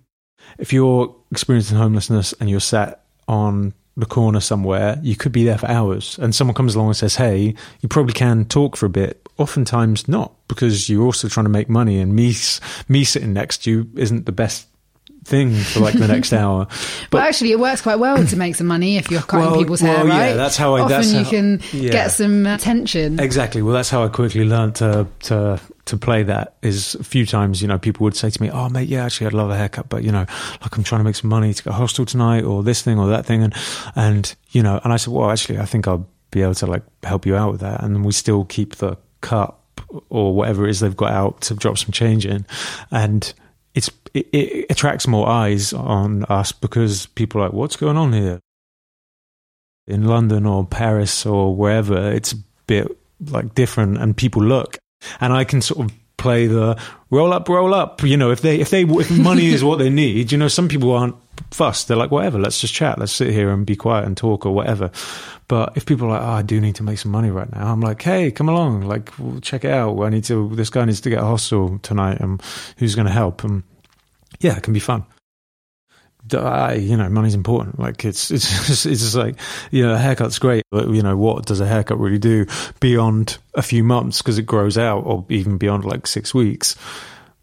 if 0.57 0.73
you're 0.73 1.15
experiencing 1.31 1.77
homelessness 1.77 2.33
and 2.39 2.49
you're 2.49 2.59
sat 2.59 3.03
on 3.27 3.73
the 3.95 4.05
corner 4.05 4.39
somewhere, 4.39 4.99
you 5.03 5.15
could 5.15 5.31
be 5.31 5.43
there 5.43 5.57
for 5.57 5.69
hours. 5.69 6.17
And 6.19 6.33
someone 6.33 6.55
comes 6.55 6.75
along 6.75 6.87
and 6.87 6.97
says, 6.97 7.15
Hey, 7.15 7.55
you 7.81 7.89
probably 7.89 8.13
can 8.13 8.45
talk 8.45 8.75
for 8.75 8.85
a 8.85 8.89
bit. 8.89 9.27
Oftentimes 9.37 10.07
not, 10.07 10.33
because 10.47 10.89
you're 10.89 11.03
also 11.03 11.27
trying 11.27 11.45
to 11.45 11.49
make 11.49 11.69
money 11.69 11.99
and 11.99 12.15
me, 12.15 12.33
me 12.87 13.03
sitting 13.03 13.33
next 13.33 13.63
to 13.63 13.71
you 13.71 13.89
isn't 13.95 14.25
the 14.25 14.31
best 14.31 14.67
thing 15.23 15.55
for 15.55 15.79
like 15.79 15.93
the 15.93 16.07
next 16.07 16.33
hour. 16.33 16.67
But 17.09 17.19
well, 17.19 17.27
actually, 17.27 17.51
it 17.51 17.59
works 17.59 17.81
quite 17.81 17.97
well 17.99 18.25
to 18.25 18.35
make 18.35 18.55
some 18.55 18.67
money 18.67 18.97
if 18.97 19.11
you're 19.11 19.21
cutting 19.21 19.49
well, 19.51 19.59
people's 19.59 19.81
hair, 19.81 20.03
right? 20.05 20.29
Yeah, 20.29 20.33
that's 20.33 20.57
how 20.57 20.75
I. 20.75 20.81
Often 20.81 21.09
you 21.09 21.23
how, 21.23 21.29
can 21.29 21.61
yeah. 21.71 21.91
get 21.91 22.11
some 22.11 22.45
attention. 22.45 23.19
Exactly. 23.19 23.61
Well, 23.61 23.73
that's 23.73 23.89
how 23.89 24.03
I 24.03 24.07
quickly 24.07 24.45
learned 24.45 24.75
to 24.75 25.07
to 25.21 25.59
to 25.85 25.97
play 25.97 26.23
that. 26.23 26.55
Is 26.61 26.95
a 26.95 27.03
few 27.03 27.25
times, 27.25 27.61
you 27.61 27.67
know, 27.67 27.77
people 27.77 28.03
would 28.05 28.15
say 28.15 28.29
to 28.29 28.41
me, 28.41 28.49
"Oh, 28.49 28.69
mate, 28.69 28.87
yeah, 28.87 29.05
actually, 29.05 29.27
I'd 29.27 29.33
love 29.33 29.49
a 29.49 29.57
haircut, 29.57 29.89
but 29.89 30.03
you 30.03 30.11
know, 30.11 30.25
like 30.61 30.77
I'm 30.77 30.83
trying 30.83 31.01
to 31.01 31.05
make 31.05 31.15
some 31.15 31.29
money 31.29 31.53
to 31.53 31.63
go 31.63 31.71
hostel 31.71 32.05
tonight, 32.05 32.43
or 32.43 32.63
this 32.63 32.81
thing 32.81 32.97
or 32.97 33.07
that 33.07 33.25
thing," 33.25 33.43
and 33.43 33.53
and 33.95 34.35
you 34.51 34.63
know, 34.63 34.79
and 34.83 34.93
I 34.93 34.97
said, 34.97 35.13
"Well, 35.13 35.29
actually, 35.29 35.59
I 35.59 35.65
think 35.65 35.87
I'll 35.87 36.07
be 36.31 36.41
able 36.41 36.55
to 36.55 36.65
like 36.65 36.83
help 37.03 37.25
you 37.25 37.35
out 37.35 37.51
with 37.51 37.61
that," 37.61 37.83
and 37.83 38.03
we 38.03 38.11
still 38.11 38.45
keep 38.45 38.75
the 38.77 38.97
cut 39.21 39.55
or 40.09 40.35
whatever 40.35 40.65
it 40.65 40.71
is 40.71 40.79
they've 40.79 40.95
got 40.95 41.11
out 41.11 41.41
to 41.41 41.53
drop 41.53 41.77
some 41.77 41.91
change 41.91 42.25
in, 42.25 42.45
and 42.91 43.33
it's 43.73 43.89
it, 44.13 44.27
it 44.31 44.65
attracts 44.69 45.07
more 45.07 45.27
eyes 45.27 45.73
on 45.73 46.25
us 46.25 46.51
because 46.51 47.07
people 47.07 47.41
are 47.41 47.45
like, 47.45 47.53
what's 47.53 47.75
going 47.75 47.97
on 47.97 48.13
here? 48.13 48.39
In 49.87 50.05
London 50.05 50.45
or 50.45 50.65
Paris 50.65 51.25
or 51.25 51.55
wherever, 51.55 52.11
it's 52.11 52.31
a 52.33 52.37
bit 52.67 52.97
like 53.29 53.53
different, 53.53 53.97
and 53.97 54.15
people 54.15 54.43
look, 54.43 54.77
and 55.19 55.33
I 55.33 55.43
can 55.43 55.61
sort 55.61 55.85
of 55.85 55.97
play 56.17 56.47
the 56.47 56.79
roll 57.09 57.33
up, 57.33 57.49
roll 57.49 57.73
up. 57.73 58.01
You 58.03 58.17
know, 58.17 58.31
if 58.31 58.41
they 58.41 58.59
if 58.59 58.69
they 58.69 58.83
if 58.83 59.11
money 59.11 59.47
is 59.47 59.63
what 59.63 59.79
they 59.79 59.89
need, 59.89 60.31
you 60.31 60.37
know, 60.37 60.47
some 60.47 60.67
people 60.69 60.91
aren't 60.91 61.15
fussed. 61.51 61.87
They're 61.87 61.97
like, 61.97 62.11
whatever, 62.11 62.39
let's 62.39 62.59
just 62.59 62.73
chat, 62.73 62.99
let's 62.99 63.11
sit 63.11 63.31
here 63.31 63.51
and 63.51 63.65
be 63.65 63.75
quiet 63.75 64.05
and 64.05 64.15
talk 64.17 64.45
or 64.45 64.53
whatever. 64.53 64.91
But 65.47 65.75
if 65.75 65.85
people 65.85 66.07
are 66.07 66.11
like, 66.11 66.21
oh, 66.21 66.31
I 66.31 66.41
do 66.41 66.59
need 66.59 66.75
to 66.75 66.83
make 66.83 66.97
some 66.97 67.11
money 67.11 67.29
right 67.29 67.51
now, 67.51 67.71
I'm 67.71 67.81
like, 67.81 68.01
hey, 68.01 68.31
come 68.31 68.49
along, 68.49 68.81
like, 68.81 69.17
we'll 69.19 69.41
check 69.41 69.65
it 69.65 69.71
out. 69.71 70.01
I 70.01 70.09
need 70.09 70.23
to. 70.25 70.55
This 70.55 70.69
guy 70.69 70.85
needs 70.85 71.01
to 71.01 71.09
get 71.09 71.19
a 71.19 71.25
hostel 71.25 71.79
tonight, 71.79 72.19
and 72.19 72.41
who's 72.77 72.95
going 72.95 73.07
to 73.07 73.13
help? 73.13 73.43
And 73.43 73.63
yeah, 74.39 74.57
it 74.57 74.63
can 74.63 74.73
be 74.73 74.79
fun. 74.79 75.05
I, 76.31 76.75
you 76.75 76.95
know, 76.95 77.09
money's 77.09 77.33
important. 77.33 77.79
Like 77.79 78.05
it's, 78.05 78.31
it's, 78.31 78.69
it's 78.85 79.01
just 79.01 79.15
like, 79.15 79.35
you 79.71 79.85
know, 79.85 79.93
a 79.93 79.97
haircut's 79.97 80.39
great, 80.39 80.63
but 80.71 80.89
you 80.89 81.01
know, 81.01 81.17
what 81.17 81.45
does 81.45 81.59
a 81.59 81.67
haircut 81.67 81.99
really 81.99 82.17
do 82.17 82.45
beyond 82.79 83.37
a 83.55 83.61
few 83.61 83.83
months 83.83 84.19
because 84.19 84.37
it 84.37 84.45
grows 84.45 84.77
out 84.77 85.01
or 85.05 85.25
even 85.29 85.57
beyond 85.57 85.83
like 85.83 86.07
six 86.07 86.33
weeks? 86.33 86.75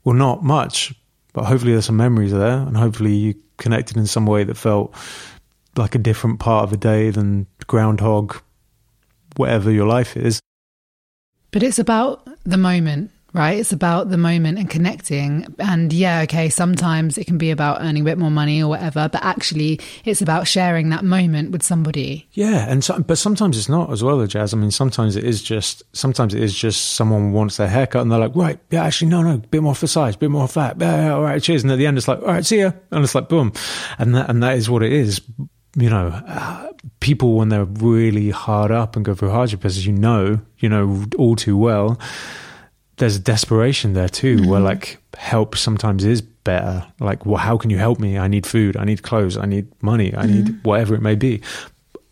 Well, 0.03 0.17
not 0.17 0.43
much 0.43 0.95
but 1.33 1.45
hopefully 1.45 1.73
there's 1.73 1.87
some 1.87 1.97
memories 1.97 2.33
there, 2.33 2.59
and 2.59 2.77
hopefully 2.77 3.15
you 3.15 3.35
connected 3.57 3.97
in 3.97 4.07
some 4.07 4.27
way 4.27 4.45
that 4.45 4.57
felt 4.57 4.95
like 5.77 5.95
a 5.95 5.99
different 5.99 6.41
part 6.41 6.65
of 6.65 6.73
a 6.73 6.77
day 6.77 7.11
than 7.11 7.47
groundhog, 7.67 8.37
whatever 9.37 9.71
your 9.71 9.87
life 9.87 10.17
is. 10.17 10.41
But 11.51 11.63
it's 11.63 11.79
about 11.79 12.29
the 12.45 12.57
moment, 12.57 13.11
right? 13.33 13.59
It's 13.59 13.73
about 13.73 14.11
the 14.11 14.17
moment 14.17 14.59
and 14.59 14.69
connecting. 14.69 15.47
And 15.59 15.93
yeah, 15.93 16.23
okay, 16.23 16.49
sometimes 16.49 17.17
it 17.17 17.27
can 17.27 17.39
be 17.39 17.51
about 17.51 17.81
earning 17.81 18.03
a 18.03 18.05
bit 18.05 18.19
more 18.19 18.31
money 18.31 18.63
or 18.63 18.69
whatever, 18.69 19.09
but 19.11 19.23
actually 19.23 19.81
it's 20.05 20.21
about 20.21 20.49
sharing 20.49 20.91
that 20.91 21.05
moment 21.05 21.51
with 21.51 21.63
somebody. 21.63 22.29
Yeah, 22.33 22.67
and 22.69 22.83
so, 22.83 22.99
but 23.01 23.19
sometimes 23.19 23.57
it's 23.57 23.69
not 23.69 23.93
as 23.93 24.03
well, 24.03 24.25
Jazz. 24.27 24.53
I 24.53 24.57
mean, 24.57 24.71
sometimes 24.71 25.17
it 25.17 25.25
is 25.25 25.43
just 25.43 25.83
sometimes 25.93 26.35
it 26.35 26.43
is 26.43 26.55
just 26.55 26.93
someone 26.93 27.33
wants 27.33 27.57
their 27.57 27.69
haircut 27.69 28.03
and 28.03 28.11
they're 28.11 28.19
like, 28.19 28.35
right, 28.35 28.59
yeah, 28.71 28.85
actually, 28.85 29.09
no, 29.09 29.23
no, 29.23 29.39
bit 29.39 29.63
more 29.63 29.75
for 29.75 29.87
size, 29.87 30.17
bit 30.17 30.31
more 30.31 30.49
fat, 30.49 30.77
yeah, 30.81 31.07
yeah, 31.07 31.15
all 31.15 31.23
right, 31.23 31.43
cheers. 31.43 31.63
And 31.63 31.73
at 31.73 31.77
the 31.77 31.87
end, 31.87 31.99
it's 31.99 32.09
like, 32.09 32.21
all 32.21 32.29
right, 32.29 32.45
see 32.45 32.61
ya, 32.61 32.73
and 32.91 33.05
it's 33.05 33.15
like, 33.15 33.29
boom, 33.29 33.53
and 33.99 34.15
that 34.15 34.29
and 34.29 34.43
that 34.43 34.57
is 34.57 34.69
what 34.69 34.83
it 34.83 34.93
is. 34.93 35.21
You 35.77 35.89
know, 35.89 36.09
uh, 36.09 36.73
people 36.99 37.37
when 37.37 37.49
they're 37.49 37.65
really 37.65 38.31
hard 38.31 38.73
up 38.73 38.97
and 38.97 39.05
go 39.05 39.15
through 39.15 39.31
hardship, 39.31 39.65
as 39.65 39.87
you 39.87 39.93
know, 39.93 40.41
you 40.59 40.69
know 40.69 41.05
all 41.17 41.37
too 41.37 41.57
well 41.57 41.97
there's 43.01 43.17
a 43.17 43.21
desperation 43.21 43.95
there 43.95 44.09
too, 44.09 44.37
mm-hmm. 44.37 44.49
where 44.49 44.61
like 44.61 44.99
help 45.17 45.57
sometimes 45.57 46.05
is 46.05 46.21
better. 46.21 46.87
Like, 47.01 47.27
well, 47.27 47.39
how 47.39 47.57
can 47.57 47.71
you 47.71 47.79
help 47.79 47.99
me? 47.99 48.19
I 48.19 48.29
need 48.29 48.47
food, 48.47 48.77
I 48.77 48.85
need 48.85 49.03
clothes, 49.03 49.37
I 49.37 49.47
need 49.47 49.67
money, 49.83 50.15
I 50.15 50.27
mm-hmm. 50.27 50.33
need 50.33 50.65
whatever 50.65 50.95
it 50.95 51.03
may 51.03 51.15
be. 51.15 51.41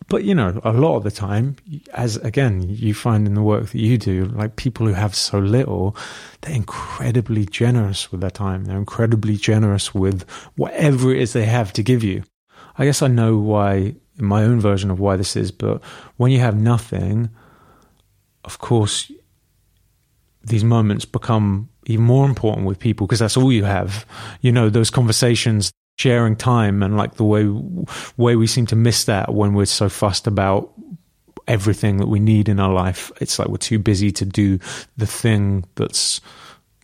But 0.07 0.23
you 0.23 0.33
know, 0.33 0.59
a 0.63 0.73
lot 0.73 0.97
of 0.97 1.03
the 1.03 1.11
time, 1.11 1.55
as 1.93 2.17
again, 2.17 2.63
you 2.67 2.95
find 2.95 3.27
in 3.27 3.35
the 3.35 3.43
work 3.43 3.69
that 3.69 3.79
you 3.79 3.99
do, 3.99 4.25
like 4.25 4.55
people 4.55 4.87
who 4.87 4.93
have 4.93 5.13
so 5.13 5.37
little, 5.37 5.95
they're 6.41 6.55
incredibly 6.55 7.45
generous 7.45 8.11
with 8.11 8.21
their 8.21 8.31
time. 8.31 8.65
They're 8.65 8.77
incredibly 8.77 9.37
generous 9.37 9.93
with 9.93 10.27
whatever 10.55 11.13
it 11.13 11.21
is 11.21 11.33
they 11.33 11.45
have 11.45 11.71
to 11.73 11.83
give 11.83 12.03
you. 12.03 12.23
I 12.79 12.85
guess 12.85 13.03
I 13.03 13.07
know 13.07 13.37
why, 13.37 13.95
my 14.17 14.43
own 14.43 14.59
version 14.59 14.89
of 14.89 14.99
why 14.99 15.15
this 15.17 15.35
is, 15.35 15.51
but 15.51 15.83
when 16.17 16.31
you 16.31 16.39
have 16.39 16.59
nothing, 16.59 17.29
of 18.43 18.57
course, 18.57 19.11
these 20.49 20.63
moments 20.63 21.05
become 21.05 21.69
even 21.85 22.05
more 22.05 22.25
important 22.25 22.67
with 22.67 22.79
people 22.79 23.07
because 23.07 23.19
that's 23.19 23.37
all 23.37 23.51
you 23.51 23.63
have. 23.63 24.05
You 24.41 24.51
know, 24.51 24.69
those 24.69 24.89
conversations, 24.89 25.71
sharing 25.97 26.35
time, 26.35 26.83
and 26.83 26.97
like 26.97 27.15
the 27.15 27.23
way 27.23 27.45
way 28.17 28.35
we 28.35 28.47
seem 28.47 28.65
to 28.67 28.75
miss 28.75 29.05
that 29.05 29.33
when 29.33 29.53
we're 29.53 29.65
so 29.65 29.89
fussed 29.89 30.27
about 30.27 30.71
everything 31.47 31.97
that 31.97 32.07
we 32.07 32.19
need 32.19 32.47
in 32.47 32.59
our 32.59 32.71
life. 32.71 33.11
It's 33.19 33.39
like 33.39 33.47
we're 33.47 33.57
too 33.57 33.79
busy 33.79 34.11
to 34.11 34.25
do 34.25 34.59
the 34.97 35.07
thing 35.07 35.65
that's 35.75 36.21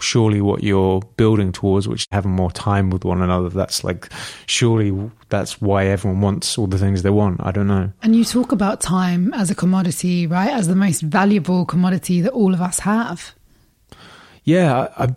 surely 0.02 0.42
what 0.42 0.64
you're 0.64 1.02
building 1.18 1.52
towards, 1.52 1.88
which 1.88 2.08
having 2.12 2.32
more 2.32 2.52
time 2.52 2.90
with 2.90 3.06
one 3.06 3.22
another. 3.22 3.50
That's 3.50 3.84
like 3.84 4.10
surely 4.48 5.12
that's 5.30 5.62
why 5.62 5.86
everyone 5.86 6.22
wants 6.22 6.58
all 6.58 6.68
the 6.68 6.78
things 6.80 7.04
they 7.04 7.10
want. 7.10 7.42
I 7.44 7.52
don't 7.52 7.68
know. 7.68 7.92
And 8.02 8.16
you 8.16 8.26
talk 8.26 8.52
about 8.52 8.82
time 8.82 9.34
as 9.34 9.50
a 9.50 9.56
commodity, 9.56 10.28
right? 10.28 10.52
As 10.52 10.68
the 10.68 10.76
most 10.76 11.02
valuable 11.02 11.66
commodity 11.66 12.22
that 12.22 12.34
all 12.34 12.54
of 12.54 12.62
us 12.62 12.80
have. 12.80 13.35
Yeah, 14.46 14.88
I, 14.98 15.04
I, 15.04 15.14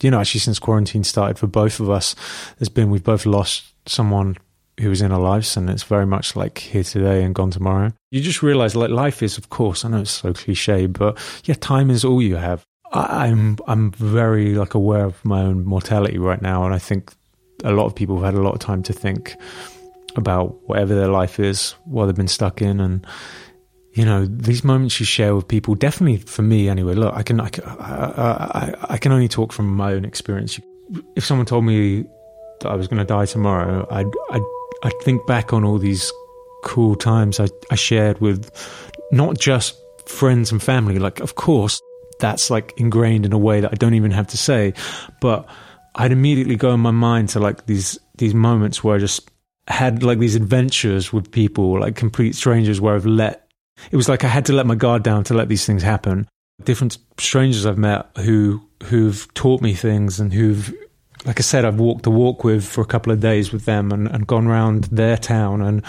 you 0.00 0.10
know, 0.10 0.20
actually, 0.20 0.40
since 0.40 0.58
quarantine 0.58 1.04
started 1.04 1.38
for 1.38 1.46
both 1.46 1.80
of 1.80 1.90
us, 1.90 2.14
there's 2.58 2.68
been 2.68 2.90
we've 2.90 3.04
both 3.04 3.26
lost 3.26 3.64
someone 3.86 4.38
who 4.80 4.88
was 4.88 5.02
in 5.02 5.12
our 5.12 5.20
lives, 5.20 5.56
and 5.56 5.68
it's 5.68 5.82
very 5.82 6.06
much 6.06 6.34
like 6.36 6.58
here 6.58 6.84
today 6.84 7.22
and 7.22 7.34
gone 7.34 7.50
tomorrow. 7.50 7.92
You 8.10 8.20
just 8.20 8.42
realize, 8.42 8.74
like, 8.74 8.90
life 8.90 9.22
is, 9.22 9.36
of 9.36 9.50
course, 9.50 9.84
I 9.84 9.88
know 9.88 10.00
it's 10.00 10.10
so 10.10 10.32
cliche, 10.32 10.86
but 10.86 11.18
yeah, 11.44 11.54
time 11.54 11.90
is 11.90 12.04
all 12.04 12.22
you 12.22 12.36
have. 12.36 12.64
I, 12.92 13.26
I'm 13.26 13.58
I'm 13.66 13.90
very 13.90 14.54
like 14.54 14.74
aware 14.74 15.04
of 15.04 15.22
my 15.24 15.42
own 15.42 15.64
mortality 15.64 16.18
right 16.18 16.40
now, 16.40 16.64
and 16.64 16.72
I 16.72 16.78
think 16.78 17.12
a 17.64 17.72
lot 17.72 17.86
of 17.86 17.94
people 17.94 18.16
have 18.16 18.24
had 18.24 18.34
a 18.34 18.42
lot 18.42 18.54
of 18.54 18.60
time 18.60 18.82
to 18.84 18.92
think 18.92 19.36
about 20.16 20.56
whatever 20.68 20.94
their 20.94 21.08
life 21.08 21.38
is, 21.38 21.72
what 21.84 22.06
they've 22.06 22.14
been 22.14 22.28
stuck 22.28 22.62
in, 22.62 22.80
and 22.80 23.06
you 24.00 24.06
know 24.06 24.24
these 24.24 24.64
moments 24.64 24.98
you 24.98 25.04
share 25.04 25.34
with 25.34 25.46
people 25.46 25.74
definitely 25.74 26.16
for 26.16 26.40
me 26.40 26.70
anyway 26.70 26.94
look 26.94 27.14
i 27.14 27.22
can 27.22 27.38
i 27.38 27.50
can, 27.50 27.64
I, 27.64 27.74
I, 28.62 28.74
I 28.94 28.96
can 28.96 29.12
only 29.12 29.28
talk 29.28 29.52
from 29.52 29.66
my 29.76 29.92
own 29.92 30.06
experience. 30.06 30.58
If 31.16 31.24
someone 31.26 31.44
told 31.44 31.66
me 31.66 32.06
that 32.60 32.70
i 32.70 32.74
was 32.76 32.88
going 32.88 32.98
to 32.98 33.04
die 33.04 33.26
tomorrow 33.26 33.86
i'd, 33.90 34.10
I'd 34.30 34.42
i'd 34.84 34.98
think 35.02 35.26
back 35.26 35.52
on 35.52 35.64
all 35.64 35.76
these 35.76 36.10
cool 36.64 36.96
times 36.96 37.40
I, 37.40 37.48
I 37.70 37.74
shared 37.74 38.22
with 38.22 38.50
not 39.12 39.38
just 39.38 39.78
friends 40.06 40.50
and 40.50 40.62
family 40.62 40.98
like 40.98 41.20
of 41.20 41.34
course 41.34 41.78
that's 42.20 42.48
like 42.48 42.72
ingrained 42.78 43.26
in 43.26 43.34
a 43.34 43.38
way 43.38 43.60
that 43.60 43.70
i 43.70 43.76
don't 43.76 43.94
even 43.94 44.12
have 44.12 44.28
to 44.28 44.38
say 44.38 44.72
but 45.20 45.46
i'd 45.96 46.10
immediately 46.10 46.56
go 46.56 46.72
in 46.72 46.80
my 46.80 46.90
mind 46.90 47.28
to 47.30 47.38
like 47.38 47.66
these 47.66 47.98
these 48.16 48.34
moments 48.34 48.82
where 48.82 48.96
i 48.96 48.98
just 48.98 49.30
had 49.68 50.02
like 50.02 50.18
these 50.18 50.36
adventures 50.36 51.12
with 51.12 51.30
people 51.30 51.80
like 51.80 51.96
complete 51.96 52.34
strangers 52.34 52.80
where 52.80 52.94
i've 52.94 53.06
let 53.06 53.49
it 53.90 53.96
was 53.96 54.08
like 54.08 54.24
I 54.24 54.28
had 54.28 54.46
to 54.46 54.52
let 54.52 54.66
my 54.66 54.74
guard 54.74 55.02
down 55.02 55.24
to 55.24 55.34
let 55.34 55.48
these 55.48 55.66
things 55.66 55.82
happen. 55.82 56.28
Different 56.64 56.98
strangers 57.18 57.66
I've 57.66 57.78
met 57.78 58.06
who 58.18 58.62
who've 58.84 59.32
taught 59.34 59.62
me 59.62 59.74
things 59.74 60.20
and 60.20 60.32
who've 60.32 60.72
like 61.24 61.38
I 61.38 61.42
said, 61.42 61.64
I've 61.64 61.78
walked 61.78 62.04
the 62.04 62.10
walk 62.10 62.44
with 62.44 62.64
for 62.64 62.80
a 62.80 62.86
couple 62.86 63.12
of 63.12 63.20
days 63.20 63.52
with 63.52 63.64
them 63.64 63.92
and, 63.92 64.08
and 64.08 64.26
gone 64.26 64.46
around 64.46 64.84
their 64.84 65.16
town. 65.16 65.60
And 65.60 65.84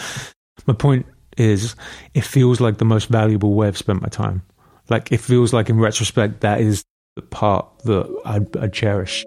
my 0.66 0.74
point 0.74 1.06
is, 1.38 1.76
it 2.14 2.26
feels 2.26 2.60
like 2.60 2.78
the 2.78 2.86
most 2.86 3.08
valuable 3.08 3.54
way 3.54 3.68
I've 3.68 3.78
spent 3.78 4.02
my 4.02 4.10
time. 4.10 4.42
Like, 4.90 5.12
it 5.12 5.20
feels 5.20 5.54
like 5.54 5.70
in 5.70 5.80
retrospect, 5.80 6.42
that 6.42 6.60
is 6.60 6.84
the 7.16 7.22
part 7.22 7.66
that 7.86 8.22
I, 8.26 8.42
I 8.62 8.68
cherish. 8.68 9.26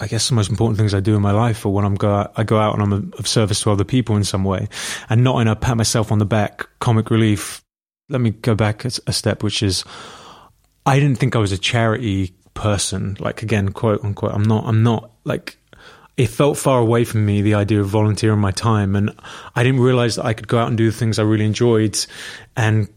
I 0.00 0.06
guess 0.06 0.28
the 0.28 0.34
most 0.34 0.50
important 0.50 0.78
things 0.78 0.94
I 0.94 1.00
do 1.00 1.16
in 1.16 1.22
my 1.22 1.32
life 1.32 1.64
are 1.64 1.70
when 1.70 1.84
I'm 1.84 1.94
go 1.94 2.10
out, 2.10 2.32
I 2.36 2.44
go 2.44 2.58
out 2.58 2.74
and 2.74 2.82
I'm 2.82 3.12
of 3.18 3.26
service 3.26 3.62
to 3.62 3.70
other 3.70 3.84
people 3.84 4.16
in 4.16 4.24
some 4.24 4.44
way, 4.44 4.68
and 5.08 5.24
not 5.24 5.40
in 5.40 5.48
a 5.48 5.56
pat 5.56 5.76
myself 5.76 6.12
on 6.12 6.18
the 6.18 6.24
back 6.24 6.68
comic 6.80 7.10
relief. 7.10 7.62
Let 8.08 8.20
me 8.20 8.30
go 8.30 8.54
back 8.54 8.84
a, 8.84 8.90
a 9.06 9.12
step, 9.12 9.42
which 9.42 9.62
is 9.62 9.84
I 10.86 10.98
didn't 10.98 11.18
think 11.18 11.34
I 11.36 11.38
was 11.38 11.52
a 11.52 11.58
charity 11.58 12.34
person. 12.54 13.16
Like 13.20 13.42
again, 13.42 13.70
quote 13.72 14.04
unquote, 14.04 14.32
I'm 14.32 14.44
not. 14.44 14.64
I'm 14.66 14.82
not 14.82 15.10
like. 15.24 15.58
It 16.16 16.28
felt 16.28 16.56
far 16.56 16.78
away 16.78 17.02
from 17.02 17.26
me 17.26 17.42
the 17.42 17.54
idea 17.54 17.80
of 17.80 17.88
volunteering 17.88 18.38
my 18.38 18.52
time, 18.52 18.94
and 18.94 19.10
I 19.56 19.64
didn't 19.64 19.80
realize 19.80 20.14
that 20.16 20.24
I 20.24 20.32
could 20.32 20.46
go 20.46 20.58
out 20.58 20.68
and 20.68 20.78
do 20.78 20.90
the 20.90 20.96
things 20.96 21.18
I 21.18 21.22
really 21.22 21.44
enjoyed, 21.44 21.98
and 22.56 22.88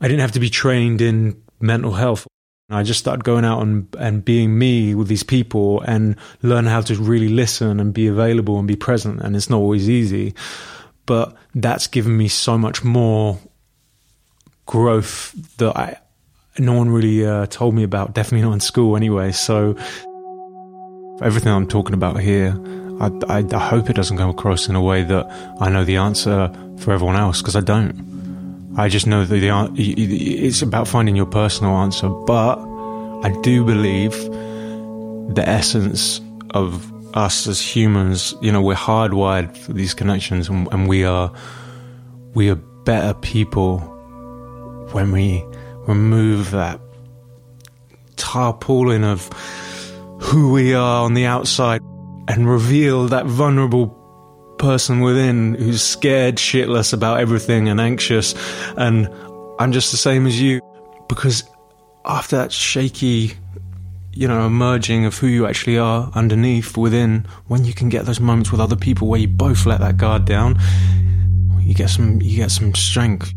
I 0.00 0.08
didn't 0.08 0.20
have 0.20 0.32
to 0.32 0.40
be 0.40 0.50
trained 0.50 1.00
in 1.00 1.42
mental 1.60 1.92
health 1.92 2.26
I 2.74 2.82
just 2.82 3.00
started 3.00 3.24
going 3.24 3.44
out 3.44 3.60
and, 3.60 3.86
and 3.98 4.24
being 4.24 4.58
me 4.58 4.94
with 4.94 5.08
these 5.08 5.22
people 5.22 5.80
and 5.82 6.16
learn 6.42 6.66
how 6.66 6.80
to 6.82 6.94
really 6.96 7.28
listen 7.28 7.80
and 7.80 7.92
be 7.92 8.06
available 8.06 8.58
and 8.58 8.66
be 8.66 8.76
present. 8.76 9.20
And 9.20 9.36
it's 9.36 9.50
not 9.50 9.58
always 9.58 9.88
easy, 9.90 10.34
but 11.06 11.34
that's 11.54 11.86
given 11.86 12.16
me 12.16 12.28
so 12.28 12.56
much 12.56 12.82
more 12.84 13.38
growth 14.66 15.34
that 15.58 15.76
I, 15.76 15.96
no 16.58 16.74
one 16.74 16.90
really 16.90 17.26
uh, 17.26 17.46
told 17.46 17.74
me 17.74 17.82
about, 17.82 18.14
definitely 18.14 18.46
not 18.46 18.54
in 18.54 18.60
school 18.60 18.96
anyway. 18.96 19.32
So 19.32 19.76
everything 21.20 21.52
I'm 21.52 21.68
talking 21.68 21.94
about 21.94 22.20
here, 22.20 22.58
I, 23.00 23.10
I, 23.28 23.44
I 23.52 23.58
hope 23.58 23.90
it 23.90 23.96
doesn't 23.96 24.16
come 24.18 24.30
across 24.30 24.68
in 24.68 24.76
a 24.76 24.82
way 24.82 25.02
that 25.02 25.26
I 25.60 25.70
know 25.70 25.84
the 25.84 25.96
answer 25.96 26.50
for 26.78 26.92
everyone 26.92 27.16
else 27.16 27.40
because 27.40 27.56
I 27.56 27.60
don't. 27.60 28.11
I 28.76 28.88
just 28.88 29.06
know 29.06 29.24
that 29.24 29.34
the 29.34 29.70
it's 29.76 30.62
about 30.62 30.88
finding 30.88 31.14
your 31.14 31.26
personal 31.26 31.72
answer, 31.76 32.08
but 32.08 32.58
I 33.22 33.34
do 33.42 33.64
believe 33.64 34.12
the 35.34 35.44
essence 35.46 36.20
of 36.50 36.90
us 37.14 37.46
as 37.46 37.60
humans, 37.60 38.34
you 38.40 38.50
know, 38.50 38.62
we're 38.62 38.74
hardwired 38.74 39.56
for 39.56 39.74
these 39.74 39.92
connections, 39.92 40.48
and, 40.48 40.68
and 40.72 40.88
we 40.88 41.04
are 41.04 41.32
we 42.34 42.48
are 42.48 42.54
better 42.84 43.12
people 43.14 43.80
when 44.92 45.12
we 45.12 45.44
remove 45.86 46.50
that 46.52 46.80
tarpaulin 48.16 49.04
of 49.04 49.28
who 50.20 50.52
we 50.52 50.72
are 50.74 51.04
on 51.04 51.14
the 51.14 51.26
outside 51.26 51.82
and 52.28 52.48
reveal 52.48 53.08
that 53.08 53.26
vulnerable 53.26 53.86
person 54.62 55.00
within 55.00 55.54
who's 55.54 55.82
scared 55.82 56.36
shitless 56.36 56.92
about 56.92 57.18
everything 57.18 57.68
and 57.68 57.80
anxious, 57.80 58.34
and 58.78 59.08
I'm 59.58 59.72
just 59.72 59.90
the 59.90 59.98
same 59.98 60.26
as 60.26 60.40
you. 60.40 60.60
Because 61.08 61.44
after 62.04 62.36
that 62.36 62.52
shaky, 62.52 63.32
you 64.12 64.28
know, 64.28 64.46
emerging 64.46 65.04
of 65.04 65.18
who 65.18 65.26
you 65.26 65.46
actually 65.46 65.78
are 65.78 66.10
underneath 66.14 66.76
within, 66.76 67.26
when 67.48 67.64
you 67.64 67.74
can 67.74 67.88
get 67.88 68.06
those 68.06 68.20
moments 68.20 68.52
with 68.52 68.60
other 68.60 68.76
people 68.76 69.08
where 69.08 69.20
you 69.20 69.28
both 69.28 69.66
let 69.66 69.80
that 69.80 69.96
guard 69.96 70.24
down, 70.24 70.56
you 71.60 71.74
get 71.74 71.90
some 71.90 72.22
you 72.22 72.36
get 72.36 72.50
some 72.52 72.72
strength. 72.74 73.34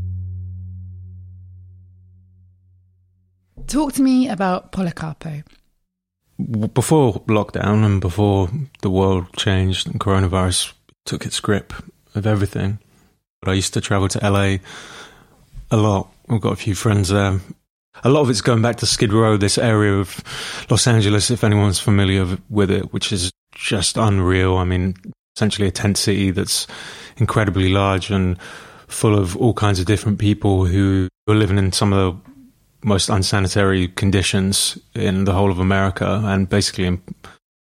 Talk 3.67 3.93
to 3.93 4.01
me 4.03 4.29
about 4.29 4.71
Policarpo. 4.71 5.43
Before 6.73 7.13
lockdown 7.25 7.83
and 7.83 7.99
before 7.99 8.49
the 8.81 8.91
world 8.91 9.25
changed 9.35 9.87
and 9.87 9.99
coronavirus 9.99 10.73
took 11.05 11.25
its 11.25 11.39
grip 11.39 11.73
of 12.13 12.25
everything. 12.25 12.79
But 13.41 13.51
I 13.51 13.53
used 13.53 13.73
to 13.73 13.81
travel 13.81 14.07
to 14.09 14.29
LA 14.29 14.57
a 15.71 15.77
lot. 15.77 16.11
I've 16.29 16.41
got 16.41 16.53
a 16.53 16.57
few 16.57 16.75
friends 16.75 17.09
there. 17.09 17.39
A 18.03 18.09
lot 18.09 18.21
of 18.21 18.29
it's 18.29 18.41
going 18.41 18.61
back 18.61 18.77
to 18.77 18.85
Skid 18.85 19.13
Row, 19.13 19.37
this 19.37 19.57
area 19.57 19.93
of 19.93 20.21
Los 20.69 20.85
Angeles, 20.87 21.31
if 21.31 21.43
anyone's 21.43 21.79
familiar 21.79 22.37
with 22.49 22.69
it, 22.69 22.91
which 22.91 23.11
is 23.11 23.31
just 23.53 23.97
unreal. 23.97 24.57
I 24.57 24.65
mean, 24.65 24.95
essentially 25.35 25.67
a 25.67 25.71
tent 25.71 25.97
city 25.97 26.31
that's 26.31 26.67
incredibly 27.17 27.69
large 27.69 28.09
and 28.09 28.39
full 28.87 29.17
of 29.17 29.37
all 29.37 29.53
kinds 29.53 29.79
of 29.79 29.85
different 29.85 30.19
people 30.19 30.65
who 30.65 31.07
are 31.27 31.35
living 31.35 31.57
in 31.57 31.71
some 31.71 31.93
of 31.93 32.15
the 32.15 32.31
most 32.87 33.09
unsanitary 33.09 33.87
conditions 33.87 34.77
in 34.93 35.25
the 35.25 35.33
whole 35.33 35.51
of 35.51 35.59
America. 35.59 36.21
And 36.25 36.47
basically, 36.47 36.99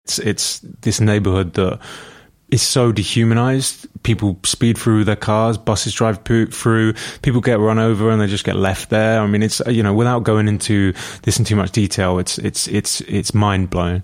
it's, 0.05 0.19
it's 0.19 0.61
this 0.83 1.01
neighborhood 1.01 1.55
that 1.55 1.81
is 2.51 2.63
so 2.63 2.93
dehumanized. 2.93 3.87
People 4.03 4.39
speed 4.45 4.79
through 4.79 5.05
their 5.05 5.17
cars, 5.17 5.59
buses 5.59 5.93
drive 5.93 6.25
through, 6.25 6.95
people 7.23 7.41
get 7.41 7.59
run 7.59 7.79
over 7.79 8.11
and 8.11 8.21
they 8.21 8.27
just 8.27 8.45
get 8.45 8.57
left 8.57 8.91
there. 8.91 9.21
I 9.21 9.27
mean, 9.27 9.43
it's, 9.43 9.61
you 9.67 9.83
know, 9.83 9.95
without 9.95 10.23
going 10.23 10.47
into 10.47 10.93
this 11.23 11.39
in 11.39 11.45
too 11.45 11.57
much 11.57 11.73
detail, 11.73 12.19
it's, 12.19 12.39
it's, 12.39 12.69
it's, 12.69 13.01
it's 13.03 13.35
mind 13.35 13.71
blowing. 13.71 14.03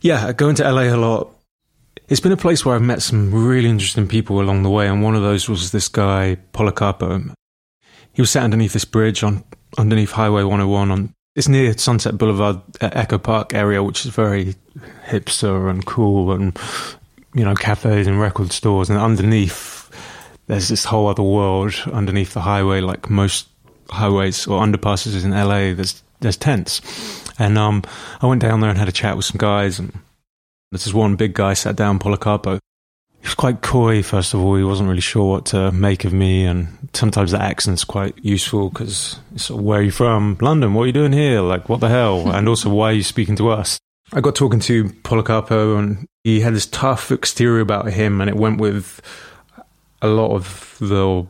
Yeah, 0.00 0.32
going 0.32 0.54
to 0.56 0.70
LA 0.70 0.82
a 0.82 0.96
lot. 0.96 1.36
It's 2.08 2.20
been 2.20 2.32
a 2.32 2.36
place 2.36 2.64
where 2.64 2.74
I've 2.74 2.82
met 2.82 3.02
some 3.02 3.32
really 3.32 3.68
interesting 3.68 4.08
people 4.08 4.40
along 4.40 4.62
the 4.62 4.70
way. 4.70 4.88
And 4.88 5.02
one 5.02 5.14
of 5.14 5.22
those 5.22 5.48
was 5.48 5.70
this 5.70 5.88
guy, 5.88 6.38
Policarpo. 6.52 7.32
He 8.12 8.22
was 8.22 8.30
sat 8.30 8.42
underneath 8.42 8.72
this 8.72 8.86
bridge 8.86 9.22
on, 9.22 9.44
underneath 9.78 10.10
Highway 10.10 10.42
101 10.42 10.90
on, 10.90 11.14
it's 11.36 11.46
near 11.46 11.76
Sunset 11.78 12.18
Boulevard, 12.18 12.60
Echo 12.80 13.18
Park 13.18 13.54
area, 13.54 13.82
which 13.82 14.04
is 14.04 14.12
very 14.12 14.56
hipster 15.06 15.70
and 15.70 15.86
cool 15.86 16.32
and 16.32 16.58
you 17.34 17.44
know, 17.44 17.54
cafes 17.54 18.06
and 18.06 18.20
record 18.20 18.52
stores, 18.52 18.90
and 18.90 18.98
underneath 18.98 19.88
there's 20.46 20.68
this 20.68 20.84
whole 20.84 21.08
other 21.08 21.22
world 21.22 21.74
underneath 21.92 22.34
the 22.34 22.40
highway, 22.40 22.80
like 22.80 23.08
most 23.08 23.48
highways 23.88 24.46
or 24.46 24.60
underpasses 24.60 25.24
in 25.24 25.30
LA. 25.30 25.74
There's 25.74 26.02
there's 26.20 26.36
tents, 26.36 26.80
and 27.38 27.56
um, 27.56 27.82
I 28.20 28.26
went 28.26 28.42
down 28.42 28.60
there 28.60 28.70
and 28.70 28.78
had 28.78 28.88
a 28.88 28.92
chat 28.92 29.16
with 29.16 29.26
some 29.26 29.38
guys, 29.38 29.78
and 29.78 29.92
this 30.72 30.86
is 30.86 30.94
one 30.94 31.16
big 31.16 31.34
guy 31.34 31.54
sat 31.54 31.76
down, 31.76 31.98
Policarpo. 31.98 32.58
He 33.20 33.26
was 33.26 33.34
quite 33.34 33.60
coy. 33.60 34.02
First 34.02 34.32
of 34.34 34.40
all, 34.40 34.56
he 34.56 34.64
wasn't 34.64 34.88
really 34.88 35.00
sure 35.02 35.30
what 35.30 35.46
to 35.46 35.70
make 35.72 36.04
of 36.04 36.12
me, 36.12 36.44
and 36.44 36.68
sometimes 36.94 37.30
the 37.30 37.40
accent's 37.40 37.84
quite 37.84 38.14
useful 38.22 38.70
because 38.70 39.20
sort 39.36 39.60
of, 39.60 39.64
where 39.64 39.80
are 39.80 39.82
you 39.82 39.90
from? 39.90 40.36
London. 40.40 40.74
What 40.74 40.84
are 40.84 40.86
you 40.86 40.92
doing 40.92 41.12
here? 41.12 41.42
Like, 41.42 41.68
what 41.68 41.80
the 41.80 41.88
hell? 41.88 42.30
and 42.30 42.48
also, 42.48 42.70
why 42.70 42.90
are 42.90 42.94
you 42.94 43.02
speaking 43.02 43.36
to 43.36 43.50
us? 43.50 43.78
I 44.12 44.20
got 44.20 44.34
talking 44.34 44.60
to 44.60 44.84
Policarpo, 44.84 45.78
and 45.78 46.06
he 46.24 46.40
had 46.40 46.54
this 46.54 46.66
tough 46.66 47.10
exterior 47.10 47.60
about 47.60 47.90
him, 47.92 48.20
and 48.20 48.28
it 48.28 48.36
went 48.36 48.60
with 48.60 49.00
a 50.02 50.08
lot 50.08 50.34
of 50.34 50.76
the 50.80 51.26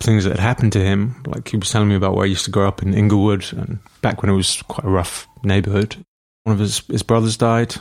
things 0.00 0.24
that 0.24 0.30
had 0.30 0.40
happened 0.40 0.72
to 0.72 0.84
him. 0.84 1.22
Like 1.26 1.48
he 1.48 1.56
was 1.56 1.70
telling 1.70 1.88
me 1.88 1.96
about 1.96 2.14
where 2.14 2.26
he 2.26 2.30
used 2.30 2.44
to 2.44 2.50
grow 2.50 2.68
up 2.68 2.82
in 2.82 2.94
Inglewood, 2.94 3.52
and 3.52 3.78
back 4.00 4.22
when 4.22 4.30
it 4.30 4.36
was 4.36 4.62
quite 4.62 4.86
a 4.86 4.90
rough 4.90 5.26
neighborhood. 5.42 5.96
One 6.44 6.54
of 6.54 6.60
his 6.60 6.78
his 6.88 7.02
brothers 7.02 7.36
died 7.36 7.76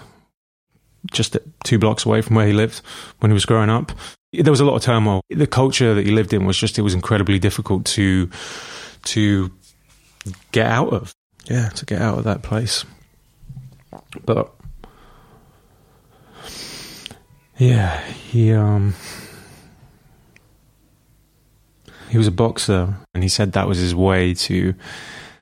just 1.12 1.38
two 1.64 1.80
blocks 1.80 2.06
away 2.06 2.22
from 2.22 2.36
where 2.36 2.48
he 2.48 2.54
lived 2.54 2.82
when 3.20 3.32
he 3.32 3.34
was 3.34 3.46
growing 3.46 3.70
up. 3.70 3.92
There 4.34 4.52
was 4.52 4.60
a 4.60 4.66
lot 4.66 4.76
of 4.76 4.82
turmoil. 4.82 5.22
The 5.30 5.48
culture 5.48 5.94
that 5.94 6.06
he 6.06 6.12
lived 6.12 6.34
in 6.34 6.46
was 6.46 6.58
just 6.58 6.78
it 6.78 6.84
was 6.84 6.94
incredibly 6.94 7.40
difficult 7.40 7.86
to 7.86 8.30
to 9.06 9.52
get 10.52 10.68
out 10.68 10.90
of. 10.90 11.14
Yeah, 11.46 11.70
to 11.70 11.86
get 11.86 12.02
out 12.02 12.20
of 12.20 12.24
that 12.26 12.44
place. 12.44 12.86
But 14.26 14.54
yeah, 17.58 18.02
he 18.12 18.54
um 18.54 18.96
he 22.10 22.18
was 22.18 22.28
a 22.28 22.32
boxer 22.32 22.96
and 23.14 23.24
he 23.24 23.30
said 23.30 23.52
that 23.52 23.68
was 23.68 23.78
his 23.78 23.94
way 23.94 24.34
to 24.34 24.74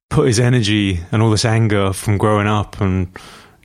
put 0.10 0.28
his 0.28 0.40
energy 0.40 1.00
and 1.12 1.22
all 1.22 1.30
this 1.30 1.46
anger 1.46 1.94
from 1.94 2.18
growing 2.18 2.48
up 2.48 2.82
and 2.82 3.16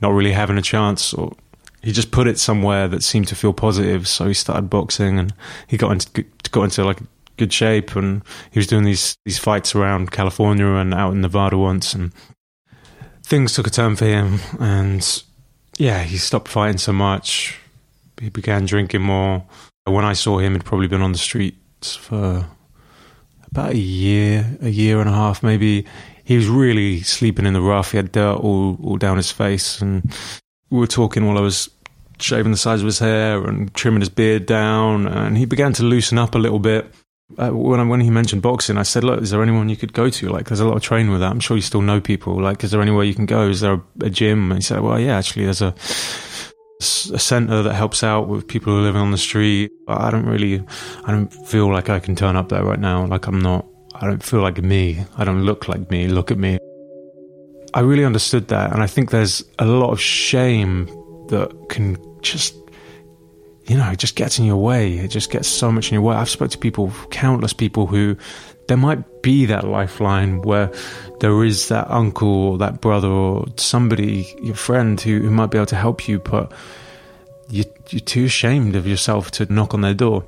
not 0.01 0.13
really 0.13 0.31
having 0.31 0.57
a 0.57 0.61
chance 0.61 1.13
or 1.13 1.33
he 1.81 1.91
just 1.91 2.11
put 2.11 2.27
it 2.27 2.39
somewhere 2.39 2.87
that 2.87 3.03
seemed 3.03 3.27
to 3.27 3.35
feel 3.35 3.51
positive. 3.53 4.07
So 4.07 4.27
he 4.27 4.33
started 4.33 4.69
boxing 4.69 5.19
and 5.19 5.33
he 5.67 5.77
got 5.77 5.91
into 5.91 6.23
got 6.51 6.63
into 6.63 6.85
like 6.85 6.99
good 7.37 7.51
shape 7.51 7.95
and 7.95 8.23
he 8.51 8.59
was 8.59 8.67
doing 8.67 8.85
these 8.85 9.17
these 9.25 9.37
fights 9.37 9.75
around 9.75 10.11
California 10.11 10.65
and 10.65 10.93
out 10.93 11.11
in 11.11 11.21
Nevada 11.21 11.57
once 11.57 11.93
and 11.93 12.13
things 13.23 13.53
took 13.53 13.67
a 13.67 13.69
turn 13.69 13.95
for 13.95 14.05
him 14.05 14.39
and 14.59 15.23
yeah 15.77 16.03
he 16.03 16.17
stopped 16.17 16.47
fighting 16.47 16.77
so 16.77 16.93
much 16.93 17.57
he 18.23 18.29
began 18.29 18.65
drinking 18.65 19.01
more. 19.01 19.43
When 19.85 20.05
I 20.05 20.13
saw 20.13 20.39
him, 20.39 20.53
he'd 20.53 20.65
probably 20.65 20.87
been 20.87 21.01
on 21.01 21.11
the 21.11 21.17
streets 21.17 21.95
for 21.95 22.47
about 23.51 23.71
a 23.71 23.77
year, 23.77 24.57
a 24.61 24.69
year 24.69 25.01
and 25.01 25.09
a 25.09 25.13
half, 25.13 25.43
maybe. 25.43 25.85
He 26.23 26.37
was 26.37 26.47
really 26.47 27.01
sleeping 27.01 27.45
in 27.45 27.53
the 27.53 27.61
rough. 27.61 27.91
He 27.91 27.97
had 27.97 28.13
dirt 28.13 28.35
all, 28.35 28.77
all 28.81 28.97
down 28.97 29.17
his 29.17 29.31
face, 29.31 29.81
and 29.81 30.15
we 30.69 30.79
were 30.79 30.87
talking 30.87 31.27
while 31.27 31.37
I 31.37 31.41
was 31.41 31.69
shaving 32.17 32.53
the 32.53 32.57
sides 32.57 32.81
of 32.81 32.85
his 32.85 32.99
hair 32.99 33.43
and 33.45 33.73
trimming 33.73 33.99
his 33.99 34.09
beard 34.09 34.45
down, 34.45 35.05
and 35.05 35.37
he 35.37 35.45
began 35.45 35.73
to 35.73 35.83
loosen 35.83 36.17
up 36.17 36.33
a 36.33 36.39
little 36.39 36.59
bit. 36.59 36.93
Uh, 37.37 37.49
when 37.49 37.87
when 37.89 38.01
he 38.01 38.09
mentioned 38.09 38.41
boxing, 38.41 38.77
I 38.77 38.83
said, 38.83 39.03
"Look, 39.03 39.21
is 39.21 39.31
there 39.31 39.41
anyone 39.41 39.69
you 39.69 39.77
could 39.77 39.93
go 39.93 40.09
to? 40.09 40.29
Like, 40.29 40.47
there's 40.47 40.59
a 40.59 40.67
lot 40.67 40.77
of 40.77 40.83
training 40.83 41.11
with 41.11 41.21
that. 41.21 41.31
I'm 41.31 41.39
sure 41.39 41.57
you 41.57 41.63
still 41.63 41.81
know 41.81 41.99
people. 41.99 42.39
Like, 42.39 42.63
is 42.63 42.71
there 42.71 42.81
anywhere 42.81 43.05
you 43.05 43.15
can 43.15 43.25
go? 43.25 43.49
Is 43.49 43.61
there 43.61 43.73
a, 43.73 43.81
a 44.01 44.09
gym?" 44.09 44.51
And 44.51 44.59
he 44.59 44.63
said, 44.63 44.81
"Well, 44.81 44.99
yeah, 44.99 45.17
actually, 45.17 45.45
there's 45.45 45.61
a 45.61 45.73
a 47.13 47.19
centre 47.19 47.63
that 47.63 47.73
helps 47.73 48.03
out 48.03 48.27
with 48.27 48.47
people 48.47 48.73
who 48.73 48.79
are 48.79 48.83
living 48.83 49.01
on 49.01 49.11
the 49.11 49.17
street. 49.17 49.71
I 49.87 50.11
don't 50.11 50.25
really, 50.25 50.63
I 51.05 51.11
don't 51.11 51.31
feel 51.47 51.71
like 51.71 51.89
I 51.89 51.99
can 51.99 52.15
turn 52.15 52.35
up 52.35 52.49
there 52.49 52.63
right 52.63 52.79
now. 52.79 53.05
Like 53.05 53.27
I'm 53.27 53.39
not, 53.39 53.65
I 53.95 54.05
don't 54.05 54.23
feel 54.23 54.41
like 54.41 54.61
me. 54.61 55.05
I 55.17 55.23
don't 55.23 55.43
look 55.43 55.67
like 55.67 55.89
me. 55.89 56.07
Look 56.07 56.29
at 56.29 56.37
me. 56.37 56.57
I 57.73 57.79
really 57.79 58.03
understood 58.03 58.49
that. 58.49 58.73
And 58.73 58.83
I 58.83 58.87
think 58.87 59.11
there's 59.11 59.43
a 59.59 59.65
lot 59.65 59.91
of 59.91 60.01
shame 60.01 60.87
that 61.29 61.55
can 61.69 61.97
just, 62.21 62.55
you 63.65 63.77
know, 63.77 63.89
it 63.91 63.99
just 63.99 64.15
gets 64.15 64.39
in 64.39 64.45
your 64.45 64.57
way. 64.57 64.97
It 64.97 65.09
just 65.09 65.31
gets 65.31 65.47
so 65.47 65.71
much 65.71 65.89
in 65.89 65.93
your 65.93 66.01
way. 66.01 66.15
I've 66.15 66.29
spoken 66.29 66.51
to 66.51 66.57
people, 66.57 66.91
countless 67.11 67.53
people 67.53 67.87
who 67.87 68.17
there 68.67 68.77
might 68.77 69.21
be 69.21 69.45
that 69.45 69.65
lifeline 69.65 70.41
where 70.41 70.71
there 71.19 71.43
is 71.43 71.69
that 71.69 71.89
uncle 71.89 72.27
or 72.27 72.57
that 72.57 72.81
brother 72.81 73.07
or 73.07 73.45
somebody, 73.57 74.33
your 74.41 74.55
friend 74.55 74.99
who, 74.99 75.19
who 75.19 75.29
might 75.29 75.51
be 75.51 75.57
able 75.57 75.65
to 75.67 75.75
help 75.75 76.07
you, 76.07 76.19
but 76.19 76.51
you, 77.49 77.63
you're 77.89 78.01
too 78.01 78.25
ashamed 78.25 78.75
of 78.75 78.87
yourself 78.87 79.31
to 79.31 79.51
knock 79.51 79.73
on 79.73 79.81
their 79.81 79.93
door. 79.93 80.25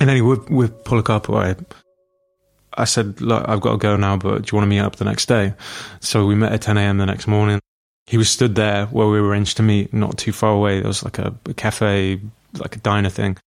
And 0.00 0.10
anyway, 0.10 0.36
with, 0.36 0.50
with 0.50 0.84
Policarpo, 0.84 1.36
I, 1.36 2.80
I 2.80 2.84
said, 2.84 3.20
Look, 3.20 3.48
I've 3.48 3.60
got 3.60 3.72
to 3.72 3.78
go 3.78 3.96
now, 3.96 4.16
but 4.16 4.42
do 4.42 4.48
you 4.50 4.56
want 4.56 4.64
to 4.64 4.66
meet 4.66 4.80
up 4.80 4.96
the 4.96 5.04
next 5.04 5.26
day? 5.26 5.54
So 6.00 6.26
we 6.26 6.34
met 6.34 6.52
at 6.52 6.62
10 6.62 6.76
a.m. 6.76 6.98
the 6.98 7.06
next 7.06 7.28
morning. 7.28 7.60
He 8.06 8.16
was 8.16 8.28
stood 8.28 8.54
there 8.54 8.86
where 8.86 9.08
we 9.08 9.18
arranged 9.18 9.56
to 9.58 9.62
meet, 9.62 9.92
not 9.94 10.18
too 10.18 10.32
far 10.32 10.52
away. 10.52 10.80
There 10.80 10.88
was 10.88 11.04
like 11.04 11.18
a, 11.18 11.34
a 11.46 11.54
cafe, 11.54 12.20
like 12.58 12.76
a 12.76 12.80
diner 12.80 13.08
thing. 13.08 13.38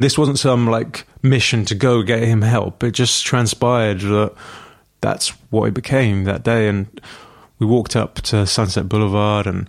This 0.00 0.18
wasn't 0.18 0.38
some 0.38 0.68
like 0.68 1.06
mission 1.22 1.64
to 1.66 1.74
go 1.74 2.02
get 2.02 2.22
him 2.22 2.42
help. 2.42 2.82
It 2.82 2.92
just 2.92 3.24
transpired 3.24 4.00
that 4.00 4.34
that's 5.00 5.28
what 5.50 5.66
it 5.66 5.74
became 5.74 6.24
that 6.24 6.42
day. 6.42 6.68
And 6.68 7.00
we 7.58 7.66
walked 7.66 7.96
up 7.96 8.16
to 8.22 8.46
Sunset 8.46 8.88
Boulevard, 8.88 9.46
and 9.46 9.68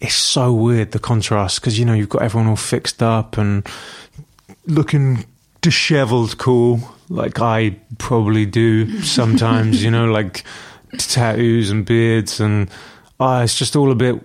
it's 0.00 0.14
so 0.14 0.52
weird 0.52 0.92
the 0.92 0.98
contrast 0.98 1.60
because 1.60 1.78
you 1.78 1.84
know 1.84 1.94
you've 1.94 2.08
got 2.08 2.22
everyone 2.22 2.48
all 2.48 2.56
fixed 2.56 3.02
up 3.02 3.38
and 3.38 3.66
looking 4.66 5.24
disheveled, 5.60 6.38
cool, 6.38 6.80
like 7.08 7.40
I 7.40 7.76
probably 7.98 8.46
do 8.46 9.02
sometimes. 9.02 9.82
you 9.82 9.90
know, 9.90 10.06
like 10.12 10.44
tattoos 10.98 11.70
and 11.70 11.84
beards, 11.84 12.40
and 12.40 12.70
oh, 13.20 13.42
it's 13.42 13.56
just 13.56 13.76
all 13.76 13.92
a 13.92 13.94
bit. 13.94 14.20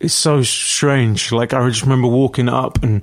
It's 0.00 0.14
so 0.14 0.42
strange. 0.42 1.32
Like 1.32 1.54
I 1.54 1.66
just 1.68 1.82
remember 1.82 2.08
walking 2.08 2.48
up 2.48 2.82
and 2.82 3.02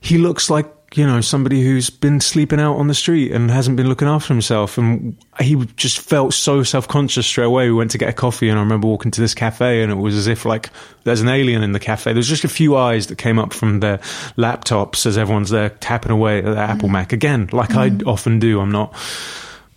he 0.00 0.18
looks 0.18 0.50
like 0.50 0.74
you 0.94 1.06
know 1.06 1.20
somebody 1.20 1.62
who's 1.62 1.90
been 1.90 2.18
sleeping 2.18 2.58
out 2.58 2.76
on 2.76 2.88
the 2.88 2.94
street 2.94 3.30
and 3.32 3.50
hasn't 3.50 3.76
been 3.76 3.88
looking 3.88 4.08
after 4.08 4.32
himself 4.32 4.78
and 4.78 5.16
he 5.38 5.54
just 5.76 6.00
felt 6.00 6.32
so 6.32 6.62
self-conscious 6.62 7.26
straight 7.26 7.44
away 7.44 7.68
we 7.68 7.74
went 7.74 7.90
to 7.90 7.98
get 7.98 8.08
a 8.08 8.12
coffee 8.12 8.48
and 8.48 8.58
i 8.58 8.62
remember 8.62 8.86
walking 8.86 9.10
to 9.10 9.20
this 9.20 9.34
cafe 9.34 9.82
and 9.82 9.92
it 9.92 9.96
was 9.96 10.14
as 10.14 10.26
if 10.26 10.46
like 10.46 10.70
there's 11.04 11.20
an 11.20 11.28
alien 11.28 11.62
in 11.62 11.72
the 11.72 11.80
cafe 11.80 12.14
there's 12.14 12.28
just 12.28 12.44
a 12.44 12.48
few 12.48 12.74
eyes 12.74 13.08
that 13.08 13.18
came 13.18 13.38
up 13.38 13.52
from 13.52 13.80
their 13.80 13.98
laptops 14.38 15.04
as 15.04 15.18
everyone's 15.18 15.50
there 15.50 15.68
tapping 15.68 16.10
away 16.10 16.38
at 16.38 16.44
their 16.44 16.54
mm. 16.54 16.68
apple 16.68 16.88
mac 16.88 17.12
again 17.12 17.50
like 17.52 17.70
mm. 17.70 18.02
i 18.06 18.10
often 18.10 18.38
do 18.38 18.58
i'm 18.58 18.72
not 18.72 18.94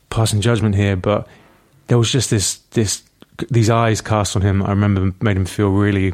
passing 0.09 0.39
judgment 0.39 0.75
here 0.75 0.95
but 0.95 1.27
there 1.87 1.97
was 1.97 2.09
just 2.09 2.29
this 2.29 2.59
this 2.71 3.03
these 3.49 3.69
eyes 3.69 4.01
cast 4.01 4.35
on 4.35 4.41
him 4.41 4.61
i 4.63 4.69
remember 4.69 5.11
made 5.21 5.37
him 5.37 5.45
feel 5.45 5.69
really 5.69 6.13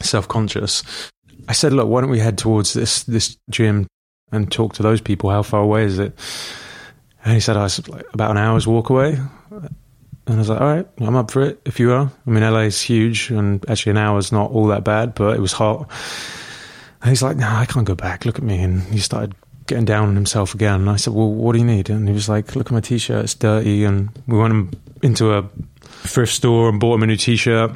self-conscious 0.00 1.10
I 1.48 1.52
said, 1.52 1.72
look, 1.72 1.88
why 1.88 2.00
don't 2.00 2.10
we 2.10 2.18
head 2.18 2.38
towards 2.38 2.72
this 2.72 3.04
this 3.04 3.36
gym 3.50 3.86
and 4.32 4.50
talk 4.50 4.74
to 4.74 4.82
those 4.82 5.00
people? 5.00 5.30
How 5.30 5.42
far 5.42 5.60
away 5.60 5.84
is 5.84 5.98
it? 5.98 6.18
And 7.24 7.34
he 7.34 7.40
said, 7.40 7.56
I 7.56 7.64
was 7.64 7.86
like 7.88 8.06
about 8.12 8.32
an 8.32 8.36
hour's 8.36 8.66
walk 8.66 8.90
away. 8.90 9.18
And 10.28 10.34
I 10.34 10.38
was 10.38 10.48
like, 10.48 10.60
all 10.60 10.66
right, 10.66 10.86
I'm 10.98 11.14
up 11.14 11.30
for 11.30 11.42
it 11.42 11.60
if 11.64 11.78
you 11.78 11.92
are. 11.92 12.10
I 12.26 12.30
mean, 12.30 12.42
LA 12.42 12.62
is 12.62 12.80
huge, 12.80 13.30
and 13.30 13.64
actually, 13.70 13.90
an 13.90 13.98
hour's 13.98 14.32
not 14.32 14.50
all 14.50 14.66
that 14.68 14.82
bad, 14.82 15.14
but 15.14 15.36
it 15.36 15.40
was 15.40 15.52
hot. 15.52 15.88
And 17.00 17.10
he's 17.10 17.22
like, 17.22 17.36
no, 17.36 17.48
I 17.48 17.64
can't 17.64 17.86
go 17.86 17.94
back. 17.94 18.24
Look 18.24 18.38
at 18.38 18.44
me. 18.44 18.60
And 18.60 18.82
he 18.82 18.98
started 18.98 19.36
getting 19.68 19.84
down 19.84 20.08
on 20.08 20.14
himself 20.16 20.52
again. 20.52 20.80
And 20.80 20.90
I 20.90 20.96
said, 20.96 21.12
"Well, 21.12 21.32
what 21.32 21.52
do 21.52 21.58
you 21.58 21.64
need?" 21.64 21.90
And 21.90 22.08
he 22.08 22.14
was 22.14 22.28
like, 22.28 22.54
"Look 22.56 22.66
at 22.66 22.72
my 22.72 22.80
t-shirt; 22.80 23.24
it's 23.24 23.34
dirty." 23.34 23.84
And 23.84 24.10
we 24.26 24.38
went 24.38 24.76
into 25.02 25.32
a 25.32 25.44
thrift 26.06 26.32
store 26.32 26.68
and 26.68 26.80
bought 26.80 26.94
him 26.94 27.02
a 27.02 27.06
new 27.06 27.16
t-shirt. 27.16 27.72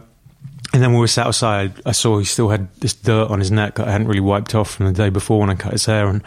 And 0.73 0.83
then 0.83 0.93
we 0.93 1.01
were 1.01 1.09
sat 1.09 1.27
outside, 1.27 1.73
I 1.85 1.93
saw 1.93 2.19
he 2.19 2.25
still 2.25 2.49
had 2.49 2.73
this 2.77 2.95
dirt 2.95 3.29
on 3.29 3.41
his 3.41 3.51
neck 3.51 3.75
that 3.75 3.89
I 3.89 3.91
hadn't 3.91 4.07
really 4.07 4.21
wiped 4.21 4.55
off 4.55 4.71
from 4.71 4.87
the 4.87 4.93
day 4.93 5.11
before 5.11 5.41
when 5.41 5.51
I 5.51 5.55
cut 5.57 5.73
his 5.73 5.87
hair, 5.87 6.07
and 6.09 6.23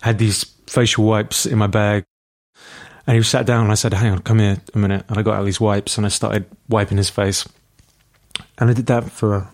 had 0.00 0.18
these 0.18 0.44
facial 0.66 1.04
wipes 1.04 1.44
in 1.44 1.58
my 1.58 1.66
bag. 1.66 2.04
And 3.06 3.16
he 3.16 3.22
sat 3.24 3.46
down, 3.46 3.64
and 3.64 3.72
I 3.72 3.74
said, 3.74 3.92
"Hang 3.92 4.12
on, 4.12 4.20
come 4.20 4.38
here 4.38 4.58
a 4.74 4.78
minute." 4.78 5.04
And 5.08 5.18
I 5.18 5.22
got 5.22 5.34
out 5.34 5.44
these 5.44 5.60
wipes, 5.60 5.96
and 5.96 6.06
I 6.06 6.08
started 6.08 6.46
wiping 6.68 6.98
his 6.98 7.10
face. 7.10 7.48
And 8.58 8.70
I 8.70 8.72
did 8.74 8.86
that 8.86 9.10
for, 9.10 9.48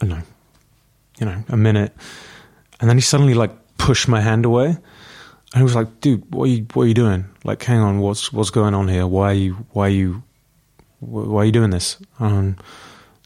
I 0.00 0.06
don't 0.06 0.08
know, 0.10 0.22
you 1.18 1.26
know, 1.26 1.44
a 1.48 1.56
minute. 1.56 1.92
And 2.80 2.88
then 2.88 2.96
he 2.96 3.02
suddenly 3.02 3.34
like 3.34 3.50
pushed 3.76 4.08
my 4.08 4.20
hand 4.20 4.44
away. 4.44 4.66
And 4.66 5.60
he 5.60 5.62
was 5.62 5.74
like, 5.74 6.00
dude, 6.00 6.32
what 6.32 6.44
are 6.44 6.52
you, 6.52 6.66
what 6.72 6.84
are 6.84 6.86
you 6.86 6.94
doing? 6.94 7.26
Like, 7.44 7.62
hang 7.62 7.80
on, 7.80 7.98
what's, 7.98 8.32
what's 8.32 8.50
going 8.50 8.72
on 8.72 8.88
here? 8.88 9.06
Why 9.06 9.30
are 9.30 9.34
you, 9.34 9.66
why 9.72 9.86
are 9.86 9.90
you, 9.90 10.22
why 11.02 11.42
are 11.42 11.44
you 11.44 11.52
doing 11.52 11.70
this? 11.70 11.96
And 12.18 12.56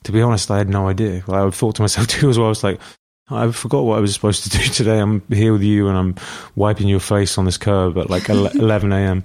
to 0.05 0.13
be 0.13 0.23
honest, 0.23 0.51
I 0.51 0.59
had 0.59 0.69
no 0.69 0.89
idea. 0.89 1.23
Well, 1.27 1.47
I 1.47 1.51
thought 1.51 1.77
to 1.77 1.83
myself 1.83 2.07
too 2.09 2.31
as 2.31 2.39
well. 2.39 2.47
I 2.47 2.51
was 2.51 2.65
like, 2.65 2.81
I 3.29 3.51
forgot 3.51 3.85
what 3.85 3.99
I 3.99 4.01
was 4.01 4.15
supposed 4.15 4.45
to 4.45 4.51
do 4.51 4.65
today. 4.73 4.99
I'm 4.99 5.23
here 5.29 5.53
with 5.53 5.63
you 5.63 5.89
and 5.89 5.99
I'm 5.99 6.15
wiping 6.55 6.89
your 6.89 7.01
face 7.01 7.39
on 7.39 7.45
this 7.45 7.59
curb 7.59 7.99
at 7.99 8.11
like 8.11 8.29
11 8.31 8.93
a.m. 8.93 9.23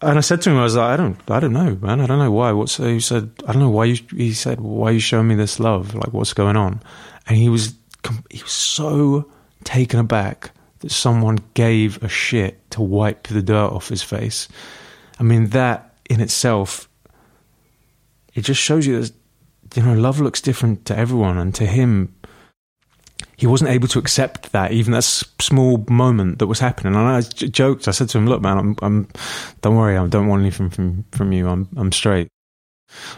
And 0.00 0.16
I 0.16 0.20
said 0.20 0.42
to 0.42 0.50
him, 0.50 0.56
I 0.56 0.62
was 0.62 0.76
like, 0.76 0.90
I 0.90 0.96
don't, 0.96 1.18
I 1.30 1.40
don't 1.40 1.52
know, 1.52 1.76
man. 1.76 2.00
I 2.00 2.06
don't 2.06 2.18
know 2.18 2.30
why. 2.30 2.52
What's, 2.52 2.76
he 2.76 3.00
said, 3.00 3.30
I 3.46 3.52
don't 3.52 3.62
know 3.62 3.70
why 3.70 3.86
you, 3.86 3.96
he 4.16 4.32
said, 4.32 4.60
why 4.60 4.90
are 4.90 4.92
you 4.92 5.00
showing 5.00 5.28
me 5.28 5.34
this 5.34 5.58
love? 5.58 5.94
Like, 5.94 6.12
what's 6.12 6.32
going 6.32 6.56
on? 6.56 6.80
And 7.26 7.36
he 7.36 7.48
was, 7.48 7.74
he 8.30 8.42
was 8.42 8.52
so 8.52 9.28
taken 9.64 9.98
aback 9.98 10.52
that 10.80 10.92
someone 10.92 11.38
gave 11.54 12.02
a 12.02 12.08
shit 12.08 12.70
to 12.70 12.80
wipe 12.80 13.26
the 13.26 13.42
dirt 13.42 13.72
off 13.72 13.88
his 13.88 14.02
face. 14.02 14.48
I 15.18 15.24
mean, 15.24 15.48
that 15.48 15.96
in 16.08 16.20
itself, 16.20 16.88
it 18.38 18.44
just 18.44 18.60
shows 18.60 18.86
you 18.86 19.02
that, 19.02 19.12
you 19.74 19.82
know, 19.82 19.94
love 19.94 20.20
looks 20.20 20.40
different 20.40 20.84
to 20.86 20.96
everyone. 20.96 21.38
And 21.38 21.52
to 21.56 21.66
him, 21.66 22.14
he 23.36 23.48
wasn't 23.48 23.70
able 23.70 23.88
to 23.88 23.98
accept 23.98 24.52
that, 24.52 24.70
even 24.70 24.92
that 24.92 25.02
small 25.02 25.84
moment 25.88 26.38
that 26.38 26.46
was 26.46 26.60
happening. 26.60 26.94
And 26.94 27.02
I 27.02 27.20
joked, 27.20 27.88
I 27.88 27.90
said 27.90 28.08
to 28.10 28.18
him, 28.18 28.26
look, 28.26 28.40
man, 28.40 28.58
I'm, 28.58 28.76
I'm 28.80 29.08
don't 29.60 29.76
worry, 29.76 29.96
I 29.96 30.06
don't 30.06 30.28
want 30.28 30.42
anything 30.42 30.70
from, 30.70 31.04
from 31.10 31.32
you. 31.32 31.48
I'm, 31.48 31.68
I'm 31.76 31.90
straight. 31.90 32.28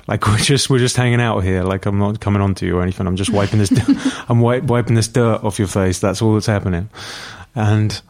Like 0.09 0.27
we're 0.27 0.39
just 0.39 0.71
we're 0.71 0.79
just 0.79 0.97
hanging 0.97 1.21
out 1.21 1.41
here. 1.41 1.62
Like 1.64 1.85
I'm 1.85 1.99
not 1.99 2.18
coming 2.21 2.43
on 2.43 2.55
to 2.57 2.66
you 2.66 2.79
or 2.79 2.83
anything. 2.83 3.07
I'm 3.07 3.16
just 3.16 3.31
wiping 3.31 3.59
this. 3.59 3.71
I'm 4.29 4.41
wiping 4.41 4.95
this 4.95 5.09
dirt 5.09 5.45
off 5.45 5.59
your 5.59 5.68
face. 5.68 6.01
That's 6.01 6.23
all 6.23 6.35
that's 6.35 6.47
happening. 6.47 6.89
And 7.55 8.01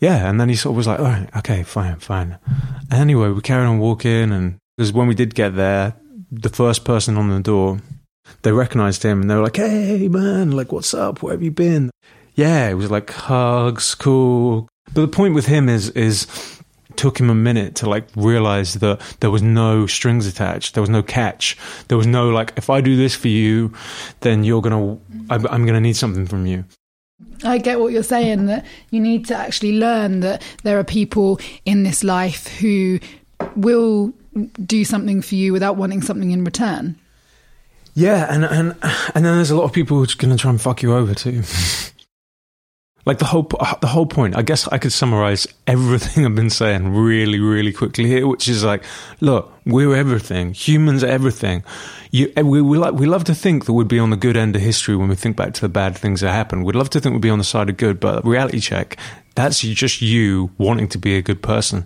yeah, 0.00 0.28
and 0.30 0.40
then 0.40 0.48
he 0.48 0.54
sort 0.54 0.72
of 0.72 0.76
was 0.76 0.86
like, 0.86 1.00
all 1.00 1.06
right, 1.06 1.28
okay, 1.38 1.62
fine, 1.64 1.96
fine. 1.96 2.38
And 2.90 3.00
anyway, 3.00 3.30
we 3.30 3.40
carried 3.40 3.66
on 3.66 3.78
walking, 3.80 4.32
and 4.32 4.58
because 4.76 4.92
when 4.92 5.08
we 5.08 5.14
did 5.14 5.34
get 5.34 5.56
there, 5.56 5.94
the 6.42 6.48
first 6.48 6.84
person 6.84 7.16
on 7.16 7.30
the 7.30 7.40
door, 7.40 7.80
they 8.42 8.52
recognized 8.52 9.02
him, 9.02 9.20
and 9.20 9.30
they 9.30 9.34
were 9.34 9.42
like, 9.42 9.56
hey 9.56 10.08
man, 10.08 10.52
like 10.52 10.72
what's 10.72 10.94
up? 10.94 11.22
Where 11.22 11.32
have 11.32 11.42
you 11.42 11.50
been? 11.50 11.90
Yeah, 12.34 12.68
it 12.68 12.74
was 12.74 12.90
like 12.90 13.10
hugs, 13.10 13.94
cool. 13.94 14.68
But 14.92 15.02
the 15.02 15.08
point 15.08 15.34
with 15.34 15.46
him 15.46 15.68
is 15.68 15.90
is 15.90 16.26
took 16.96 17.18
him 17.18 17.30
a 17.30 17.34
minute 17.34 17.74
to 17.76 17.88
like 17.88 18.06
realize 18.14 18.74
that 18.74 19.00
there 19.20 19.30
was 19.30 19.42
no 19.42 19.84
strings 19.84 20.28
attached 20.28 20.74
there 20.74 20.80
was 20.80 20.88
no 20.88 21.02
catch 21.02 21.56
there 21.88 21.98
was 21.98 22.06
no 22.06 22.30
like 22.30 22.52
if 22.56 22.70
i 22.70 22.80
do 22.80 22.96
this 22.96 23.16
for 23.16 23.26
you 23.26 23.72
then 24.20 24.44
you're 24.44 24.62
gonna 24.62 24.96
i'm, 25.28 25.44
I'm 25.48 25.66
gonna 25.66 25.80
need 25.80 25.96
something 25.96 26.24
from 26.24 26.46
you 26.46 26.64
I 27.42 27.58
get 27.58 27.78
what 27.80 27.92
you're 27.92 28.02
saying 28.02 28.46
that 28.46 28.64
you 28.90 29.00
need 29.00 29.26
to 29.26 29.36
actually 29.36 29.78
learn 29.78 30.20
that 30.20 30.42
there 30.62 30.78
are 30.78 30.84
people 30.84 31.40
in 31.64 31.82
this 31.82 32.02
life 32.02 32.46
who 32.58 33.00
will 33.56 34.12
do 34.64 34.84
something 34.84 35.22
for 35.22 35.34
you 35.34 35.52
without 35.52 35.76
wanting 35.76 36.02
something 36.02 36.30
in 36.30 36.44
return. 36.44 36.96
Yeah, 37.94 38.26
and 38.28 38.44
and 38.44 38.76
and 39.14 39.24
then 39.24 39.36
there's 39.36 39.50
a 39.50 39.56
lot 39.56 39.64
of 39.64 39.72
people 39.72 39.98
who're 39.98 40.06
going 40.18 40.36
to 40.36 40.40
try 40.40 40.50
and 40.50 40.60
fuck 40.60 40.82
you 40.82 40.94
over 40.94 41.14
too. 41.14 41.42
like 43.06 43.18
the 43.18 43.24
whole 43.24 43.48
the 43.80 43.86
whole 43.86 44.06
point. 44.06 44.36
I 44.36 44.42
guess 44.42 44.66
I 44.68 44.78
could 44.78 44.92
summarize 44.92 45.46
everything 45.66 46.24
I've 46.26 46.34
been 46.34 46.50
saying 46.50 46.94
really, 46.94 47.38
really 47.38 47.72
quickly 47.72 48.06
here, 48.06 48.26
which 48.26 48.48
is 48.48 48.64
like, 48.64 48.82
look, 49.20 49.52
we're 49.64 49.94
everything. 49.94 50.54
Humans 50.54 51.04
are 51.04 51.08
everything. 51.08 51.62
You, 52.10 52.32
we, 52.36 52.62
we, 52.62 52.78
like, 52.78 52.94
we 52.94 53.06
love 53.06 53.24
to 53.24 53.34
think 53.34 53.64
that 53.64 53.72
we'd 53.72 53.88
be 53.88 53.98
on 53.98 54.10
the 54.10 54.16
good 54.16 54.36
end 54.36 54.54
of 54.54 54.62
history 54.62 54.94
when 54.94 55.08
we 55.08 55.16
think 55.16 55.36
back 55.36 55.52
to 55.54 55.60
the 55.60 55.68
bad 55.68 55.96
things 55.96 56.20
that 56.20 56.30
happened. 56.30 56.64
We'd 56.64 56.76
love 56.76 56.90
to 56.90 57.00
think 57.00 57.12
we'd 57.12 57.22
be 57.22 57.30
on 57.30 57.38
the 57.38 57.44
side 57.44 57.68
of 57.68 57.76
good, 57.76 57.98
but 57.98 58.24
reality 58.24 58.60
check, 58.60 58.96
that's 59.34 59.60
just 59.60 60.00
you 60.00 60.50
wanting 60.56 60.86
to 60.88 60.98
be 60.98 61.16
a 61.16 61.22
good 61.22 61.42
person. 61.42 61.84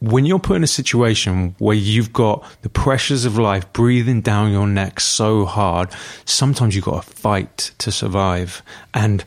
When 0.00 0.26
you're 0.26 0.38
put 0.38 0.56
in 0.56 0.64
a 0.64 0.66
situation 0.66 1.54
where 1.58 1.76
you've 1.76 2.12
got 2.12 2.44
the 2.60 2.68
pressures 2.68 3.24
of 3.24 3.38
life 3.38 3.72
breathing 3.72 4.20
down 4.20 4.52
your 4.52 4.66
neck 4.66 5.00
so 5.00 5.46
hard, 5.46 5.90
sometimes 6.26 6.74
you've 6.74 6.84
got 6.84 7.02
to 7.02 7.10
fight 7.10 7.70
to 7.78 7.90
survive. 7.90 8.60
And 8.92 9.24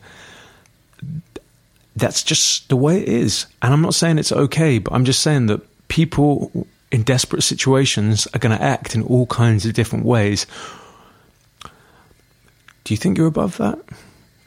that's 1.95 2.21
just 2.21 2.69
the 2.69 2.75
way 2.75 3.01
it 3.01 3.09
is. 3.09 3.47
And 3.63 3.73
I'm 3.73 3.81
not 3.81 3.95
saying 3.95 4.19
it's 4.19 4.31
okay, 4.31 4.77
but 4.77 4.93
I'm 4.93 5.03
just 5.03 5.21
saying 5.21 5.47
that 5.47 5.61
people 5.87 6.67
in 6.91 7.01
desperate 7.01 7.41
situations 7.41 8.27
are 8.35 8.39
going 8.39 8.55
to 8.55 8.63
act 8.63 8.93
in 8.93 9.01
all 9.01 9.25
kinds 9.25 9.65
of 9.65 9.73
different 9.73 10.05
ways. 10.05 10.45
Do 12.83 12.93
you 12.93 12.97
think 12.97 13.17
you're 13.17 13.27
above 13.27 13.57
that? 13.57 13.79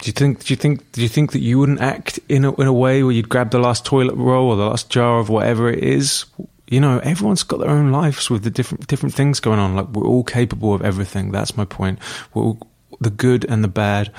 Do 0.01 0.09
you 0.09 0.13
think? 0.13 0.45
Do 0.45 0.53
you 0.53 0.57
think? 0.57 0.93
Do 0.93 1.03
you 1.03 1.09
think 1.09 1.33
that 1.33 1.41
you 1.41 1.59
wouldn't 1.59 1.81
act 1.81 2.19
in 2.29 2.45
a, 2.45 2.55
in 2.55 2.67
a 2.67 2.73
way 2.73 3.03
where 3.03 3.13
you'd 3.13 3.29
grab 3.29 3.51
the 3.51 3.59
last 3.59 3.85
toilet 3.85 4.15
roll 4.15 4.49
or 4.49 4.57
the 4.57 4.67
last 4.67 4.91
jar 4.91 5.19
of 5.19 5.29
whatever 5.29 5.71
it 5.71 5.85
is? 5.85 6.25
You 6.69 6.81
know, 6.81 7.01
everyone's 7.01 7.43
got 7.43 7.61
their 7.61 7.71
own 7.71 7.91
lives 7.91 8.31
with 8.31 8.45
the 8.45 8.51
different 8.51 8.87
different 8.87 9.15
things 9.15 9.41
going 9.41 9.59
on. 9.59 9.77
Like 9.77 9.89
we're 9.89 10.07
all 10.07 10.25
capable 10.25 10.73
of 10.73 10.83
everything. 10.83 11.33
That's 11.33 11.57
my 11.57 11.65
point. 11.65 11.99
We're 12.33 12.43
all, 12.43 12.69
the 13.01 13.11
good 13.11 13.45
and 13.45 13.63
the 13.63 13.69
bad, 13.69 14.13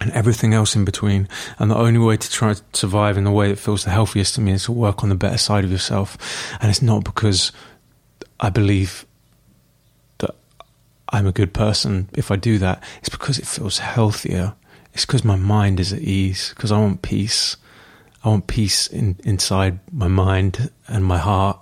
and 0.00 0.10
everything 0.12 0.54
else 0.54 0.76
in 0.76 0.84
between. 0.84 1.28
And 1.58 1.70
the 1.70 1.76
only 1.76 1.98
way 1.98 2.16
to 2.16 2.30
try 2.30 2.54
to 2.54 2.62
survive 2.72 3.16
in 3.16 3.24
the 3.24 3.30
way 3.30 3.48
that 3.48 3.58
feels 3.58 3.84
the 3.84 3.90
healthiest 3.90 4.36
to 4.36 4.40
me 4.40 4.52
is 4.52 4.64
to 4.64 4.72
work 4.72 5.02
on 5.02 5.08
the 5.08 5.14
better 5.14 5.38
side 5.38 5.64
of 5.64 5.72
yourself. 5.72 6.16
And 6.60 6.70
it's 6.70 6.82
not 6.82 7.04
because 7.04 7.52
I 8.38 8.50
believe 8.50 9.06
that 10.18 10.34
I'm 11.08 11.26
a 11.26 11.32
good 11.32 11.52
person 11.52 12.08
if 12.14 12.30
I 12.30 12.36
do 12.36 12.58
that. 12.58 12.82
It's 13.00 13.08
because 13.08 13.38
it 13.38 13.46
feels 13.46 13.78
healthier. 13.78 14.54
It's 14.92 15.06
because 15.06 15.24
my 15.24 15.36
mind 15.36 15.80
is 15.80 15.92
at 15.92 16.00
ease, 16.00 16.50
because 16.50 16.72
I 16.72 16.78
want 16.78 17.02
peace. 17.02 17.56
I 18.22 18.28
want 18.28 18.48
peace 18.48 18.86
in, 18.86 19.16
inside 19.24 19.78
my 19.92 20.08
mind 20.08 20.70
and 20.88 21.04
my 21.04 21.18
heart. 21.18 21.58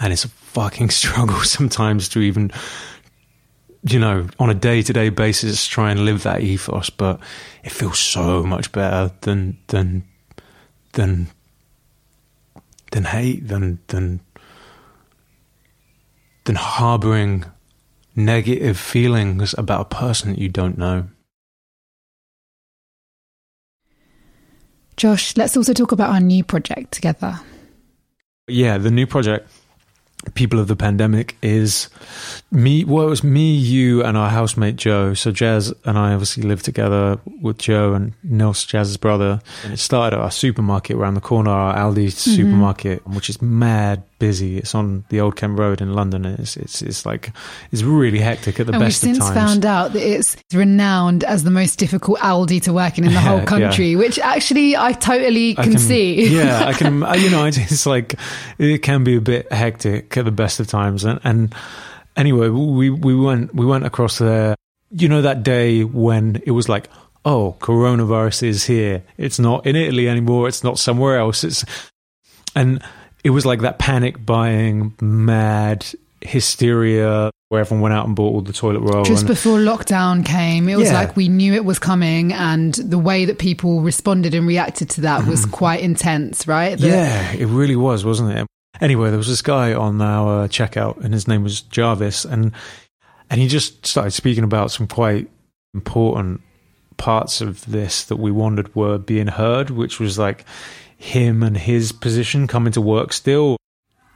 And 0.00 0.12
it's 0.12 0.24
a 0.24 0.28
fucking 0.28 0.90
struggle 1.00 1.40
sometimes 1.40 2.08
to 2.10 2.20
even 2.20 2.50
you 3.84 3.98
know, 3.98 4.28
on 4.38 4.48
a 4.48 4.54
day 4.54 4.82
to 4.82 4.92
day 4.92 5.08
basis, 5.08 5.66
try 5.66 5.90
and 5.90 6.04
live 6.04 6.22
that 6.22 6.40
ethos, 6.40 6.90
but 6.90 7.20
it 7.64 7.72
feels 7.72 7.98
so 7.98 8.42
much 8.42 8.70
better 8.72 9.12
than 9.22 9.58
than 9.68 10.04
than 10.92 11.28
than 12.92 13.04
hate, 13.04 13.48
than 13.48 13.80
than 13.88 14.20
than 16.44 16.54
harboring 16.54 17.44
negative 18.14 18.78
feelings 18.78 19.54
about 19.58 19.80
a 19.80 19.96
person 19.96 20.30
that 20.30 20.38
you 20.38 20.48
don't 20.48 20.78
know. 20.78 21.08
Josh, 24.96 25.36
let's 25.36 25.56
also 25.56 25.72
talk 25.72 25.92
about 25.92 26.10
our 26.10 26.20
new 26.20 26.44
project 26.44 26.92
together. 26.92 27.40
Yeah, 28.46 28.78
the 28.78 28.90
new 28.90 29.06
project 29.06 29.48
people 30.34 30.58
of 30.58 30.68
the 30.68 30.76
pandemic 30.76 31.36
is 31.42 31.88
me 32.50 32.84
well 32.84 33.06
it 33.06 33.10
was 33.10 33.24
me 33.24 33.54
you 33.54 34.04
and 34.04 34.16
our 34.16 34.30
housemate 34.30 34.76
joe 34.76 35.14
so 35.14 35.32
Jaz 35.32 35.72
and 35.84 35.98
i 35.98 36.12
obviously 36.12 36.44
lived 36.44 36.64
together 36.64 37.18
with 37.40 37.58
joe 37.58 37.92
and 37.94 38.12
nils 38.22 38.64
Jaz's 38.64 38.96
brother 38.96 39.40
and 39.64 39.72
it 39.72 39.78
started 39.78 40.16
at 40.16 40.22
our 40.22 40.30
supermarket 40.30 40.96
around 40.96 41.14
the 41.14 41.20
corner 41.20 41.50
our 41.50 41.74
aldi 41.74 42.06
mm-hmm. 42.06 42.30
supermarket 42.30 43.06
which 43.06 43.28
is 43.28 43.42
mad 43.42 44.04
busy 44.22 44.58
it's 44.58 44.74
on 44.74 45.04
the 45.08 45.20
old 45.20 45.34
kent 45.34 45.58
road 45.58 45.80
in 45.80 45.92
london 45.92 46.24
it's 46.24 46.56
it's, 46.56 46.80
it's 46.80 47.04
like 47.04 47.32
it's 47.72 47.82
really 47.82 48.18
hectic 48.18 48.60
at 48.60 48.66
the 48.66 48.72
and 48.72 48.80
best 48.80 49.02
we've 49.02 49.16
since 49.16 49.28
found 49.30 49.66
out 49.66 49.92
that 49.92 50.02
it's 50.02 50.36
renowned 50.54 51.24
as 51.24 51.42
the 51.42 51.50
most 51.50 51.78
difficult 51.78 52.18
aldi 52.20 52.62
to 52.62 52.72
work 52.72 52.98
in 52.98 53.04
in 53.04 53.12
the 53.12 53.20
whole 53.28 53.44
country 53.44 53.90
yeah. 53.90 53.98
which 53.98 54.18
actually 54.18 54.76
i 54.76 54.92
totally 54.92 55.54
can, 55.54 55.64
I 55.64 55.68
can 55.68 55.78
see 55.78 56.28
yeah 56.28 56.66
i 56.66 56.72
can 56.80 56.94
you 57.20 57.30
know 57.30 57.46
it's 57.46 57.86
like 57.86 58.14
it 58.58 58.82
can 58.82 59.02
be 59.04 59.16
a 59.16 59.20
bit 59.20 59.50
hectic 59.52 60.16
at 60.16 60.24
the 60.24 60.30
best 60.30 60.60
of 60.60 60.66
times. 60.66 61.04
And, 61.04 61.20
and 61.24 61.54
anyway, 62.16 62.48
we, 62.48 62.90
we 62.90 63.14
went, 63.14 63.54
we 63.54 63.66
went 63.66 63.84
across 63.84 64.18
there, 64.18 64.56
you 64.90 65.08
know, 65.08 65.22
that 65.22 65.42
day 65.42 65.84
when 65.84 66.42
it 66.46 66.52
was 66.52 66.68
like, 66.68 66.88
oh, 67.24 67.56
coronavirus 67.60 68.44
is 68.44 68.64
here. 68.64 69.04
It's 69.16 69.38
not 69.38 69.66
in 69.66 69.76
Italy 69.76 70.08
anymore. 70.08 70.48
It's 70.48 70.64
not 70.64 70.78
somewhere 70.78 71.18
else. 71.18 71.44
It's, 71.44 71.64
and 72.54 72.82
it 73.24 73.30
was 73.30 73.46
like 73.46 73.60
that 73.60 73.78
panic 73.78 74.24
buying, 74.24 74.94
mad 75.00 75.86
hysteria. 76.20 77.30
where 77.48 77.60
everyone 77.60 77.82
went 77.82 77.92
out 77.92 78.06
and 78.06 78.16
bought 78.16 78.32
all 78.32 78.40
the 78.40 78.52
toilet 78.52 78.80
roll. 78.80 79.04
Just 79.04 79.22
and, 79.22 79.28
before 79.28 79.58
lockdown 79.58 80.24
came, 80.24 80.70
it 80.70 80.76
was 80.76 80.88
Yeah. 80.88 80.94
like 80.94 81.16
we 81.16 81.28
knew 81.28 81.52
it 81.52 81.66
was 81.66 81.78
coming, 81.78 82.32
and 82.32 82.72
the 82.72 82.96
way 82.96 83.26
that 83.26 83.38
people 83.38 83.82
responded 83.82 84.32
and 84.32 84.46
reacted 84.46 84.88
to 84.90 85.02
that 85.02 85.26
was 85.26 85.44
mm. 85.44 85.52
quite 85.52 85.80
intense, 85.80 86.48
right? 86.48 86.78
The- 86.78 86.88
yeah, 86.88 87.32
it 87.32 87.44
really 87.44 87.76
was, 87.76 88.06
wasn't 88.06 88.38
it? 88.38 88.46
Anyway, 88.80 89.10
there 89.10 89.18
was 89.18 89.28
this 89.28 89.42
guy 89.42 89.74
on 89.74 90.00
our 90.00 90.48
checkout, 90.48 91.04
and 91.04 91.12
his 91.12 91.28
name 91.28 91.42
was 91.42 91.60
Jarvis, 91.60 92.24
and 92.24 92.52
and 93.28 93.38
he 93.40 93.48
just 93.48 93.84
started 93.84 94.12
speaking 94.12 94.44
about 94.44 94.70
some 94.70 94.86
quite 94.86 95.28
important 95.74 96.40
parts 96.96 97.40
of 97.40 97.64
this 97.66 98.04
that 98.04 98.16
we 98.16 98.30
wondered 98.30 98.74
were 98.74 98.96
being 98.96 99.26
heard, 99.26 99.68
which 99.70 100.00
was 100.00 100.18
like 100.18 100.46
him 101.02 101.42
and 101.42 101.56
his 101.56 101.90
position 101.90 102.46
coming 102.46 102.72
to 102.72 102.80
work 102.80 103.12
still. 103.12 103.56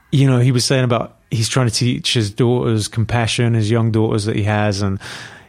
You 0.09 0.25
know, 0.25 0.39
he 0.39 0.53
was 0.53 0.63
saying 0.63 0.85
about 0.85 1.17
he's 1.29 1.49
trying 1.49 1.67
to 1.67 1.73
teach 1.73 2.13
his 2.13 2.31
daughters 2.31 2.87
compassion, 2.87 3.55
his 3.55 3.69
young 3.69 3.91
daughters 3.91 4.23
that 4.23 4.37
he 4.37 4.43
has, 4.43 4.81
and 4.81 4.97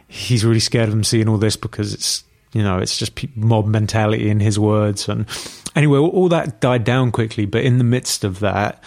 he's 0.09 0.43
really 0.43 0.59
scared 0.59 0.89
of 0.89 0.91
them 0.91 1.05
seeing 1.05 1.29
all 1.29 1.37
this 1.37 1.55
because 1.55 1.93
it's 1.93 2.25
you 2.51 2.61
know 2.61 2.79
it's 2.79 2.97
just 2.97 3.13
mob 3.37 3.67
mentality 3.67 4.29
in 4.29 4.41
his 4.41 4.59
words. 4.59 5.07
And 5.07 5.25
anyway, 5.77 5.97
all, 5.97 6.27
that 6.27 6.59
died 6.59 6.83
down 6.83 7.11
quickly. 7.11 7.45
But 7.45 7.63
in 7.63 7.77
the 7.77 7.85
midst 7.85 8.25
of 8.25 8.41
that, 8.41 8.83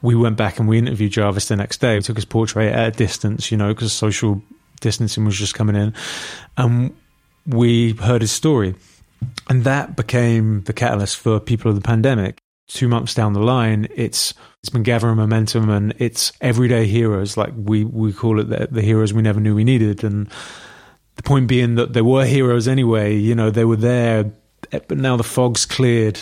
we 0.00 0.14
went 0.14 0.36
back 0.36 0.60
and 0.60 0.68
we 0.68 0.78
interviewed 0.78 1.10
Jarvis 1.10 1.48
the 1.48 1.56
next 1.56 1.80
day. 1.80 1.96
We 1.96 2.02
took 2.02 2.16
his 2.16 2.24
portrait 2.24 2.72
at 2.72 2.88
a 2.88 2.96
distance, 2.96 3.50
you 3.50 3.56
know, 3.56 3.74
because 3.74 3.92
social 3.92 4.40
distancing 4.80 5.24
was 5.24 5.36
just 5.36 5.54
coming 5.54 5.74
in, 5.74 5.92
and 6.56 6.94
we 7.46 7.94
heard 7.94 8.20
his 8.20 8.30
story. 8.30 8.76
And 9.48 9.64
that 9.64 9.96
became 9.96 10.62
the 10.62 10.72
catalyst 10.72 11.18
for 11.18 11.38
people 11.40 11.70
of 11.70 11.76
the 11.76 11.86
pandemic. 11.86 12.38
Two 12.68 12.88
months 12.88 13.14
down 13.14 13.32
the 13.32 13.40
line, 13.40 13.86
it's 13.94 14.34
it's 14.60 14.70
been 14.70 14.82
gathering 14.82 15.16
momentum, 15.16 15.70
and 15.70 15.94
it's 15.98 16.32
everyday 16.40 16.86
heroes, 16.86 17.36
like 17.36 17.52
we 17.56 17.84
we 17.84 18.12
call 18.12 18.40
it 18.40 18.48
the, 18.48 18.66
the 18.68 18.82
heroes 18.82 19.12
we 19.12 19.22
never 19.22 19.38
knew 19.38 19.54
we 19.54 19.62
needed. 19.62 20.02
And 20.02 20.28
the 21.14 21.22
point 21.22 21.46
being 21.46 21.76
that 21.76 21.92
there 21.92 22.02
were 22.02 22.24
heroes 22.24 22.66
anyway. 22.66 23.14
You 23.14 23.36
know, 23.36 23.50
they 23.50 23.64
were 23.64 23.76
there, 23.76 24.32
eh, 24.72 24.80
but 24.88 24.98
now 24.98 25.16
the 25.16 25.22
fog's 25.22 25.64
cleared, 25.64 26.18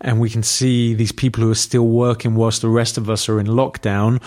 and 0.00 0.20
we 0.20 0.30
can 0.30 0.44
see 0.44 0.94
these 0.94 1.10
people 1.10 1.42
who 1.42 1.50
are 1.50 1.56
still 1.56 1.88
working 1.88 2.36
whilst 2.36 2.62
the 2.62 2.68
rest 2.68 2.96
of 2.96 3.10
us 3.10 3.28
are 3.28 3.40
in 3.40 3.48
lockdown 3.48 4.22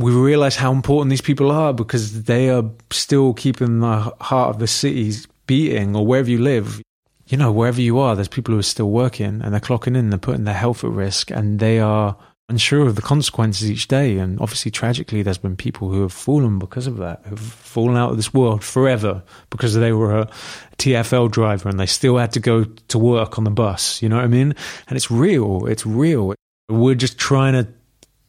we 0.00 0.12
realize 0.12 0.56
how 0.56 0.72
important 0.72 1.10
these 1.10 1.20
people 1.20 1.50
are 1.50 1.72
because 1.72 2.22
they 2.22 2.48
are 2.50 2.64
still 2.90 3.34
keeping 3.34 3.80
the 3.80 4.14
heart 4.20 4.50
of 4.50 4.60
the 4.60 4.66
cities 4.66 5.26
beating 5.46 5.96
or 5.96 6.06
wherever 6.06 6.30
you 6.30 6.38
live. 6.38 6.80
You 7.28 7.36
know, 7.36 7.52
wherever 7.52 7.80
you 7.80 7.98
are, 7.98 8.14
there's 8.14 8.28
people 8.28 8.54
who 8.54 8.60
are 8.60 8.62
still 8.62 8.90
working 8.90 9.42
and 9.42 9.52
they're 9.52 9.60
clocking 9.60 9.96
in, 9.96 10.08
they're 10.08 10.18
putting 10.18 10.44
their 10.44 10.54
health 10.54 10.82
at 10.82 10.90
risk 10.90 11.30
and 11.30 11.60
they 11.60 11.78
are 11.78 12.16
unsure 12.48 12.86
of 12.86 12.96
the 12.96 13.02
consequences 13.02 13.70
each 13.70 13.88
day. 13.88 14.16
And 14.16 14.40
obviously, 14.40 14.70
tragically, 14.70 15.22
there's 15.22 15.36
been 15.36 15.56
people 15.56 15.90
who 15.90 16.02
have 16.02 16.12
fallen 16.12 16.58
because 16.58 16.86
of 16.86 16.96
that, 16.96 17.20
who've 17.26 17.38
fallen 17.38 17.96
out 17.96 18.12
of 18.12 18.16
this 18.16 18.32
world 18.32 18.64
forever 18.64 19.22
because 19.50 19.74
they 19.74 19.92
were 19.92 20.20
a 20.20 20.30
TFL 20.78 21.30
driver 21.30 21.68
and 21.68 21.78
they 21.78 21.86
still 21.86 22.16
had 22.16 22.32
to 22.32 22.40
go 22.40 22.64
to 22.64 22.98
work 22.98 23.36
on 23.36 23.44
the 23.44 23.50
bus. 23.50 24.02
You 24.02 24.08
know 24.08 24.16
what 24.16 24.24
I 24.24 24.28
mean? 24.28 24.54
And 24.88 24.96
it's 24.96 25.10
real. 25.10 25.66
It's 25.66 25.84
real. 25.84 26.34
We're 26.70 26.94
just 26.94 27.18
trying 27.18 27.52
to 27.52 27.70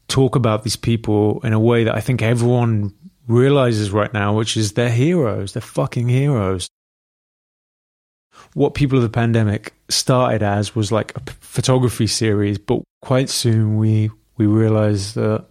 talk 0.10 0.36
about 0.36 0.64
these 0.64 0.76
people 0.76 1.40
in 1.46 1.54
a 1.54 1.60
way 1.60 1.86
that 1.86 1.96
I 1.96 2.02
think 2.02 2.22
everyone 2.22 2.94
realizes 3.28 3.92
right 3.92 4.14
now, 4.14 4.36
which 4.36 4.58
is 4.58 4.74
they're 4.74 4.90
heroes. 4.90 5.54
They're 5.54 5.62
fucking 5.62 6.10
heroes. 6.10 6.68
What 8.60 8.74
People 8.74 8.98
of 8.98 9.04
the 9.04 9.10
Pandemic 9.10 9.74
started 9.88 10.44
as 10.44 10.76
was 10.76 10.92
like 10.92 11.16
a 11.16 11.22
photography 11.40 12.08
series, 12.08 12.58
but 12.58 12.82
quite 13.02 13.30
soon 13.30 13.78
we 13.78 14.12
we 14.36 14.48
realized 14.48 15.16
that 15.16 15.46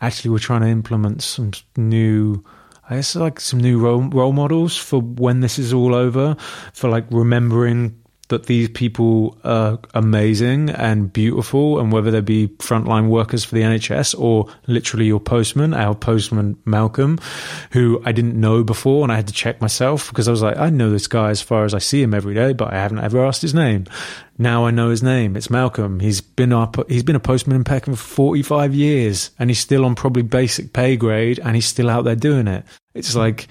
actually 0.00 0.30
we're 0.30 0.38
trying 0.38 0.60
to 0.60 0.68
implement 0.68 1.24
some 1.24 1.50
new 1.76 2.44
I 2.88 2.94
guess 2.94 3.16
like 3.16 3.40
some 3.40 3.58
new 3.58 3.80
role, 3.80 4.02
role 4.02 4.32
models 4.32 4.76
for 4.76 5.00
when 5.00 5.40
this 5.40 5.58
is 5.58 5.72
all 5.72 5.92
over, 5.92 6.36
for 6.72 6.88
like 6.88 7.04
remembering 7.10 8.00
that 8.32 8.46
these 8.46 8.68
people 8.68 9.38
are 9.44 9.78
amazing 9.94 10.70
and 10.70 11.12
beautiful, 11.12 11.78
and 11.78 11.92
whether 11.92 12.10
they 12.10 12.20
be 12.20 12.48
frontline 12.58 13.08
workers 13.08 13.44
for 13.44 13.54
the 13.54 13.60
NHS 13.60 14.18
or 14.18 14.48
literally 14.66 15.06
your 15.06 15.20
postman, 15.20 15.74
our 15.74 15.94
postman 15.94 16.56
Malcolm, 16.64 17.18
who 17.72 18.02
I 18.04 18.12
didn't 18.12 18.40
know 18.40 18.64
before, 18.64 19.04
and 19.04 19.12
I 19.12 19.16
had 19.16 19.28
to 19.28 19.34
check 19.34 19.60
myself 19.60 20.08
because 20.08 20.28
I 20.28 20.30
was 20.30 20.42
like, 20.42 20.56
I 20.56 20.70
know 20.70 20.90
this 20.90 21.06
guy 21.06 21.30
as 21.30 21.42
far 21.42 21.64
as 21.64 21.74
I 21.74 21.78
see 21.78 22.02
him 22.02 22.14
every 22.14 22.34
day, 22.34 22.54
but 22.54 22.72
I 22.72 22.76
haven't 22.76 23.00
ever 23.00 23.24
asked 23.24 23.42
his 23.42 23.54
name. 23.54 23.84
Now 24.38 24.64
I 24.64 24.70
know 24.70 24.88
his 24.88 25.02
name. 25.02 25.36
It's 25.36 25.50
Malcolm. 25.50 26.00
He's 26.00 26.22
been 26.22 26.52
up. 26.52 26.76
He's 26.88 27.02
been 27.02 27.16
a 27.16 27.20
postman 27.20 27.56
in 27.56 27.64
Peckham 27.64 27.94
for 27.94 28.02
forty 28.02 28.42
five 28.42 28.74
years, 28.74 29.30
and 29.38 29.50
he's 29.50 29.60
still 29.60 29.84
on 29.84 29.94
probably 29.94 30.22
basic 30.22 30.72
pay 30.72 30.96
grade, 30.96 31.38
and 31.38 31.54
he's 31.54 31.66
still 31.66 31.90
out 31.90 32.04
there 32.04 32.16
doing 32.16 32.48
it. 32.48 32.64
It's 32.94 33.14
like 33.14 33.46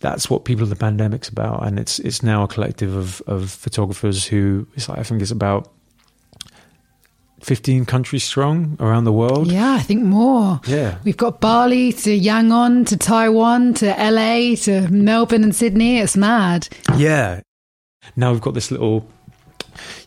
that's 0.00 0.30
what 0.30 0.44
people 0.44 0.62
of 0.62 0.70
the 0.70 0.76
pandemic's 0.76 1.28
about, 1.28 1.66
and 1.66 1.78
it's 1.78 1.98
it's 1.98 2.22
now 2.22 2.44
a 2.44 2.48
collective 2.48 2.94
of 2.94 3.20
of 3.26 3.50
photographers 3.50 4.24
who 4.26 4.66
it's 4.74 4.88
like 4.88 4.98
I 4.98 5.02
think 5.02 5.22
it's 5.22 5.30
about 5.30 5.70
fifteen 7.40 7.84
countries 7.84 8.24
strong 8.24 8.76
around 8.80 9.04
the 9.04 9.12
world. 9.12 9.50
Yeah, 9.50 9.74
I 9.74 9.80
think 9.80 10.04
more. 10.04 10.60
Yeah. 10.66 10.98
We've 11.04 11.16
got 11.16 11.40
Bali 11.40 11.92
to 11.92 12.18
Yangon 12.18 12.86
to 12.88 12.96
Taiwan 12.96 13.74
to 13.74 13.86
LA 13.86 14.54
to 14.62 14.88
Melbourne 14.90 15.44
and 15.44 15.54
Sydney. 15.54 15.98
It's 15.98 16.16
mad. 16.16 16.68
Yeah. 16.96 17.40
Now 18.16 18.32
we've 18.32 18.40
got 18.40 18.54
this 18.54 18.70
little, 18.70 19.06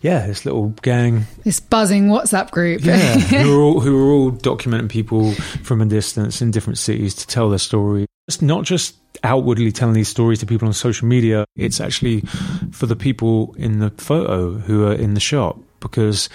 yeah, 0.01 0.25
this 0.25 0.45
little 0.45 0.69
gang 0.81 1.25
This 1.43 1.59
buzzing 1.59 2.07
WhatsApp 2.07 2.51
group. 2.51 2.83
Yeah, 2.83 3.19
who 3.19 3.59
are 3.59 3.61
all 3.61 3.79
who 3.81 3.97
are 3.97 4.11
all 4.11 4.31
documenting 4.31 4.89
people 4.89 5.33
from 5.63 5.81
a 5.81 5.85
distance 5.85 6.41
in 6.41 6.51
different 6.51 6.77
cities 6.79 7.13
to 7.15 7.27
tell 7.27 7.49
their 7.49 7.59
story. 7.59 8.07
It's 8.27 8.41
not 8.41 8.63
just 8.63 8.95
outwardly 9.23 9.71
telling 9.71 9.93
these 9.93 10.07
stories 10.07 10.39
to 10.39 10.45
people 10.45 10.67
on 10.67 10.73
social 10.73 11.07
media. 11.07 11.45
It's 11.55 11.79
actually 11.81 12.21
for 12.71 12.85
the 12.85 12.95
people 12.95 13.53
in 13.57 13.79
the 13.79 13.89
photo 13.91 14.53
who 14.53 14.85
are 14.87 14.93
in 14.93 15.13
the 15.13 15.19
shop 15.19 15.59
because 15.79 16.29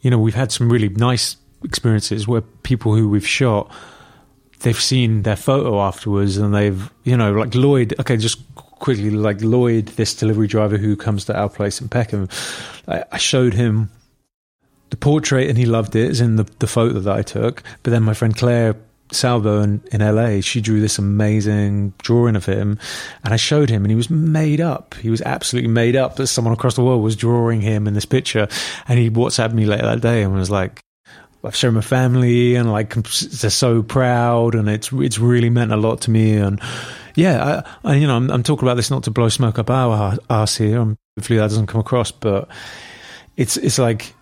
you 0.00 0.10
know 0.10 0.18
we've 0.18 0.34
had 0.34 0.52
some 0.52 0.70
really 0.70 0.88
nice 0.90 1.36
experiences 1.62 2.28
where 2.28 2.42
people 2.42 2.94
who 2.94 3.08
we've 3.08 3.26
shot 3.26 3.72
they've 4.60 4.80
seen 4.80 5.22
their 5.22 5.36
photo 5.36 5.80
afterwards 5.80 6.36
and 6.36 6.54
they've 6.54 6.92
you 7.04 7.16
know 7.16 7.32
like 7.32 7.54
Lloyd 7.54 7.94
okay 7.98 8.16
just 8.18 8.54
quickly 8.54 9.08
like 9.10 9.40
Lloyd 9.40 9.86
this 9.86 10.14
delivery 10.14 10.46
driver 10.46 10.76
who 10.76 10.94
comes 10.94 11.24
to 11.24 11.36
our 11.36 11.48
place 11.48 11.80
in 11.80 11.88
Peckham 11.88 12.28
I, 12.86 13.04
I 13.12 13.18
showed 13.18 13.54
him 13.54 13.88
the 14.94 14.98
portrait 14.98 15.48
and 15.48 15.58
he 15.58 15.66
loved 15.66 15.96
it, 15.96 16.08
as 16.08 16.20
in 16.20 16.36
the, 16.36 16.44
the 16.60 16.68
photo 16.68 17.00
that 17.00 17.16
I 17.16 17.22
took. 17.22 17.64
But 17.82 17.90
then 17.90 18.04
my 18.04 18.14
friend 18.14 18.36
Claire 18.36 18.76
Salvo 19.14 19.62
in, 19.62 19.82
in 19.92 20.00
LA, 20.00 20.40
she 20.40 20.60
drew 20.60 20.80
this 20.80 20.98
amazing 20.98 21.92
drawing 21.98 22.36
of 22.36 22.44
him 22.44 22.78
and 23.24 23.32
I 23.32 23.36
showed 23.36 23.70
him 23.70 23.84
and 23.84 23.90
he 23.90 23.96
was 23.96 24.10
made 24.10 24.60
up. 24.60 24.94
He 24.94 25.10
was 25.10 25.22
absolutely 25.22 25.70
made 25.70 25.96
up 25.96 26.16
that 26.16 26.26
someone 26.26 26.54
across 26.54 26.74
the 26.74 26.84
world 26.84 27.02
was 27.02 27.16
drawing 27.16 27.60
him 27.60 27.86
in 27.86 27.94
this 27.94 28.04
picture. 28.04 28.48
And 28.88 28.98
he 28.98 29.10
WhatsApped 29.10 29.52
me 29.52 29.66
later 29.66 29.84
that 29.84 30.00
day 30.00 30.22
and 30.22 30.34
was 30.34 30.50
like, 30.50 30.80
I've 31.44 31.54
shown 31.54 31.74
my 31.74 31.82
family 31.82 32.56
and 32.56 32.72
like 32.72 32.94
they're 32.94 33.50
so 33.50 33.82
proud 33.82 34.54
and 34.54 34.68
it's 34.68 34.90
it's 34.92 35.18
really 35.18 35.50
meant 35.50 35.72
a 35.72 35.76
lot 35.76 36.00
to 36.02 36.10
me 36.10 36.36
and 36.36 36.58
yeah 37.14 37.62
I, 37.84 37.90
I 37.90 37.94
you 37.96 38.06
know 38.06 38.16
I'm, 38.16 38.30
I'm 38.30 38.42
talking 38.42 38.66
about 38.66 38.76
this 38.76 38.90
not 38.90 39.04
to 39.04 39.10
blow 39.10 39.28
smoke 39.28 39.58
up 39.58 39.68
our 39.68 40.16
ass 40.30 40.56
here 40.56 40.96
hopefully 41.18 41.38
that 41.38 41.50
doesn't 41.50 41.66
come 41.66 41.82
across 41.82 42.10
but 42.10 42.48
it's 43.36 43.58
it's 43.58 43.78
like 43.78 44.14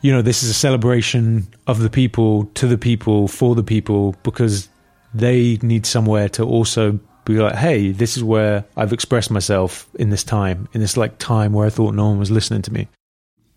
you 0.00 0.12
know 0.12 0.22
this 0.22 0.42
is 0.42 0.50
a 0.50 0.54
celebration 0.54 1.46
of 1.66 1.80
the 1.80 1.90
people 1.90 2.44
to 2.54 2.66
the 2.66 2.78
people 2.78 3.28
for 3.28 3.54
the 3.54 3.62
people 3.62 4.14
because 4.22 4.68
they 5.14 5.58
need 5.62 5.86
somewhere 5.86 6.28
to 6.28 6.44
also 6.44 6.98
be 7.24 7.38
like 7.38 7.54
hey 7.54 7.92
this 7.92 8.16
is 8.16 8.24
where 8.24 8.64
I've 8.76 8.92
expressed 8.92 9.30
myself 9.30 9.88
in 9.94 10.10
this 10.10 10.24
time 10.24 10.68
in 10.72 10.80
this 10.80 10.96
like 10.96 11.18
time 11.18 11.52
where 11.52 11.66
I 11.66 11.70
thought 11.70 11.94
no 11.94 12.08
one 12.08 12.18
was 12.18 12.30
listening 12.30 12.62
to 12.62 12.72
me 12.72 12.88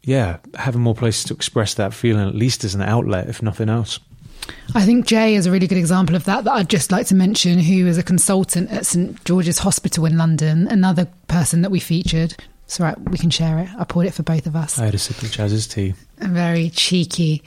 yeah, 0.03 0.37
having 0.55 0.81
more 0.81 0.95
places 0.95 1.23
to 1.25 1.33
express 1.33 1.73
that 1.75 1.93
feeling, 1.93 2.27
at 2.27 2.35
least 2.35 2.63
as 2.63 2.75
an 2.75 2.81
outlet, 2.81 3.29
if 3.29 3.41
nothing 3.41 3.69
else. 3.69 3.99
I 4.75 4.83
think 4.83 5.05
Jay 5.05 5.35
is 5.35 5.45
a 5.45 5.51
really 5.51 5.67
good 5.67 5.77
example 5.77 6.17
of 6.17 6.25
that, 6.25 6.43
that 6.43 6.51
I'd 6.51 6.69
just 6.69 6.91
like 6.91 7.07
to 7.07 7.15
mention, 7.15 7.59
who 7.59 7.87
is 7.87 7.97
a 7.97 8.03
consultant 8.03 8.69
at 8.69 8.85
St 8.85 9.23
George's 9.23 9.59
Hospital 9.59 10.05
in 10.05 10.17
London, 10.17 10.67
another 10.67 11.07
person 11.27 11.61
that 11.61 11.71
we 11.71 11.79
featured. 11.79 12.35
It's 12.73 12.79
all 12.79 12.87
right, 12.87 12.99
we 13.11 13.19
can 13.19 13.29
share 13.29 13.59
it. 13.59 13.69
I 13.77 13.83
poured 13.83 14.07
it 14.07 14.15
for 14.15 14.23
both 14.23 14.47
of 14.47 14.55
us. 14.55 14.79
I 14.79 14.85
had 14.85 14.95
a 14.95 14.97
sip 14.97 15.21
of 15.21 15.29
Jaz's 15.29 15.67
tea. 15.67 15.93
Very 16.17 16.71
cheeky. 16.71 17.43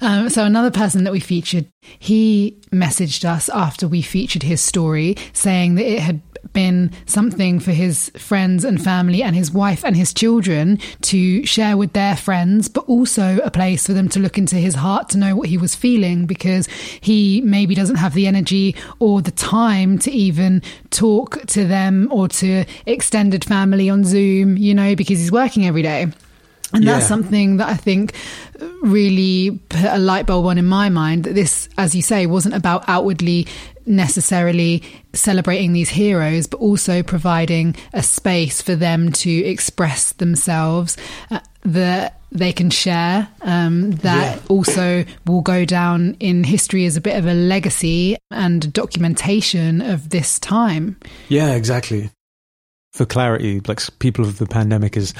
Um, 0.00 0.28
so, 0.28 0.44
another 0.44 0.70
person 0.70 1.02
that 1.02 1.12
we 1.12 1.18
featured, 1.18 1.66
he 1.98 2.56
messaged 2.70 3.24
us 3.24 3.48
after 3.48 3.88
we 3.88 4.00
featured 4.00 4.44
his 4.44 4.60
story 4.60 5.16
saying 5.32 5.74
that 5.74 5.86
it 5.86 5.98
had 5.98 6.22
been 6.52 6.90
something 7.06 7.60
for 7.60 7.72
his 7.72 8.10
friends 8.16 8.64
and 8.64 8.82
family 8.82 9.22
and 9.22 9.34
his 9.36 9.50
wife 9.52 9.84
and 9.84 9.96
his 9.96 10.12
children 10.12 10.78
to 11.02 11.44
share 11.46 11.76
with 11.76 11.92
their 11.92 12.16
friends, 12.16 12.68
but 12.68 12.84
also 12.86 13.38
a 13.44 13.50
place 13.50 13.86
for 13.86 13.92
them 13.92 14.08
to 14.10 14.18
look 14.20 14.38
into 14.38 14.56
his 14.56 14.74
heart 14.74 15.08
to 15.10 15.18
know 15.18 15.34
what 15.36 15.48
he 15.48 15.56
was 15.58 15.74
feeling 15.74 16.26
because 16.26 16.66
he 17.00 17.40
maybe 17.42 17.74
doesn't 17.74 17.96
have 17.96 18.14
the 18.14 18.26
energy 18.26 18.74
or 18.98 19.22
the 19.22 19.30
time 19.30 19.98
to 19.98 20.10
even 20.10 20.62
talk 20.90 21.44
to 21.46 21.66
them 21.66 22.08
or 22.10 22.28
to 22.28 22.64
extended 22.86 23.44
family 23.44 23.88
on 23.90 24.04
Zoom, 24.04 24.56
you 24.56 24.74
know, 24.74 24.94
because 24.96 25.18
he's 25.18 25.32
working 25.32 25.66
every 25.66 25.82
day. 25.82 26.06
And 26.72 26.86
that's 26.86 27.02
Yeah. 27.02 27.08
something 27.08 27.56
that 27.56 27.68
I 27.68 27.74
think 27.74 28.12
really 28.82 29.58
put 29.68 29.84
a 29.84 29.98
light 29.98 30.26
bulb 30.26 30.46
on 30.46 30.58
in 30.58 30.66
my 30.66 30.88
mind 30.88 31.24
that 31.24 31.34
this, 31.34 31.68
as 31.76 31.94
you 31.94 32.02
say, 32.02 32.26
wasn't 32.26 32.54
about 32.54 32.84
outwardly 32.88 33.46
necessarily 33.90 34.82
celebrating 35.12 35.72
these 35.72 35.90
heroes, 35.90 36.46
but 36.46 36.58
also 36.58 37.02
providing 37.02 37.76
a 37.92 38.02
space 38.02 38.62
for 38.62 38.74
them 38.74 39.12
to 39.12 39.30
express 39.30 40.12
themselves 40.12 40.96
uh, 41.30 41.40
that 41.62 42.20
they 42.32 42.52
can 42.52 42.70
share, 42.70 43.28
um, 43.42 43.90
that 43.90 44.36
yeah. 44.36 44.42
also 44.48 45.04
will 45.26 45.42
go 45.42 45.64
down 45.64 46.16
in 46.20 46.44
history 46.44 46.86
as 46.86 46.96
a 46.96 47.00
bit 47.00 47.18
of 47.18 47.26
a 47.26 47.34
legacy 47.34 48.16
and 48.30 48.72
documentation 48.72 49.80
of 49.80 50.10
this 50.10 50.38
time. 50.38 50.96
Yeah, 51.28 51.54
exactly. 51.54 52.10
For 52.92 53.04
clarity, 53.04 53.60
like 53.66 53.80
people 53.98 54.24
of 54.24 54.38
the 54.38 54.46
pandemic 54.46 54.96
is 54.96 55.12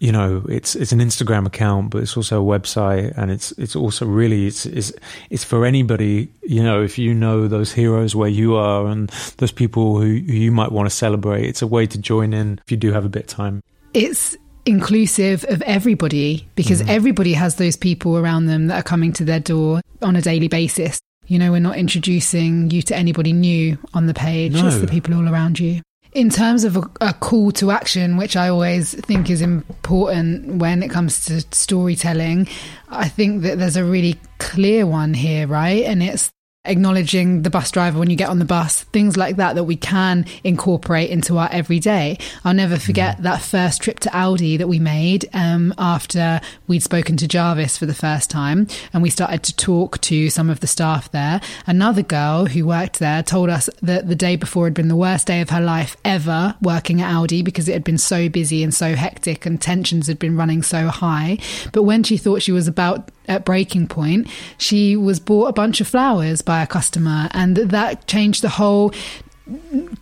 you 0.00 0.10
know 0.10 0.42
it's 0.48 0.74
it's 0.74 0.92
an 0.92 0.98
Instagram 0.98 1.46
account, 1.46 1.90
but 1.90 2.02
it's 2.02 2.16
also 2.16 2.42
a 2.42 2.58
website, 2.58 3.16
and 3.16 3.30
it's 3.30 3.52
it's 3.52 3.76
also 3.76 4.06
really 4.06 4.46
it's 4.46 4.66
it's 4.66 4.92
it's 5.28 5.44
for 5.44 5.64
anybody. 5.64 6.32
You 6.42 6.62
know, 6.62 6.82
if 6.82 6.98
you 6.98 7.14
know 7.14 7.46
those 7.46 7.72
heroes 7.72 8.16
where 8.16 8.28
you 8.28 8.56
are 8.56 8.86
and 8.86 9.08
those 9.36 9.52
people 9.52 9.98
who, 9.98 10.06
who 10.06 10.32
you 10.32 10.50
might 10.50 10.72
want 10.72 10.88
to 10.88 10.94
celebrate, 10.94 11.44
it's 11.44 11.62
a 11.62 11.66
way 11.66 11.86
to 11.86 11.98
join 11.98 12.32
in 12.32 12.58
if 12.64 12.70
you 12.70 12.78
do 12.78 12.92
have 12.92 13.04
a 13.04 13.10
bit 13.10 13.24
of 13.24 13.28
time. 13.28 13.62
It's 13.92 14.36
inclusive 14.64 15.44
of 15.48 15.62
everybody 15.62 16.48
because 16.54 16.80
mm-hmm. 16.80 16.90
everybody 16.90 17.34
has 17.34 17.56
those 17.56 17.76
people 17.76 18.16
around 18.16 18.46
them 18.46 18.68
that 18.68 18.80
are 18.80 18.82
coming 18.82 19.12
to 19.14 19.24
their 19.24 19.40
door 19.40 19.82
on 20.00 20.16
a 20.16 20.22
daily 20.22 20.48
basis. 20.48 20.98
You 21.26 21.38
know, 21.38 21.52
we're 21.52 21.60
not 21.60 21.76
introducing 21.76 22.70
you 22.70 22.80
to 22.82 22.96
anybody 22.96 23.32
new 23.32 23.78
on 23.92 24.06
the 24.06 24.14
page, 24.14 24.54
no. 24.54 24.66
it's 24.66 24.78
the 24.78 24.86
people 24.86 25.14
all 25.14 25.28
around 25.28 25.60
you. 25.60 25.82
In 26.12 26.28
terms 26.28 26.64
of 26.64 26.76
a, 26.76 26.82
a, 27.00 27.12
call 27.14 27.52
to 27.52 27.70
action, 27.70 28.16
which 28.16 28.36
I 28.36 28.48
always 28.48 28.94
think 28.94 29.30
is 29.30 29.40
important 29.40 30.56
when 30.56 30.82
it 30.82 30.90
comes 30.90 31.24
to 31.26 31.40
storytelling, 31.52 32.48
I 32.88 33.08
think 33.08 33.42
that 33.42 33.58
there's 33.58 33.76
a 33.76 33.84
really 33.84 34.18
clear 34.38 34.86
one 34.86 35.14
here, 35.14 35.46
right? 35.46 35.84
And 35.84 36.02
it's 36.02 36.32
acknowledging 36.66 37.40
the 37.40 37.48
bus 37.48 37.70
driver 37.70 37.98
when 37.98 38.10
you 38.10 38.16
get 38.16 38.28
on 38.28 38.38
the 38.38 38.44
bus, 38.44 38.82
things 38.84 39.16
like 39.16 39.36
that 39.36 39.54
that 39.54 39.64
we 39.64 39.76
can 39.76 40.26
incorporate 40.44 41.08
into 41.08 41.38
our 41.38 41.48
everyday. 41.50 42.18
I'll 42.44 42.52
never 42.52 42.78
forget 42.78 43.16
mm. 43.16 43.22
that 43.22 43.40
first 43.40 43.80
trip 43.80 43.98
to 44.00 44.10
Aldi 44.10 44.58
that 44.58 44.68
we 44.68 44.78
made 44.78 45.26
um, 45.32 45.72
after 45.78 46.40
we'd 46.66 46.82
spoken 46.82 47.16
to 47.16 47.28
Jarvis 47.28 47.78
for 47.78 47.86
the 47.86 47.94
first 47.94 48.30
time 48.30 48.66
and 48.92 49.02
we 49.02 49.08
started 49.08 49.42
to 49.44 49.56
talk 49.56 50.00
to 50.02 50.28
some 50.28 50.50
of 50.50 50.60
the 50.60 50.66
staff 50.66 51.10
there. 51.12 51.40
Another 51.66 52.02
girl 52.02 52.44
who 52.44 52.66
worked 52.66 52.98
there 52.98 53.22
told 53.22 53.48
us 53.48 53.70
that 53.80 54.08
the 54.08 54.14
day 54.14 54.36
before 54.36 54.66
had 54.66 54.74
been 54.74 54.88
the 54.88 54.96
worst 54.96 55.26
day 55.26 55.40
of 55.40 55.48
her 55.50 55.62
life 55.62 55.96
ever 56.04 56.54
working 56.60 57.00
at 57.00 57.10
Aldi 57.10 57.42
because 57.42 57.70
it 57.70 57.72
had 57.72 57.84
been 57.84 57.98
so 57.98 58.28
busy 58.28 58.62
and 58.62 58.74
so 58.74 58.94
hectic 58.94 59.46
and 59.46 59.62
tensions 59.62 60.08
had 60.08 60.18
been 60.18 60.36
running 60.36 60.62
so 60.62 60.88
high. 60.88 61.38
But 61.72 61.84
when 61.84 62.02
she 62.02 62.18
thought 62.18 62.42
she 62.42 62.52
was 62.52 62.68
about 62.68 63.10
at 63.30 63.44
breaking 63.44 63.86
point, 63.86 64.28
she 64.58 64.96
was 64.96 65.20
bought 65.20 65.46
a 65.46 65.52
bunch 65.52 65.80
of 65.80 65.86
flowers 65.86 66.42
by 66.42 66.62
a 66.62 66.66
customer, 66.66 67.28
and 67.32 67.56
that 67.56 68.06
changed 68.06 68.42
the 68.42 68.48
whole 68.50 68.92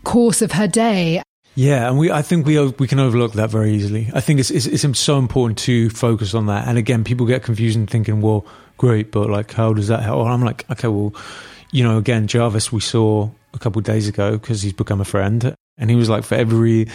course 0.03 0.43
of 0.43 0.53
her 0.53 0.67
day. 0.67 1.23
Yeah, 1.55 1.89
and 1.89 1.99
we 1.99 2.11
I 2.11 2.23
think 2.23 2.47
we 2.47 2.59
we 2.79 2.87
can 2.87 2.99
overlook 2.99 3.33
that 3.35 3.51
very 3.51 3.73
easily. 3.73 4.11
I 4.15 4.21
think 4.21 4.41
it's, 4.41 4.51
it's 4.51 4.67
it's 4.67 4.99
so 4.99 5.19
important 5.19 5.59
to 5.61 5.91
focus 5.91 6.35
on 6.35 6.47
that. 6.47 6.67
And 6.67 6.79
again, 6.79 7.05
people 7.05 7.27
get 7.27 7.43
confused 7.43 7.77
and 7.77 7.91
thinking, 7.91 8.21
well, 8.21 8.47
great, 8.79 9.11
but 9.13 9.29
like, 9.29 9.53
how 9.53 9.73
does 9.73 9.89
that 9.89 10.03
help? 10.03 10.27
I'm 10.27 10.43
like, 10.43 10.69
okay, 10.71 10.89
well, 10.89 11.15
you 11.73 11.85
know, 11.85 11.99
again, 11.99 12.29
Jarvis 12.29 12.73
we 12.73 12.81
saw 12.81 13.29
a 13.55 13.59
couple 13.59 13.83
days 13.83 14.09
ago 14.09 14.39
because 14.39 14.63
he's 14.63 14.73
become 14.73 15.01
a 15.01 15.05
friend, 15.05 15.55
and 15.77 15.91
he 15.91 15.97
was 15.97 16.09
like, 16.09 16.25
for 16.25 16.37
every, 16.37 16.89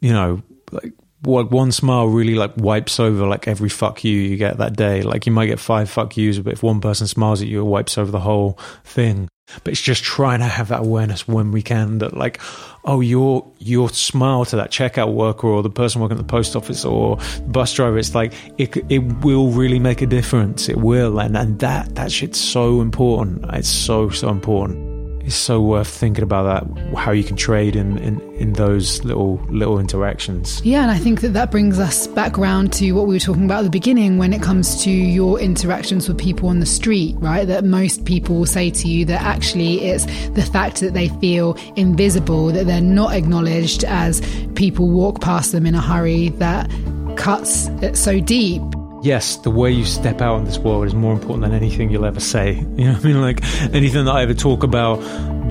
you 0.00 0.12
know, 0.12 0.42
like 0.70 0.94
what 1.22 1.50
one 1.50 1.72
smile 1.72 2.06
really 2.06 2.34
like 2.34 2.52
wipes 2.56 3.00
over 3.00 3.26
like 3.26 3.48
every 3.48 3.68
fuck 3.68 4.04
you 4.04 4.14
you 4.14 4.36
get 4.36 4.58
that 4.58 4.76
day. 4.76 5.02
Like 5.02 5.26
you 5.26 5.32
might 5.32 5.46
get 5.46 5.58
five 5.58 5.90
fuck 5.90 6.16
yous, 6.16 6.38
but 6.38 6.52
if 6.52 6.62
one 6.62 6.80
person 6.80 7.06
smiles 7.06 7.42
at 7.42 7.48
you, 7.48 7.60
it 7.60 7.64
wipes 7.64 7.98
over 7.98 8.10
the 8.10 8.20
whole 8.20 8.58
thing. 8.84 9.28
But 9.64 9.72
it's 9.72 9.80
just 9.80 10.04
trying 10.04 10.40
to 10.40 10.44
have 10.44 10.68
that 10.68 10.80
awareness 10.80 11.26
when 11.26 11.52
we 11.52 11.62
can 11.62 11.98
that 11.98 12.16
like, 12.16 12.38
oh, 12.84 13.00
your 13.00 13.50
your 13.58 13.88
smile 13.88 14.44
to 14.46 14.56
that 14.56 14.70
checkout 14.70 15.14
worker 15.14 15.46
or 15.46 15.62
the 15.62 15.70
person 15.70 16.00
working 16.00 16.18
at 16.18 16.24
the 16.24 16.30
post 16.30 16.54
office 16.54 16.84
or 16.84 17.18
bus 17.46 17.72
driver, 17.72 17.98
it's 17.98 18.14
like 18.14 18.34
it 18.58 18.76
it 18.90 18.98
will 19.24 19.48
really 19.48 19.78
make 19.78 20.02
a 20.02 20.06
difference. 20.06 20.68
It 20.68 20.76
will, 20.76 21.18
and 21.18 21.36
and 21.36 21.58
that 21.60 21.94
that 21.94 22.12
shit's 22.12 22.38
so 22.38 22.80
important. 22.80 23.44
It's 23.54 23.68
so 23.68 24.10
so 24.10 24.28
important 24.28 24.87
it's 25.28 25.36
so 25.36 25.60
worth 25.60 25.88
thinking 25.88 26.24
about 26.24 26.44
that 26.44 26.96
how 26.96 27.12
you 27.12 27.22
can 27.22 27.36
trade 27.36 27.76
in, 27.76 27.98
in 27.98 28.18
in 28.36 28.54
those 28.54 29.04
little 29.04 29.34
little 29.50 29.78
interactions. 29.78 30.64
Yeah 30.64 30.80
and 30.80 30.90
i 30.90 30.96
think 30.96 31.20
that 31.20 31.34
that 31.34 31.50
brings 31.50 31.78
us 31.78 32.06
back 32.06 32.38
around 32.38 32.72
to 32.74 32.92
what 32.92 33.06
we 33.06 33.14
were 33.14 33.20
talking 33.20 33.44
about 33.44 33.58
at 33.58 33.64
the 33.64 33.70
beginning 33.70 34.16
when 34.16 34.32
it 34.32 34.42
comes 34.42 34.82
to 34.84 34.90
your 34.90 35.38
interactions 35.38 36.08
with 36.08 36.16
people 36.16 36.48
on 36.48 36.60
the 36.60 36.66
street 36.66 37.14
right? 37.18 37.46
That 37.46 37.64
most 37.64 38.06
people 38.06 38.36
will 38.36 38.46
say 38.46 38.70
to 38.70 38.88
you 38.88 39.04
that 39.04 39.20
actually 39.20 39.82
it's 39.82 40.06
the 40.30 40.48
fact 40.50 40.80
that 40.80 40.94
they 40.94 41.08
feel 41.20 41.58
invisible 41.76 42.46
that 42.46 42.64
they're 42.66 42.80
not 42.80 43.12
acknowledged 43.12 43.84
as 43.84 44.22
people 44.54 44.88
walk 44.88 45.20
past 45.20 45.52
them 45.52 45.66
in 45.66 45.74
a 45.74 45.82
hurry 45.82 46.30
that 46.40 46.70
cuts 47.16 47.66
it 47.82 47.96
so 47.96 48.18
deep 48.18 48.62
yes, 49.02 49.36
the 49.36 49.50
way 49.50 49.70
you 49.70 49.84
step 49.84 50.20
out 50.20 50.38
in 50.38 50.44
this 50.44 50.58
world 50.58 50.86
is 50.86 50.94
more 50.94 51.12
important 51.12 51.42
than 51.42 51.52
anything 51.52 51.90
you'll 51.90 52.04
ever 52.04 52.20
say. 52.20 52.64
You 52.78 52.84
know 52.84 52.98
I 52.98 53.00
mean? 53.00 53.20
Like 53.20 53.42
anything 53.74 54.04
that 54.04 54.14
I 54.14 54.22
ever 54.22 54.34
talk 54.34 54.62
about, 54.62 54.98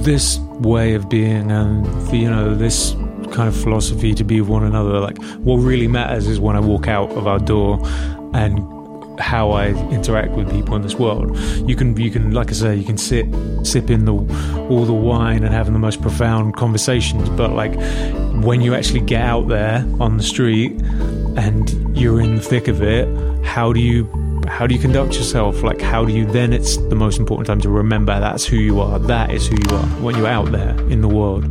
this 0.01 0.37
way 0.61 0.93
of 0.93 1.09
being 1.09 1.51
and, 1.51 1.85
you 2.13 2.29
know, 2.29 2.55
this 2.55 2.93
kind 3.31 3.49
of 3.49 3.55
philosophy 3.55 4.13
to 4.13 4.23
be 4.23 4.39
with 4.39 4.49
one 4.49 4.63
another. 4.63 4.99
Like 4.99 5.21
what 5.39 5.57
really 5.57 5.87
matters 5.87 6.27
is 6.27 6.39
when 6.39 6.55
I 6.55 6.61
walk 6.61 6.87
out 6.87 7.11
of 7.11 7.27
our 7.27 7.39
door 7.39 7.79
and 8.33 8.59
how 9.19 9.51
I 9.51 9.69
interact 9.91 10.31
with 10.33 10.49
people 10.49 10.75
in 10.75 10.83
this 10.83 10.95
world. 10.95 11.37
You 11.67 11.75
can, 11.75 11.97
you 11.97 12.11
can, 12.11 12.31
like 12.31 12.49
I 12.49 12.53
say, 12.53 12.75
you 12.75 12.85
can 12.85 12.97
sit, 12.97 13.25
sipping 13.63 14.05
the 14.05 14.13
all 14.69 14.85
the 14.85 14.93
wine 14.93 15.43
and 15.43 15.53
having 15.53 15.73
the 15.73 15.79
most 15.79 16.01
profound 16.01 16.55
conversations. 16.55 17.29
But 17.29 17.51
like 17.51 17.73
when 18.43 18.61
you 18.61 18.75
actually 18.75 19.01
get 19.01 19.21
out 19.21 19.47
there 19.47 19.85
on 19.99 20.17
the 20.17 20.23
street 20.23 20.79
and 21.37 21.97
you're 21.97 22.19
in 22.19 22.35
the 22.35 22.41
thick 22.41 22.67
of 22.67 22.81
it, 22.81 23.07
how 23.45 23.71
do 23.71 23.79
you 23.79 24.05
how 24.47 24.65
do 24.65 24.73
you 24.73 24.81
conduct 24.81 25.15
yourself? 25.15 25.61
Like, 25.61 25.81
how 25.81 26.05
do 26.05 26.13
you 26.13 26.25
then? 26.25 26.53
It's 26.53 26.77
the 26.77 26.95
most 26.95 27.19
important 27.19 27.47
time 27.47 27.61
to 27.61 27.69
remember 27.69 28.17
that's 28.19 28.45
who 28.45 28.55
you 28.55 28.79
are. 28.79 28.97
That 28.97 29.31
is 29.31 29.47
who 29.47 29.55
you 29.55 29.75
are 29.75 29.85
when 30.01 30.15
you're 30.15 30.27
out 30.27 30.51
there 30.51 30.71
in 30.89 31.01
the 31.01 31.07
world. 31.07 31.45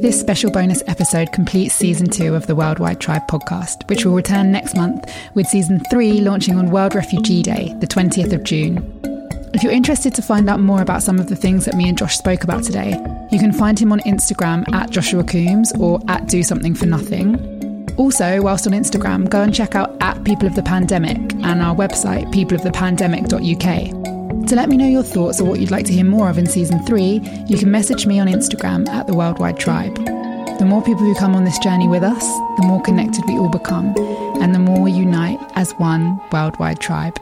This 0.00 0.18
special 0.18 0.52
bonus 0.52 0.80
episode 0.86 1.32
completes 1.32 1.74
season 1.74 2.08
two 2.08 2.36
of 2.36 2.46
the 2.46 2.54
Worldwide 2.54 3.00
Tribe 3.00 3.26
podcast, 3.28 3.88
which 3.90 4.06
will 4.06 4.14
return 4.14 4.52
next 4.52 4.76
month 4.76 5.12
with 5.34 5.48
season 5.48 5.82
three 5.90 6.20
launching 6.20 6.56
on 6.56 6.70
World 6.70 6.94
Refugee 6.94 7.42
Day, 7.42 7.74
the 7.80 7.86
20th 7.86 8.32
of 8.32 8.44
June. 8.44 9.17
If 9.58 9.64
you're 9.64 9.72
interested 9.72 10.14
to 10.14 10.22
find 10.22 10.48
out 10.48 10.60
more 10.60 10.82
about 10.82 11.02
some 11.02 11.18
of 11.18 11.28
the 11.28 11.34
things 11.34 11.64
that 11.64 11.74
me 11.74 11.88
and 11.88 11.98
Josh 11.98 12.16
spoke 12.16 12.44
about 12.44 12.62
today, 12.62 12.90
you 13.32 13.40
can 13.40 13.52
find 13.52 13.76
him 13.76 13.90
on 13.90 13.98
Instagram 14.02 14.72
at 14.72 14.90
Joshua 14.90 15.24
Coombes 15.24 15.72
or 15.80 15.98
at 16.06 16.28
Do 16.28 16.44
Something 16.44 16.76
for 16.76 16.86
Nothing. 16.86 17.90
Also, 17.96 18.40
whilst 18.40 18.68
on 18.68 18.72
Instagram, 18.72 19.28
go 19.28 19.42
and 19.42 19.52
check 19.52 19.74
out 19.74 20.00
at 20.00 20.22
People 20.22 20.46
of 20.46 20.54
the 20.54 20.62
Pandemic 20.62 21.16
and 21.42 21.60
our 21.60 21.74
website, 21.74 22.32
peopleofthepandemic.uk. 22.32 24.46
To 24.46 24.54
let 24.54 24.68
me 24.68 24.76
know 24.76 24.86
your 24.86 25.02
thoughts 25.02 25.40
or 25.40 25.48
what 25.48 25.58
you'd 25.58 25.72
like 25.72 25.86
to 25.86 25.92
hear 25.92 26.04
more 26.04 26.30
of 26.30 26.38
in 26.38 26.46
season 26.46 26.80
three, 26.86 27.20
you 27.48 27.58
can 27.58 27.72
message 27.72 28.06
me 28.06 28.20
on 28.20 28.28
Instagram 28.28 28.88
at 28.88 29.08
the 29.08 29.14
Worldwide 29.16 29.58
Tribe. 29.58 29.96
The 29.96 30.66
more 30.66 30.84
people 30.84 31.02
who 31.02 31.16
come 31.16 31.34
on 31.34 31.42
this 31.42 31.58
journey 31.58 31.88
with 31.88 32.04
us, 32.04 32.22
the 32.58 32.64
more 32.64 32.80
connected 32.80 33.24
we 33.26 33.36
all 33.36 33.50
become, 33.50 33.92
and 34.40 34.54
the 34.54 34.60
more 34.60 34.80
we 34.80 34.92
unite 34.92 35.40
as 35.56 35.72
one 35.72 36.20
worldwide 36.30 36.78
tribe. 36.78 37.18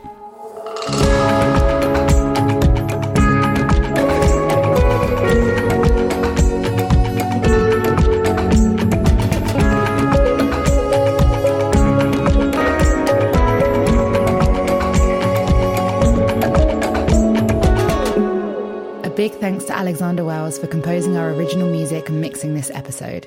Big 19.16 19.32
thanks 19.32 19.64
to 19.64 19.74
Alexander 19.74 20.24
Wells 20.24 20.58
for 20.58 20.66
composing 20.66 21.16
our 21.16 21.30
original 21.30 21.70
music 21.70 22.10
and 22.10 22.20
mixing 22.20 22.52
this 22.52 22.70
episode. 22.70 23.26